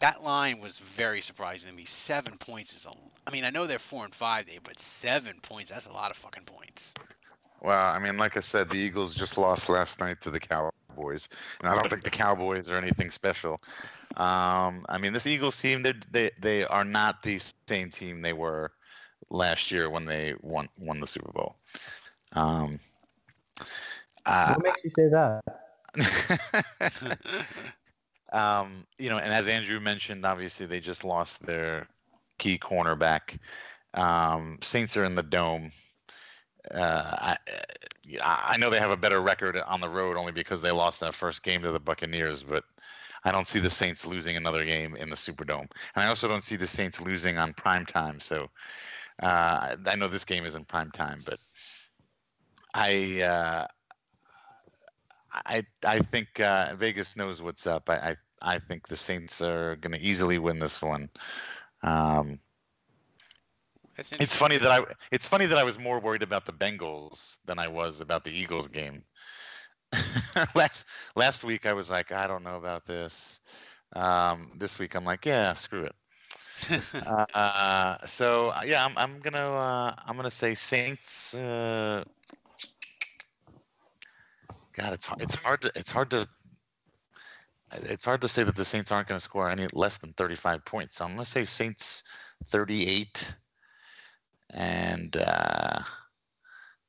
That 0.00 0.24
line 0.24 0.60
was 0.60 0.78
very 0.78 1.20
surprising 1.20 1.70
to 1.70 1.76
me. 1.76 1.84
Seven 1.84 2.38
points 2.38 2.74
is 2.74 2.86
a. 2.86 2.90
I 3.26 3.30
mean, 3.30 3.44
I 3.44 3.50
know 3.50 3.66
they're 3.66 3.78
four 3.78 4.04
and 4.04 4.14
five, 4.14 4.46
Dave, 4.46 4.62
but 4.64 4.80
seven 4.80 5.40
points—that's 5.42 5.86
a 5.86 5.92
lot 5.92 6.10
of 6.10 6.16
fucking 6.16 6.44
points. 6.44 6.94
Well, 7.60 7.86
I 7.86 7.98
mean, 7.98 8.16
like 8.16 8.38
I 8.38 8.40
said, 8.40 8.70
the 8.70 8.78
Eagles 8.78 9.14
just 9.14 9.36
lost 9.36 9.68
last 9.68 10.00
night 10.00 10.22
to 10.22 10.30
the 10.30 10.40
Cowboys, 10.40 11.28
and 11.60 11.68
I 11.68 11.74
don't 11.74 11.90
think 11.90 12.02
the 12.02 12.10
Cowboys 12.10 12.70
are 12.70 12.76
anything 12.76 13.10
special. 13.10 13.60
Um, 14.16 14.86
I 14.88 14.96
mean, 14.98 15.12
this 15.12 15.26
Eagles 15.26 15.60
team, 15.60 15.82
they 15.82 15.92
they 16.10 16.30
they 16.40 16.64
are 16.64 16.84
not 16.84 17.22
the 17.22 17.38
same 17.68 17.90
team 17.90 18.22
they 18.22 18.32
were 18.32 18.72
last 19.28 19.70
year 19.70 19.90
when 19.90 20.06
they 20.06 20.34
won 20.40 20.70
won 20.78 21.00
the 21.00 21.06
Super 21.06 21.32
Bowl. 21.32 21.56
Um, 22.32 22.80
uh, 24.24 24.54
what 24.54 24.64
makes 24.64 24.82
you 24.82 24.90
say 24.96 25.10
that? 25.10 25.42
um, 28.32 28.86
you 28.98 29.08
know, 29.08 29.18
and 29.18 29.32
as 29.32 29.48
Andrew 29.48 29.80
mentioned, 29.80 30.24
obviously 30.24 30.66
they 30.66 30.80
just 30.80 31.04
lost 31.04 31.44
their 31.44 31.86
key 32.38 32.58
cornerback. 32.58 33.38
Um, 33.94 34.58
Saints 34.62 34.96
are 34.96 35.04
in 35.04 35.14
the 35.14 35.22
dome. 35.22 35.72
Uh, 36.74 37.36
I, 37.36 37.36
I 38.22 38.56
know 38.58 38.70
they 38.70 38.78
have 38.78 38.90
a 38.90 38.96
better 38.96 39.20
record 39.20 39.56
on 39.56 39.80
the 39.80 39.88
road 39.88 40.16
only 40.16 40.32
because 40.32 40.62
they 40.62 40.70
lost 40.70 41.00
that 41.00 41.14
first 41.14 41.42
game 41.42 41.62
to 41.62 41.70
the 41.72 41.80
Buccaneers, 41.80 42.42
but 42.42 42.64
I 43.24 43.32
don't 43.32 43.48
see 43.48 43.60
the 43.60 43.70
Saints 43.70 44.06
losing 44.06 44.36
another 44.36 44.64
game 44.64 44.96
in 44.96 45.10
the 45.10 45.16
Superdome, 45.16 45.70
and 45.94 46.04
I 46.04 46.08
also 46.08 46.28
don't 46.28 46.44
see 46.44 46.56
the 46.56 46.66
Saints 46.66 47.00
losing 47.00 47.38
on 47.38 47.54
prime 47.54 47.86
time. 47.86 48.20
So 48.20 48.50
Uh, 49.22 49.76
I 49.86 49.96
know 49.96 50.08
this 50.08 50.24
game 50.24 50.46
isn't 50.46 50.68
prime 50.68 50.90
time, 50.92 51.20
but 51.26 51.38
I 52.74 53.20
uh, 53.22 53.66
I 55.32 55.64
I 55.84 56.00
think 56.00 56.40
uh, 56.40 56.74
Vegas 56.76 57.16
knows 57.16 57.42
what's 57.42 57.66
up. 57.66 57.88
I 57.88 58.16
I, 58.42 58.54
I 58.54 58.58
think 58.58 58.88
the 58.88 58.96
Saints 58.96 59.40
are 59.40 59.76
going 59.76 59.92
to 59.92 60.00
easily 60.00 60.38
win 60.38 60.58
this 60.58 60.82
one. 60.82 61.08
Um, 61.82 62.40
it's 64.18 64.36
funny 64.36 64.56
that 64.56 64.70
I 64.70 64.84
it's 65.10 65.28
funny 65.28 65.46
that 65.46 65.58
I 65.58 65.64
was 65.64 65.78
more 65.78 66.00
worried 66.00 66.22
about 66.22 66.46
the 66.46 66.52
Bengals 66.52 67.38
than 67.44 67.58
I 67.58 67.68
was 67.68 68.00
about 68.00 68.24
the 68.24 68.30
Eagles 68.30 68.68
game. 68.68 69.02
last 70.54 70.86
last 71.16 71.44
week 71.44 71.66
I 71.66 71.72
was 71.72 71.90
like, 71.90 72.12
I 72.12 72.26
don't 72.26 72.42
know 72.42 72.56
about 72.56 72.86
this. 72.86 73.40
Um, 73.94 74.52
this 74.56 74.78
week 74.78 74.94
I'm 74.94 75.04
like, 75.04 75.26
yeah, 75.26 75.52
screw 75.52 75.84
it. 75.84 75.94
uh, 77.34 77.96
so 78.06 78.50
uh, 78.50 78.62
yeah, 78.64 78.84
I'm 78.84 78.96
I'm 78.96 79.20
gonna 79.20 79.52
uh, 79.52 79.94
I'm 80.06 80.16
gonna 80.16 80.30
say 80.30 80.54
Saints. 80.54 81.34
Uh, 81.34 82.04
God, 84.72 84.92
it's 84.92 85.06
hard- 85.06 85.22
it's 85.22 85.34
hard 85.34 85.60
to 85.62 85.72
it's 85.74 85.90
hard 85.90 86.10
to 86.10 86.28
it's 87.72 88.04
hard 88.04 88.20
to 88.22 88.28
say 88.28 88.42
that 88.42 88.56
the 88.56 88.64
Saints 88.64 88.90
aren't 88.90 89.08
going 89.08 89.18
to 89.18 89.24
score 89.24 89.48
any 89.48 89.68
less 89.72 89.98
than 89.98 90.12
35 90.14 90.64
points. 90.64 90.96
So 90.96 91.04
I'm 91.04 91.12
going 91.12 91.24
to 91.24 91.30
say 91.30 91.44
Saints 91.44 92.02
38, 92.46 93.34
and 94.50 95.16
uh, 95.16 95.80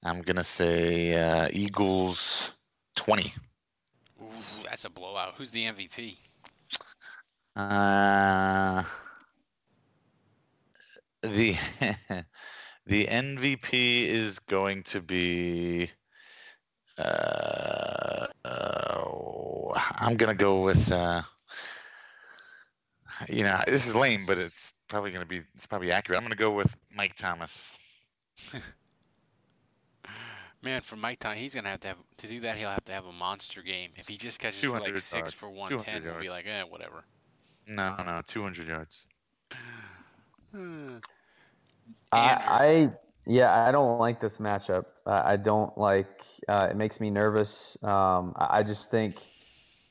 I'm 0.03 0.21
going 0.21 0.37
to 0.37 0.43
say 0.43 1.13
uh, 1.13 1.49
Eagles 1.51 2.51
20. 2.95 3.33
Ooh, 4.21 4.25
that's 4.63 4.85
a 4.85 4.89
blowout. 4.89 5.35
Who's 5.37 5.51
the 5.51 5.65
MVP? 5.65 6.17
Uh, 7.55 8.83
the 11.21 11.55
the 12.85 13.05
MVP 13.05 14.07
is 14.07 14.39
going 14.39 14.83
to 14.83 15.01
be. 15.01 15.91
Uh, 16.97 18.27
uh, 18.45 19.03
I'm 19.99 20.17
gonna 20.17 20.35
go 20.35 20.63
with. 20.63 20.91
Uh, 20.91 21.21
you 23.29 23.43
know, 23.43 23.59
this 23.67 23.85
is 23.87 23.95
lame, 23.95 24.25
but 24.25 24.37
it's 24.37 24.73
probably 24.87 25.11
gonna 25.11 25.25
be. 25.25 25.41
It's 25.55 25.67
probably 25.67 25.91
accurate. 25.91 26.17
I'm 26.17 26.23
gonna 26.23 26.35
go 26.35 26.51
with 26.51 26.75
Mike 26.93 27.15
Thomas. 27.15 27.77
Man, 30.63 30.81
for 30.81 30.95
Mike 30.95 31.19
Thomas, 31.19 31.39
he's 31.39 31.55
gonna 31.55 31.69
have 31.69 31.79
to 31.81 31.87
have 31.89 31.97
to 32.17 32.27
do 32.27 32.39
that. 32.41 32.57
He'll 32.57 32.69
have 32.69 32.85
to 32.85 32.91
have 32.93 33.05
a 33.05 33.11
monster 33.11 33.61
game. 33.63 33.91
If 33.95 34.07
he 34.07 34.17
just 34.17 34.39
catches 34.39 34.61
for 34.61 34.79
like 34.79 34.93
six 34.95 35.13
yards, 35.13 35.33
for 35.33 35.49
one 35.49 35.77
ten, 35.79 36.03
we'll 36.03 36.19
be 36.19 36.29
like, 36.29 36.45
eh, 36.45 36.63
whatever. 36.63 37.03
No, 37.67 37.95
no, 38.05 38.21
200 38.25 38.67
yards. 38.67 39.07
I, 40.53 40.99
I 42.11 42.91
yeah, 43.25 43.65
I 43.67 43.71
don't 43.71 43.99
like 43.99 44.19
this 44.19 44.37
matchup. 44.37 44.85
I, 45.05 45.33
I 45.33 45.37
don't 45.37 45.77
like. 45.77 46.21
Uh, 46.47 46.67
it 46.71 46.75
makes 46.75 46.99
me 46.99 47.09
nervous. 47.09 47.77
Um, 47.83 48.33
I, 48.35 48.59
I 48.59 48.63
just 48.63 48.89
think 48.91 49.21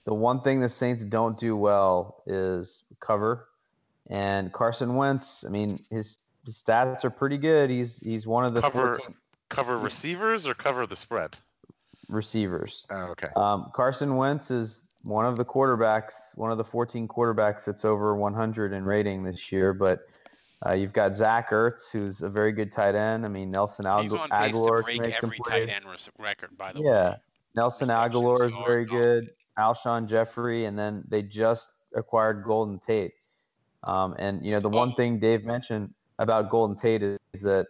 the 0.04 0.14
one 0.14 0.40
thing 0.40 0.60
the 0.60 0.68
Saints 0.68 1.04
don't 1.04 1.38
do 1.38 1.56
well 1.56 2.22
is 2.26 2.84
cover. 3.00 3.48
And 4.08 4.52
Carson 4.52 4.96
Wentz, 4.96 5.44
I 5.44 5.50
mean, 5.50 5.78
his, 5.90 6.18
his 6.44 6.62
stats 6.62 7.04
are 7.04 7.10
pretty 7.10 7.38
good. 7.38 7.70
He's 7.70 8.00
he's 8.00 8.26
one 8.26 8.44
of 8.44 8.54
the 8.54 8.60
Cover 8.60 8.96
14 8.96 9.14
cover 9.50 9.78
receivers 9.78 10.46
or 10.48 10.54
cover 10.54 10.86
the 10.86 10.96
spread. 10.96 11.36
receivers. 12.08 12.86
Oh, 12.90 13.10
okay. 13.12 13.28
Um, 13.36 13.70
Carson 13.72 14.16
Wentz 14.16 14.50
is 14.50 14.84
one 15.04 15.26
of 15.26 15.36
the 15.36 15.44
quarterbacks, 15.44 16.12
one 16.34 16.50
of 16.50 16.58
the 16.58 16.64
14 16.64 17.08
quarterbacks 17.08 17.64
that's 17.64 17.84
over 17.84 18.16
100 18.16 18.72
in 18.72 18.84
rating 18.84 19.22
this 19.22 19.52
year. 19.52 19.72
But 19.72 20.00
uh, 20.66 20.72
you've 20.72 20.92
got 20.92 21.16
Zach 21.16 21.50
Ertz, 21.50 21.90
who's 21.92 22.22
a 22.22 22.28
very 22.28 22.52
good 22.52 22.70
tight 22.72 22.94
end. 22.94 23.24
I 23.24 23.28
mean, 23.28 23.50
Nelson 23.50 23.86
He's 24.02 24.12
on 24.12 24.28
Agholor 24.30 24.78
to 24.78 24.82
break 24.82 25.22
every 25.22 25.38
tight 25.48 25.68
end 25.68 25.84
record, 26.18 26.56
by 26.58 26.72
the 26.72 26.80
Yeah, 26.80 26.84
way. 26.84 26.92
Yeah. 26.94 27.16
Nelson 27.54 27.88
Agholor 27.88 28.46
is 28.46 28.52
very 28.66 28.84
good. 28.84 29.30
Alshon 29.58 30.06
Jeffery, 30.06 30.66
and 30.66 30.78
then 30.78 31.04
they 31.08 31.22
just 31.22 31.68
acquired 31.94 32.44
Golden 32.44 32.78
Tate. 32.78 33.12
Um, 33.88 34.14
and 34.18 34.44
you 34.44 34.52
know, 34.52 34.60
the 34.60 34.68
one 34.68 34.94
thing 34.94 35.18
Dave 35.18 35.44
mentioned 35.44 35.92
about 36.18 36.50
Golden 36.50 36.76
Tate 36.76 37.02
is, 37.02 37.18
is 37.32 37.42
that 37.42 37.66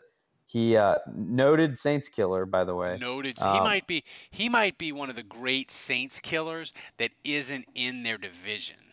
he 0.46 0.76
uh, 0.76 0.96
noted 1.14 1.78
Saints 1.78 2.08
killer, 2.08 2.44
by 2.44 2.64
the 2.64 2.74
way. 2.74 2.98
Noted. 3.00 3.38
he 3.38 3.44
Um, 3.44 3.62
might 3.64 3.86
be 3.86 4.02
he 4.30 4.48
might 4.48 4.78
be 4.78 4.90
one 4.90 5.08
of 5.08 5.16
the 5.16 5.22
great 5.22 5.70
Saints 5.70 6.18
killers 6.18 6.72
that 6.98 7.12
isn't 7.22 7.66
in 7.74 8.02
their 8.02 8.18
division. 8.18 8.89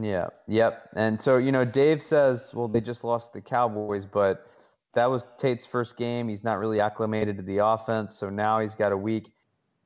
Yeah, 0.00 0.28
yep. 0.48 0.88
And 0.96 1.20
so, 1.20 1.36
you 1.36 1.52
know, 1.52 1.64
Dave 1.64 2.02
says, 2.02 2.52
well, 2.54 2.68
they 2.68 2.80
just 2.80 3.04
lost 3.04 3.32
the 3.32 3.42
Cowboys, 3.42 4.06
but 4.06 4.46
that 4.94 5.10
was 5.10 5.26
Tate's 5.36 5.66
first 5.66 5.96
game. 5.96 6.28
He's 6.28 6.42
not 6.42 6.58
really 6.58 6.80
acclimated 6.80 7.36
to 7.36 7.42
the 7.42 7.58
offense, 7.58 8.16
so 8.16 8.30
now 8.30 8.60
he's 8.60 8.74
got 8.74 8.92
a 8.92 8.96
week. 8.96 9.32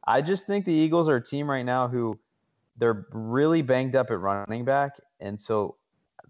I 0.07 0.22
just 0.22 0.46
think 0.46 0.64
the 0.64 0.72
Eagles 0.72 1.09
are 1.09 1.16
a 1.16 1.22
team 1.22 1.50
right 1.50 1.64
now 1.64 1.88
who 1.88 2.18
they're 2.76 3.07
really 3.12 3.62
banged 3.62 3.96
up 3.96 4.11
at 4.11 4.20
running 4.20 4.64
back, 4.64 4.92
and 5.18 5.40
so 5.40 5.76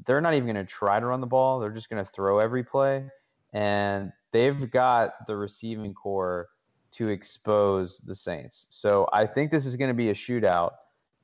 they're 0.07 0.23
not 0.23 0.35
even 0.35 0.47
going 0.47 0.57
to 0.57 0.65
try 0.65 0.99
to 0.99 1.07
run 1.07 1.21
the 1.21 1.27
ball. 1.27 1.61
They're 1.61 1.71
just 1.71 1.91
going 1.91 2.03
to 2.03 2.11
throw 2.11 2.39
every 2.39 2.65
play, 2.65 3.05
and 3.53 4.11
they've 4.33 4.71
got 4.71 5.27
the 5.27 5.37
receiving 5.37 5.93
core 5.93 6.49
to 6.93 7.09
expose 7.09 7.99
the 7.99 8.15
Saints. 8.15 8.69
So 8.71 9.07
I 9.13 9.27
think 9.27 9.51
this 9.51 9.67
is 9.67 9.77
going 9.77 9.89
to 9.89 9.95
be 9.95 10.09
a 10.09 10.15
shootout, 10.15 10.73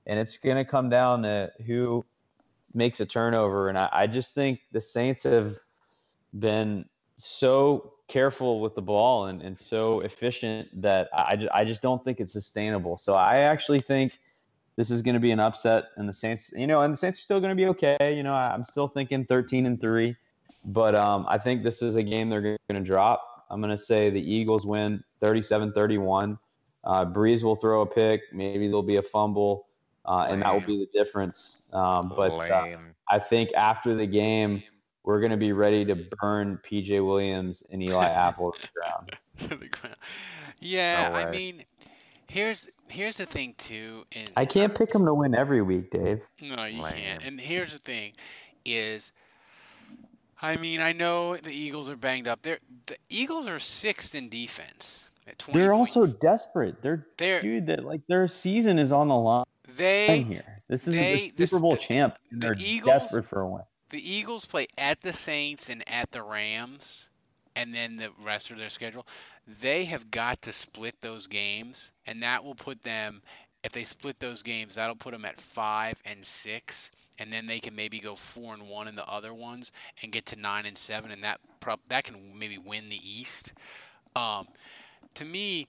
and 0.07 0.18
it's 0.18 0.36
going 0.36 0.57
to 0.57 0.64
come 0.64 0.90
down 0.90 1.22
to 1.22 1.50
who 1.66 2.05
makes 2.75 3.01
a 3.01 3.07
turnover. 3.07 3.68
And 3.68 3.79
I, 3.79 3.89
I 3.93 4.07
just 4.07 4.35
think 4.35 4.61
the 4.73 4.81
Saints 4.81 5.23
have 5.25 5.57
been 6.39 6.85
so 7.16 7.95
careful 8.09 8.61
with 8.61 8.75
the 8.75 8.83
ball 8.83 9.27
and, 9.27 9.43
and 9.43 9.59
so 9.59 10.01
efficient 10.01 10.68
that 10.83 11.09
I, 11.14 11.49
I 11.53 11.64
just 11.64 11.81
don't 11.81 12.05
think 12.05 12.20
it's 12.20 12.33
sustainable. 12.33 12.99
So 12.99 13.14
I 13.14 13.39
actually 13.39 13.81
think 13.81 14.18
this 14.77 14.91
is 14.91 15.03
going 15.03 15.14
to 15.14 15.20
be 15.20 15.31
an 15.31 15.41
upset, 15.41 15.85
and 15.97 16.09
the 16.09 16.12
Saints, 16.12 16.53
you 16.57 16.66
know, 16.66 16.81
and 16.83 16.93
the 16.93 16.97
Saints 16.97 17.18
are 17.18 17.23
still 17.23 17.41
going 17.41 17.51
to 17.51 17.55
be 17.57 17.66
okay. 17.66 18.14
You 18.16 18.23
know, 18.23 18.35
I- 18.35 18.53
I'm 18.53 18.64
still 18.64 18.89
thinking 18.89 19.25
13 19.27 19.66
and 19.66 19.81
three, 19.81 20.16
but 20.64 20.95
um, 20.95 21.27
I 21.29 21.39
think 21.39 21.62
this 21.62 21.83
is 21.83 21.97
a 21.97 22.03
game 22.03 22.31
they're 22.31 22.41
going 22.41 22.59
to 22.70 22.81
drop. 22.81 23.45
I'm 23.51 23.61
going 23.61 23.77
to 23.77 23.83
say 23.83 24.09
the 24.09 24.20
Eagles 24.20 24.64
win 24.64 25.05
37 25.20 25.73
31. 25.75 26.39
Uh, 26.85 27.05
Brees 27.05 27.43
will 27.43 27.55
throw 27.55 27.83
a 27.83 27.87
pick. 27.87 28.23
Maybe 28.33 28.66
there'll 28.66 28.83
be 28.83 28.97
a 28.97 29.03
fumble, 29.03 29.66
uh, 30.05 30.26
and 30.30 30.42
that 30.42 30.53
will 30.53 30.61
be 30.61 30.78
the 30.78 30.98
difference. 30.98 31.62
Um, 31.72 32.12
but 32.14 32.32
uh, 32.32 32.76
I 33.09 33.18
think 33.18 33.50
after 33.55 33.94
the 33.94 34.07
game, 34.07 34.62
we're 35.05 35.20
going 35.20 35.30
to 35.30 35.36
be 35.36 35.53
ready 35.53 35.84
to 35.84 35.96
burn 36.20 36.59
PJ 36.68 37.05
Williams 37.05 37.62
and 37.70 37.82
Eli 37.82 38.07
Apple 38.09 38.53
to 38.53 38.61
the 38.61 38.68
ground. 38.80 39.12
to 39.38 39.48
the 39.57 39.68
ground. 39.68 39.96
Yeah, 40.61 41.09
No 41.09 41.14
I 41.16 41.30
mean, 41.30 41.64
here's 42.28 42.68
here's 42.88 43.16
the 43.16 43.26
thing 43.26 43.55
too, 43.59 44.05
and 44.12 44.30
I 44.36 44.44
can't 44.44 44.74
pick 44.74 44.90
them 44.90 45.05
to 45.05 45.14
win 45.14 45.34
every 45.34 45.62
week, 45.62 45.90
Dave. 45.90 46.20
No, 46.40 46.64
you 46.64 46.82
can't. 46.82 47.22
And 47.24 47.40
here's 47.40 47.72
the 47.72 47.78
thing: 47.78 48.12
is 48.64 49.12
I 50.40 50.57
mean, 50.57 50.80
I 50.80 50.92
know 50.92 51.36
the 51.36 51.53
Eagles 51.53 51.88
are 51.88 51.96
banged 51.96 52.28
up. 52.28 52.42
They're 52.42 52.59
the 52.86 52.96
Eagles 53.09 53.46
are 53.48 53.59
sixth 53.59 54.14
in 54.14 54.28
defense 54.28 55.05
at 55.26 55.38
twenty. 55.38 55.61
They're 55.61 55.72
points. 55.72 55.96
also 55.96 56.12
desperate. 56.12 56.82
They're, 56.82 57.07
They're- 57.16 57.40
dude. 57.40 57.66
That 57.66 57.84
like 57.84 58.00
their 58.09 58.26
season 58.28 58.78
is 58.78 58.92
on 58.92 59.09
the 59.09 59.16
line 59.16 59.44
They 59.69 60.23
here. 60.23 60.63
This 60.69 60.87
is 60.89 60.95
they- 60.95 61.31
the 61.37 61.47
Super 61.47 61.61
Bowl 61.63 61.77
champ. 61.77 62.17
The 62.31 62.37
they're 62.39 62.55
Eagles- 62.59 63.03
desperate 63.05 63.27
for 63.27 63.41
a 63.41 63.49
win. 63.49 63.63
the 63.91 64.13
Eagles 64.13 64.45
play 64.47 64.67
at 64.77 65.03
the 65.03 65.13
Saints 65.13 65.69
and 65.69 65.87
at 65.89 66.11
the 66.13 66.23
Rams, 66.23 67.09
and 67.55 67.75
then 67.75 67.97
the 67.97 68.11
rest 68.23 68.51
of 68.51 68.59
their 68.59 68.71
schedule. 68.71 69.07
They 69.47 69.85
have 69.87 70.11
got 70.11 70.41
to 70.43 70.53
split 70.53 71.01
those 71.03 71.27
games, 71.27 71.93
and 72.07 72.23
that 72.23 72.45
will 72.45 72.55
put 72.55 72.83
them. 72.85 73.23
If 73.63 73.73
they 73.73 73.85
split 73.85 74.19
those 74.19 74.43
games, 74.43 74.75
that'll 74.75 74.97
put 74.97 75.13
them 75.13 75.25
at 75.25 75.41
five 75.41 76.01
and 76.05 76.25
six, 76.25 76.91
and 77.19 77.33
then 77.33 77.47
they 77.47 77.61
can 77.61 77.77
maybe 77.77 78.01
go 78.01 78.17
four 78.17 78.55
and 78.55 78.69
one 78.69 78.89
in 78.89 78.97
the 78.97 79.07
other 79.07 79.33
ones 79.33 79.71
and 80.03 80.11
get 80.11 80.27
to 80.27 80.37
nine 80.37 80.67
and 80.67 80.77
seven, 80.77 81.11
and 81.13 81.23
that 81.23 81.41
prob- 81.61 81.87
that 81.89 82.03
can 82.05 82.37
maybe 82.37 82.59
win 82.59 82.89
the 82.89 83.01
East. 83.09 83.53
Um, 84.17 84.49
to 85.15 85.25
me, 85.25 85.69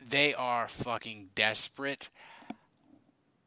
they 0.00 0.34
are 0.34 0.68
fucking 0.68 1.30
desperate 1.34 2.10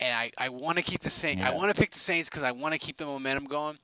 and 0.01 0.13
I, 0.13 0.31
I 0.37 0.49
want 0.49 0.77
to 0.77 0.81
keep 0.81 1.01
the 1.01 1.09
Saints. 1.11 1.43
I 1.43 1.51
want 1.51 1.73
to 1.73 1.79
pick 1.79 1.91
the 1.91 1.99
Saints 1.99 2.27
because 2.29 2.43
I 2.43 2.51
want 2.51 2.73
to 2.73 2.79
keep 2.79 2.97
the 2.97 3.05
momentum 3.05 3.45
going. 3.45 3.77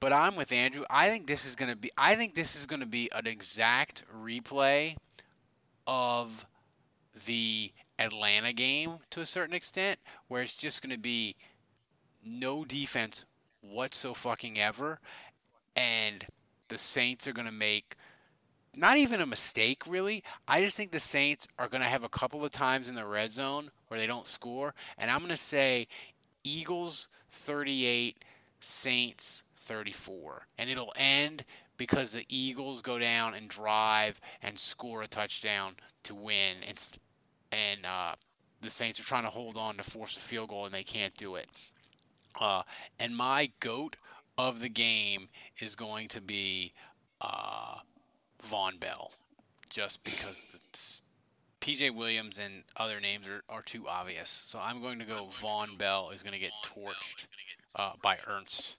But 0.00 0.12
I'm 0.12 0.34
with 0.34 0.50
Andrew. 0.50 0.84
I 0.90 1.08
think 1.08 1.28
this 1.28 1.46
is 1.46 1.54
gonna 1.54 1.76
be. 1.76 1.90
I 1.96 2.16
think 2.16 2.34
this 2.34 2.56
is 2.56 2.66
gonna 2.66 2.86
be 2.86 3.08
an 3.14 3.28
exact 3.28 4.02
replay 4.12 4.96
of 5.86 6.44
the 7.26 7.72
Atlanta 8.00 8.52
game 8.52 8.98
to 9.10 9.20
a 9.20 9.26
certain 9.26 9.54
extent, 9.54 10.00
where 10.26 10.42
it's 10.42 10.56
just 10.56 10.82
gonna 10.82 10.98
be 10.98 11.36
no 12.24 12.64
defense 12.64 13.24
whatso 13.60 14.12
fucking 14.12 14.58
ever, 14.58 14.98
and 15.76 16.26
the 16.66 16.78
Saints 16.78 17.28
are 17.28 17.32
gonna 17.32 17.52
make 17.52 17.94
not 18.74 18.96
even 18.96 19.20
a 19.20 19.26
mistake 19.26 19.86
really. 19.86 20.24
I 20.48 20.64
just 20.64 20.76
think 20.76 20.90
the 20.90 20.98
Saints 20.98 21.46
are 21.58 21.68
going 21.68 21.82
to 21.82 21.88
have 21.88 22.04
a 22.04 22.08
couple 22.08 22.42
of 22.42 22.50
times 22.50 22.88
in 22.88 22.94
the 22.94 23.04
red 23.04 23.30
zone 23.30 23.70
where 23.92 24.00
they 24.00 24.06
don't 24.06 24.26
score, 24.26 24.72
and 24.96 25.10
I'm 25.10 25.18
going 25.18 25.28
to 25.28 25.36
say 25.36 25.86
Eagles 26.44 27.10
38, 27.30 28.24
Saints 28.58 29.42
34, 29.54 30.46
and 30.56 30.70
it'll 30.70 30.94
end 30.96 31.44
because 31.76 32.12
the 32.12 32.24
Eagles 32.30 32.80
go 32.80 32.98
down 32.98 33.34
and 33.34 33.50
drive 33.50 34.18
and 34.42 34.58
score 34.58 35.02
a 35.02 35.06
touchdown 35.06 35.74
to 36.04 36.14
win, 36.14 36.56
and 36.66 36.80
and 37.52 37.84
uh, 37.84 38.14
the 38.62 38.70
Saints 38.70 38.98
are 38.98 39.04
trying 39.04 39.24
to 39.24 39.28
hold 39.28 39.58
on 39.58 39.76
to 39.76 39.82
force 39.82 40.16
a 40.16 40.20
field 40.20 40.48
goal 40.48 40.64
and 40.64 40.72
they 40.72 40.84
can't 40.84 41.14
do 41.18 41.34
it. 41.34 41.48
Uh, 42.40 42.62
and 42.98 43.14
my 43.14 43.50
goat 43.60 43.96
of 44.38 44.60
the 44.60 44.70
game 44.70 45.28
is 45.60 45.74
going 45.74 46.08
to 46.08 46.22
be 46.22 46.72
uh, 47.20 47.74
Vonn 48.48 48.80
Bell, 48.80 49.12
just 49.68 50.02
because 50.02 50.58
it's, 50.64 51.01
PJ 51.62 51.94
Williams 51.94 52.38
and 52.38 52.64
other 52.76 53.00
names 53.00 53.26
are, 53.28 53.42
are 53.48 53.62
too 53.62 53.88
obvious. 53.88 54.28
So 54.28 54.58
I'm 54.60 54.82
going 54.82 54.98
to 54.98 55.04
go 55.04 55.28
Vonn 55.40 55.78
Bell 55.78 56.10
is 56.10 56.22
going 56.22 56.32
to 56.34 56.38
get 56.38 56.50
torched 56.64 57.28
uh, 57.76 57.92
by 58.02 58.16
Ertz 58.28 58.76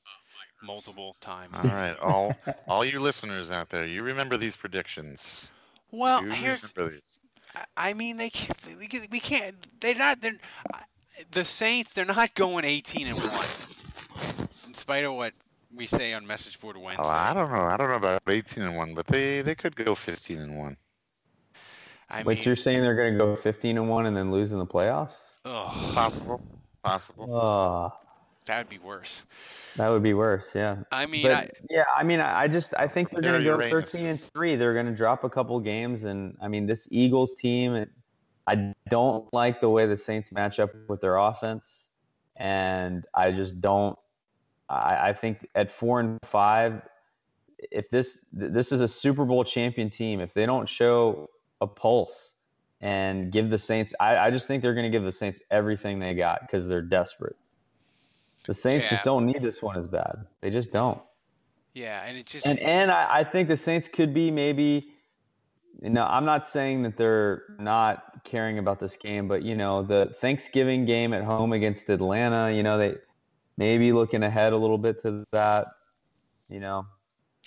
multiple 0.61 1.15
times. 1.21 1.55
All 1.57 1.69
right, 1.69 1.97
all 1.99 2.35
all 2.67 2.85
you 2.85 2.99
listeners 2.99 3.49
out 3.49 3.69
there, 3.69 3.87
you 3.87 4.03
remember 4.03 4.37
these 4.37 4.55
predictions. 4.55 5.51
Well, 5.91 6.23
You 6.23 6.31
here's 6.31 6.63
these. 6.73 7.19
I 7.77 7.93
mean, 7.93 8.17
they 8.17 8.29
can't. 8.29 8.57
We 8.79 9.19
can't-. 9.19 9.55
They're 9.79 9.95
not. 9.95 10.21
They're 10.21 10.37
the 11.31 11.45
Saints. 11.45 11.93
They're 11.93 12.05
not 12.05 12.33
going 12.33 12.65
18 12.65 13.07
and 13.07 13.17
one, 13.17 13.45
in 14.67 14.73
spite 14.73 15.03
of 15.03 15.13
what 15.13 15.33
we 15.73 15.85
say 15.85 16.13
on 16.13 16.25
message 16.25 16.59
board 16.59 16.77
Wednesday. 16.77 17.03
Oh, 17.03 17.07
I 17.07 17.33
don't 17.33 17.51
know. 17.51 17.61
I 17.61 17.77
don't 17.77 17.89
know 17.89 17.95
about 17.95 18.23
18 18.27 18.63
and 18.63 18.75
one, 18.75 18.93
but 18.93 19.07
they 19.07 19.41
they 19.41 19.55
could 19.55 19.75
go 19.75 19.95
15 19.95 20.39
and 20.39 20.57
one. 20.57 20.77
I 22.13 22.21
Wait, 22.23 22.37
mean, 22.37 22.45
you're 22.45 22.55
saying 22.55 22.81
they're 22.81 22.95
going 22.95 23.13
to 23.13 23.17
go 23.17 23.35
15 23.35 23.77
and 23.77 23.89
one 23.89 24.05
and 24.05 24.15
then 24.15 24.31
lose 24.31 24.51
in 24.51 24.59
the 24.59 24.65
playoffs? 24.65 25.13
ugh, 25.45 25.93
Possible, 25.95 26.41
possible. 26.83 27.33
Oh, 27.35 27.91
that 28.45 28.59
would 28.59 28.69
be 28.69 28.77
worse. 28.77 29.25
that 29.77 29.89
would 29.89 30.03
be 30.03 30.13
worse. 30.13 30.51
Yeah. 30.53 30.77
I 30.91 31.05
mean, 31.07 31.23
But 31.23 31.31
I, 31.33 31.49
yeah, 31.69 31.85
I 31.95 32.03
mean, 32.03 32.19
I 32.19 32.43
I 32.43 32.47
just 32.47 32.73
I 32.77 32.87
think 32.87 33.09
they're 33.09 33.21
going 33.21 33.39
to 33.41 33.43
They're 33.43 33.57
go 33.57 33.69
13 33.69 34.05
and 34.05 34.19
three. 34.19 34.55
They're 34.55 34.73
going 34.73 34.85
to 34.85 34.91
drop 34.95 35.23
a 35.23 35.29
couple 35.29 35.59
games, 35.59 36.03
and 36.03 36.37
I 36.41 36.47
mean, 36.47 36.65
this 36.67 36.87
Eagles 36.91 37.35
team. 37.35 37.73
it- 37.75 37.89
I 38.45 38.73
don't 38.89 39.33
like 39.33 39.61
the 39.61 39.69
way 39.69 39.85
the 39.87 39.95
Saints 39.97 40.33
match 40.33 40.59
up 40.59 40.71
with 40.89 40.99
their 40.99 41.15
offense, 41.15 41.87
and 42.35 43.05
I 43.13 43.31
just 43.31 43.61
don't. 43.61 43.97
I, 44.69 45.09
I 45.09 45.13
think 45.13 45.47
at 45.55 45.71
four 45.71 46.01
and 46.01 46.19
five, 46.25 46.81
if 47.71 47.89
this 47.89 48.19
this 48.33 48.73
is 48.73 48.81
a 48.81 48.87
Super 48.87 49.23
Bowl 49.23 49.45
champion 49.45 49.89
team, 49.89 50.19
if 50.19 50.33
they 50.33 50.45
don't 50.45 50.67
show 50.67 51.29
a 51.63 51.67
pulse 51.67 52.35
and 52.81 53.31
give 53.31 53.49
the 53.49 53.57
Saints, 53.57 53.93
I, 53.99 54.17
I 54.17 54.31
just 54.31 54.47
think 54.47 54.61
they're 54.61 54.75
going 54.75 54.91
to 54.91 54.95
give 54.95 55.03
the 55.03 55.11
Saints 55.11 55.41
everything 55.51 55.99
they 55.99 56.13
got 56.13 56.41
because 56.41 56.67
they're 56.67 56.81
desperate. 56.81 57.37
The 58.47 58.53
Saints 58.53 58.85
Yeah. 58.85 58.89
just 58.91 59.03
don't 59.03 59.25
need 59.25 59.41
this 59.41 59.61
one 59.61 59.77
as 59.77 59.87
bad. 59.87 60.27
They 60.41 60.49
just 60.51 60.71
don't. 60.71 61.01
yeah, 61.73 62.03
and 62.05 62.17
it 62.17 62.27
just 62.27 62.45
And 62.45 62.59
it 62.59 62.63
and 62.63 62.91
I, 62.91 63.19
I 63.19 63.23
think 63.23 63.47
the 63.47 63.57
Saints 63.57 63.87
could 63.87 64.13
be 64.13 64.31
maybe. 64.31 64.89
You 65.81 65.89
know, 65.89 66.05
I'm 66.05 66.25
not 66.25 66.47
saying 66.47 66.83
that 66.83 66.97
they're 66.97 67.43
not 67.59 68.23
caring 68.23 68.59
about 68.59 68.79
this 68.79 68.95
game, 68.95 69.27
but 69.27 69.43
you 69.43 69.55
know, 69.55 69.83
the 69.83 70.13
Thanksgiving 70.21 70.85
game 70.85 71.13
at 71.13 71.23
home 71.23 71.51
against 71.53 71.89
Atlanta, 71.89 72.51
you 72.53 72.63
know, 72.63 72.77
they 72.77 72.95
maybe 73.57 73.91
looking 73.91 74.23
ahead 74.23 74.53
a 74.53 74.57
little 74.57 74.77
bit 74.77 75.01
to 75.03 75.25
that. 75.31 75.67
You 76.49 76.59
know, 76.59 76.85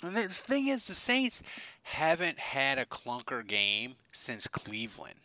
And 0.03 0.15
the 0.15 0.27
thing 0.27 0.67
is, 0.67 0.87
the 0.87 0.93
Saints 0.93 1.41
haven't 1.83 2.37
had 2.37 2.77
a 2.77 2.85
clunker 2.85 3.45
game 3.45 3.95
since 4.13 4.47
Cleveland. 4.47 5.19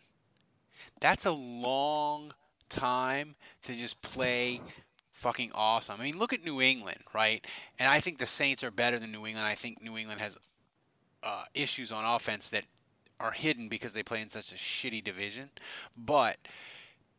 That's 0.99 1.25
a 1.25 1.31
long 1.31 2.33
time 2.69 3.35
to 3.63 3.75
just 3.75 4.01
play 4.01 4.61
fucking 5.11 5.51
awesome. 5.53 5.99
I 5.99 6.03
mean, 6.03 6.17
look 6.17 6.33
at 6.33 6.43
New 6.43 6.61
England, 6.61 6.99
right? 7.13 7.45
And 7.77 7.87
I 7.87 7.99
think 7.99 8.17
the 8.17 8.25
Saints 8.25 8.63
are 8.63 8.71
better 8.71 8.99
than 8.99 9.11
New 9.11 9.25
England. 9.25 9.47
I 9.47 9.55
think 9.55 9.81
New 9.81 9.97
England 9.97 10.21
has 10.21 10.37
uh, 11.21 11.43
issues 11.53 11.91
on 11.91 12.03
offense 12.03 12.49
that 12.49 12.65
are 13.19 13.31
hidden 13.31 13.69
because 13.69 13.93
they 13.93 14.03
play 14.03 14.21
in 14.21 14.29
such 14.29 14.51
a 14.51 14.55
shitty 14.55 15.03
division. 15.03 15.49
But 15.95 16.37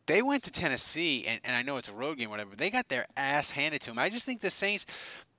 they 0.07 0.20
went 0.20 0.42
to 0.42 0.50
Tennessee, 0.50 1.24
and, 1.26 1.40
and 1.44 1.57
I 1.57 1.62
know 1.62 1.76
it's 1.76 1.88
a 1.88 1.94
road 1.94 2.18
game, 2.18 2.30
whatever. 2.30 2.55
They 2.55 2.68
got 2.68 2.88
their 2.88 3.07
ass 3.16 3.50
handed 3.50 3.80
to 3.82 3.86
them. 3.90 3.98
I 3.98 4.11
just 4.11 4.26
think 4.26 4.40
the 4.40 4.50
Saints, 4.50 4.84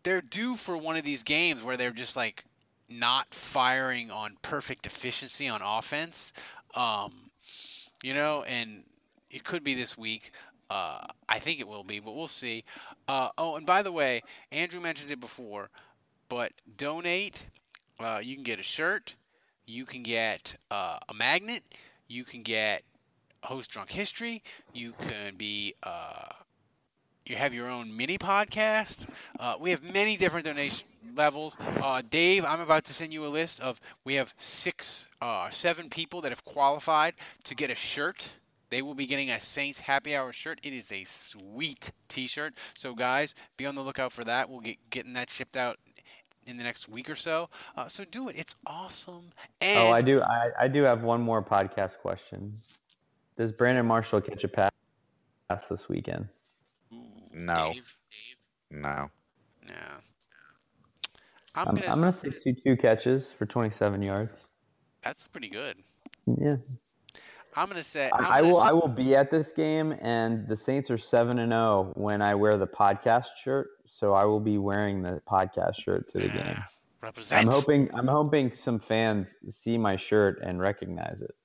they're 0.05 0.21
due 0.21 0.55
for 0.55 0.77
one 0.77 0.95
of 0.95 1.03
these 1.03 1.23
games 1.23 1.63
where 1.63 1.75
they're 1.75 1.91
just 1.91 2.15
like 2.15 2.45
not 2.87 3.33
firing 3.33 4.11
on 4.11 4.37
perfect 4.43 4.85
efficiency 4.85 5.47
on 5.47 5.61
offense. 5.61 6.31
Um, 6.75 7.31
you 8.03 8.13
know, 8.13 8.43
and 8.43 8.83
it 9.31 9.43
could 9.43 9.63
be 9.63 9.73
this 9.73 9.97
week. 9.97 10.31
Uh, 10.69 11.05
I 11.27 11.39
think 11.39 11.59
it 11.59 11.67
will 11.67 11.83
be, 11.83 11.99
but 11.99 12.15
we'll 12.15 12.27
see. 12.27 12.63
Uh, 13.07 13.29
oh, 13.37 13.55
and 13.55 13.65
by 13.65 13.81
the 13.81 13.91
way, 13.91 14.21
Andrew 14.51 14.79
mentioned 14.79 15.11
it 15.11 15.19
before, 15.19 15.69
but 16.29 16.51
donate. 16.77 17.47
Uh, 17.99 18.19
you 18.21 18.35
can 18.35 18.43
get 18.43 18.59
a 18.59 18.63
shirt. 18.63 19.15
You 19.65 19.85
can 19.85 20.03
get 20.03 20.55
uh, 20.69 20.99
a 21.09 21.13
magnet. 21.13 21.63
You 22.07 22.23
can 22.23 22.43
get 22.43 22.83
host 23.43 23.71
drunk 23.71 23.89
history. 23.89 24.43
You 24.73 24.93
can 25.07 25.35
be 25.35 25.73
uh, 25.81 26.29
you 27.25 27.35
have 27.35 27.53
your 27.53 27.67
own 27.67 27.95
mini 27.95 28.17
podcast. 28.17 29.09
Uh, 29.39 29.55
we 29.59 29.71
have 29.71 29.83
many 29.83 30.15
different 30.15 30.45
donation 30.45 30.87
levels. 31.15 31.57
Uh, 31.81 32.01
Dave, 32.07 32.45
I'm 32.45 32.61
about 32.61 32.83
to 32.85 32.93
send 32.93 33.13
you 33.13 33.25
a 33.25 33.27
list 33.27 33.59
of 33.59 33.81
we 34.03 34.15
have 34.15 34.33
six, 34.37 35.07
uh, 35.21 35.49
seven 35.49 35.89
people 35.89 36.21
that 36.21 36.29
have 36.29 36.45
qualified 36.45 37.15
to 37.45 37.55
get 37.55 37.71
a 37.71 37.75
shirt. 37.75 38.33
They 38.69 38.81
will 38.81 38.93
be 38.93 39.07
getting 39.07 39.31
a 39.31 39.39
Saints 39.39 39.79
Happy 39.79 40.15
Hour 40.15 40.33
shirt. 40.33 40.59
It 40.61 40.73
is 40.73 40.91
a 40.91 41.03
sweet 41.03 41.91
T-shirt. 42.09 42.53
So 42.75 42.93
guys, 42.93 43.33
be 43.57 43.65
on 43.65 43.75
the 43.75 43.81
lookout 43.81 44.11
for 44.11 44.23
that. 44.23 44.49
We'll 44.49 44.59
get 44.59 44.77
getting 44.89 45.13
that 45.13 45.29
shipped 45.29 45.57
out 45.57 45.77
in 46.45 46.57
the 46.57 46.63
next 46.63 46.87
week 46.89 47.09
or 47.09 47.15
so. 47.15 47.49
Uh, 47.75 47.87
so 47.87 48.05
do 48.05 48.29
it. 48.29 48.35
It's 48.37 48.55
awesome. 48.67 49.31
And 49.61 49.79
oh, 49.79 49.91
I 49.91 50.01
do. 50.01 50.21
I, 50.21 50.51
I 50.59 50.67
do 50.67 50.83
have 50.83 51.03
one 51.03 51.21
more 51.21 51.41
podcast 51.41 51.97
question. 51.97 52.53
Does 53.37 53.51
Brandon 53.51 53.85
Marshall 53.85 54.21
catch 54.21 54.43
a 54.43 54.47
pass 54.47 54.71
this 55.69 55.89
weekend? 55.89 56.27
No, 57.37 57.73
Dave, 57.73 57.97
no. 58.71 59.09
no. 59.67 59.73
I'm, 61.53 61.67
I'm, 61.69 61.75
gonna. 61.75 61.87
I'm 61.87 61.95
gonna 61.95 62.07
s- 62.07 62.21
say 62.21 62.29
two 62.43 62.53
two 62.65 62.77
catches 62.77 63.31
for 63.31 63.45
27 63.45 64.01
yards. 64.01 64.47
That's 65.03 65.27
pretty 65.27 65.49
good. 65.49 65.75
Yeah. 66.25 66.55
I'm 67.57 67.67
gonna 67.67 67.83
say. 67.83 68.09
I'm 68.13 68.25
I, 68.25 68.29
I 68.29 68.41
gonna 68.41 68.53
will. 68.53 68.59
I 68.61 68.67
s- 68.69 68.73
will 68.73 68.87
be 68.87 69.15
at 69.15 69.31
this 69.31 69.51
game, 69.51 69.95
and 70.01 70.47
the 70.47 70.55
Saints 70.55 70.89
are 70.91 70.97
seven 70.97 71.39
and 71.39 71.51
zero 71.51 71.91
when 71.95 72.21
I 72.21 72.35
wear 72.35 72.57
the 72.57 72.67
podcast 72.67 73.27
shirt. 73.43 73.67
So 73.85 74.13
I 74.13 74.23
will 74.25 74.39
be 74.39 74.57
wearing 74.57 75.01
the 75.01 75.21
podcast 75.29 75.75
shirt 75.81 76.09
to 76.13 76.19
the 76.19 76.29
game. 76.29 76.57
Represent. 77.01 77.45
I'm 77.45 77.51
hoping. 77.51 77.89
I'm 77.93 78.07
hoping 78.07 78.53
some 78.55 78.79
fans 78.79 79.35
see 79.49 79.77
my 79.77 79.95
shirt 79.97 80.39
and 80.41 80.59
recognize 80.59 81.21
it. 81.21 81.35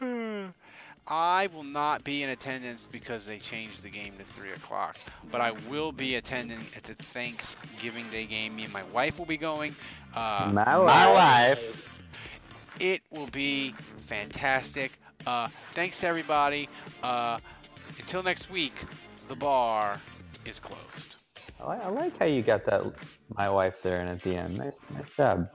I 1.06 1.48
will 1.52 1.64
not 1.64 2.04
be 2.04 2.22
in 2.22 2.30
attendance 2.30 2.86
because 2.86 3.26
they 3.26 3.38
changed 3.38 3.82
the 3.82 3.90
game 3.90 4.14
to 4.18 4.24
three 4.24 4.50
o'clock. 4.50 4.96
But 5.30 5.40
I 5.40 5.52
will 5.68 5.92
be 5.92 6.14
attending 6.14 6.60
at 6.76 6.84
the 6.84 6.94
Thanksgiving 6.94 8.04
Day 8.10 8.24
game. 8.26 8.56
Me 8.56 8.64
and 8.64 8.72
my 8.72 8.84
wife 8.84 9.18
will 9.18 9.26
be 9.26 9.36
going. 9.36 9.74
Uh, 10.14 10.50
My 10.54 10.78
wife. 11.12 11.88
It 12.80 13.02
will 13.10 13.26
be 13.28 13.74
fantastic. 14.00 14.92
Uh, 15.26 15.48
thanks 15.72 16.00
to 16.00 16.06
everybody. 16.06 16.68
Uh, 17.02 17.38
until 17.98 18.22
next 18.22 18.50
week, 18.50 18.72
the 19.28 19.36
bar 19.36 20.00
is 20.44 20.58
closed. 20.58 21.16
I, 21.60 21.76
I 21.76 21.88
like 21.88 22.18
how 22.18 22.24
you 22.24 22.42
got 22.42 22.64
that. 22.66 22.82
My 23.36 23.48
wife 23.48 23.82
there, 23.82 24.00
and 24.00 24.08
at 24.08 24.22
the 24.22 24.36
end, 24.36 24.58
nice, 24.58 24.74
nice 24.94 25.16
job. 25.16 25.48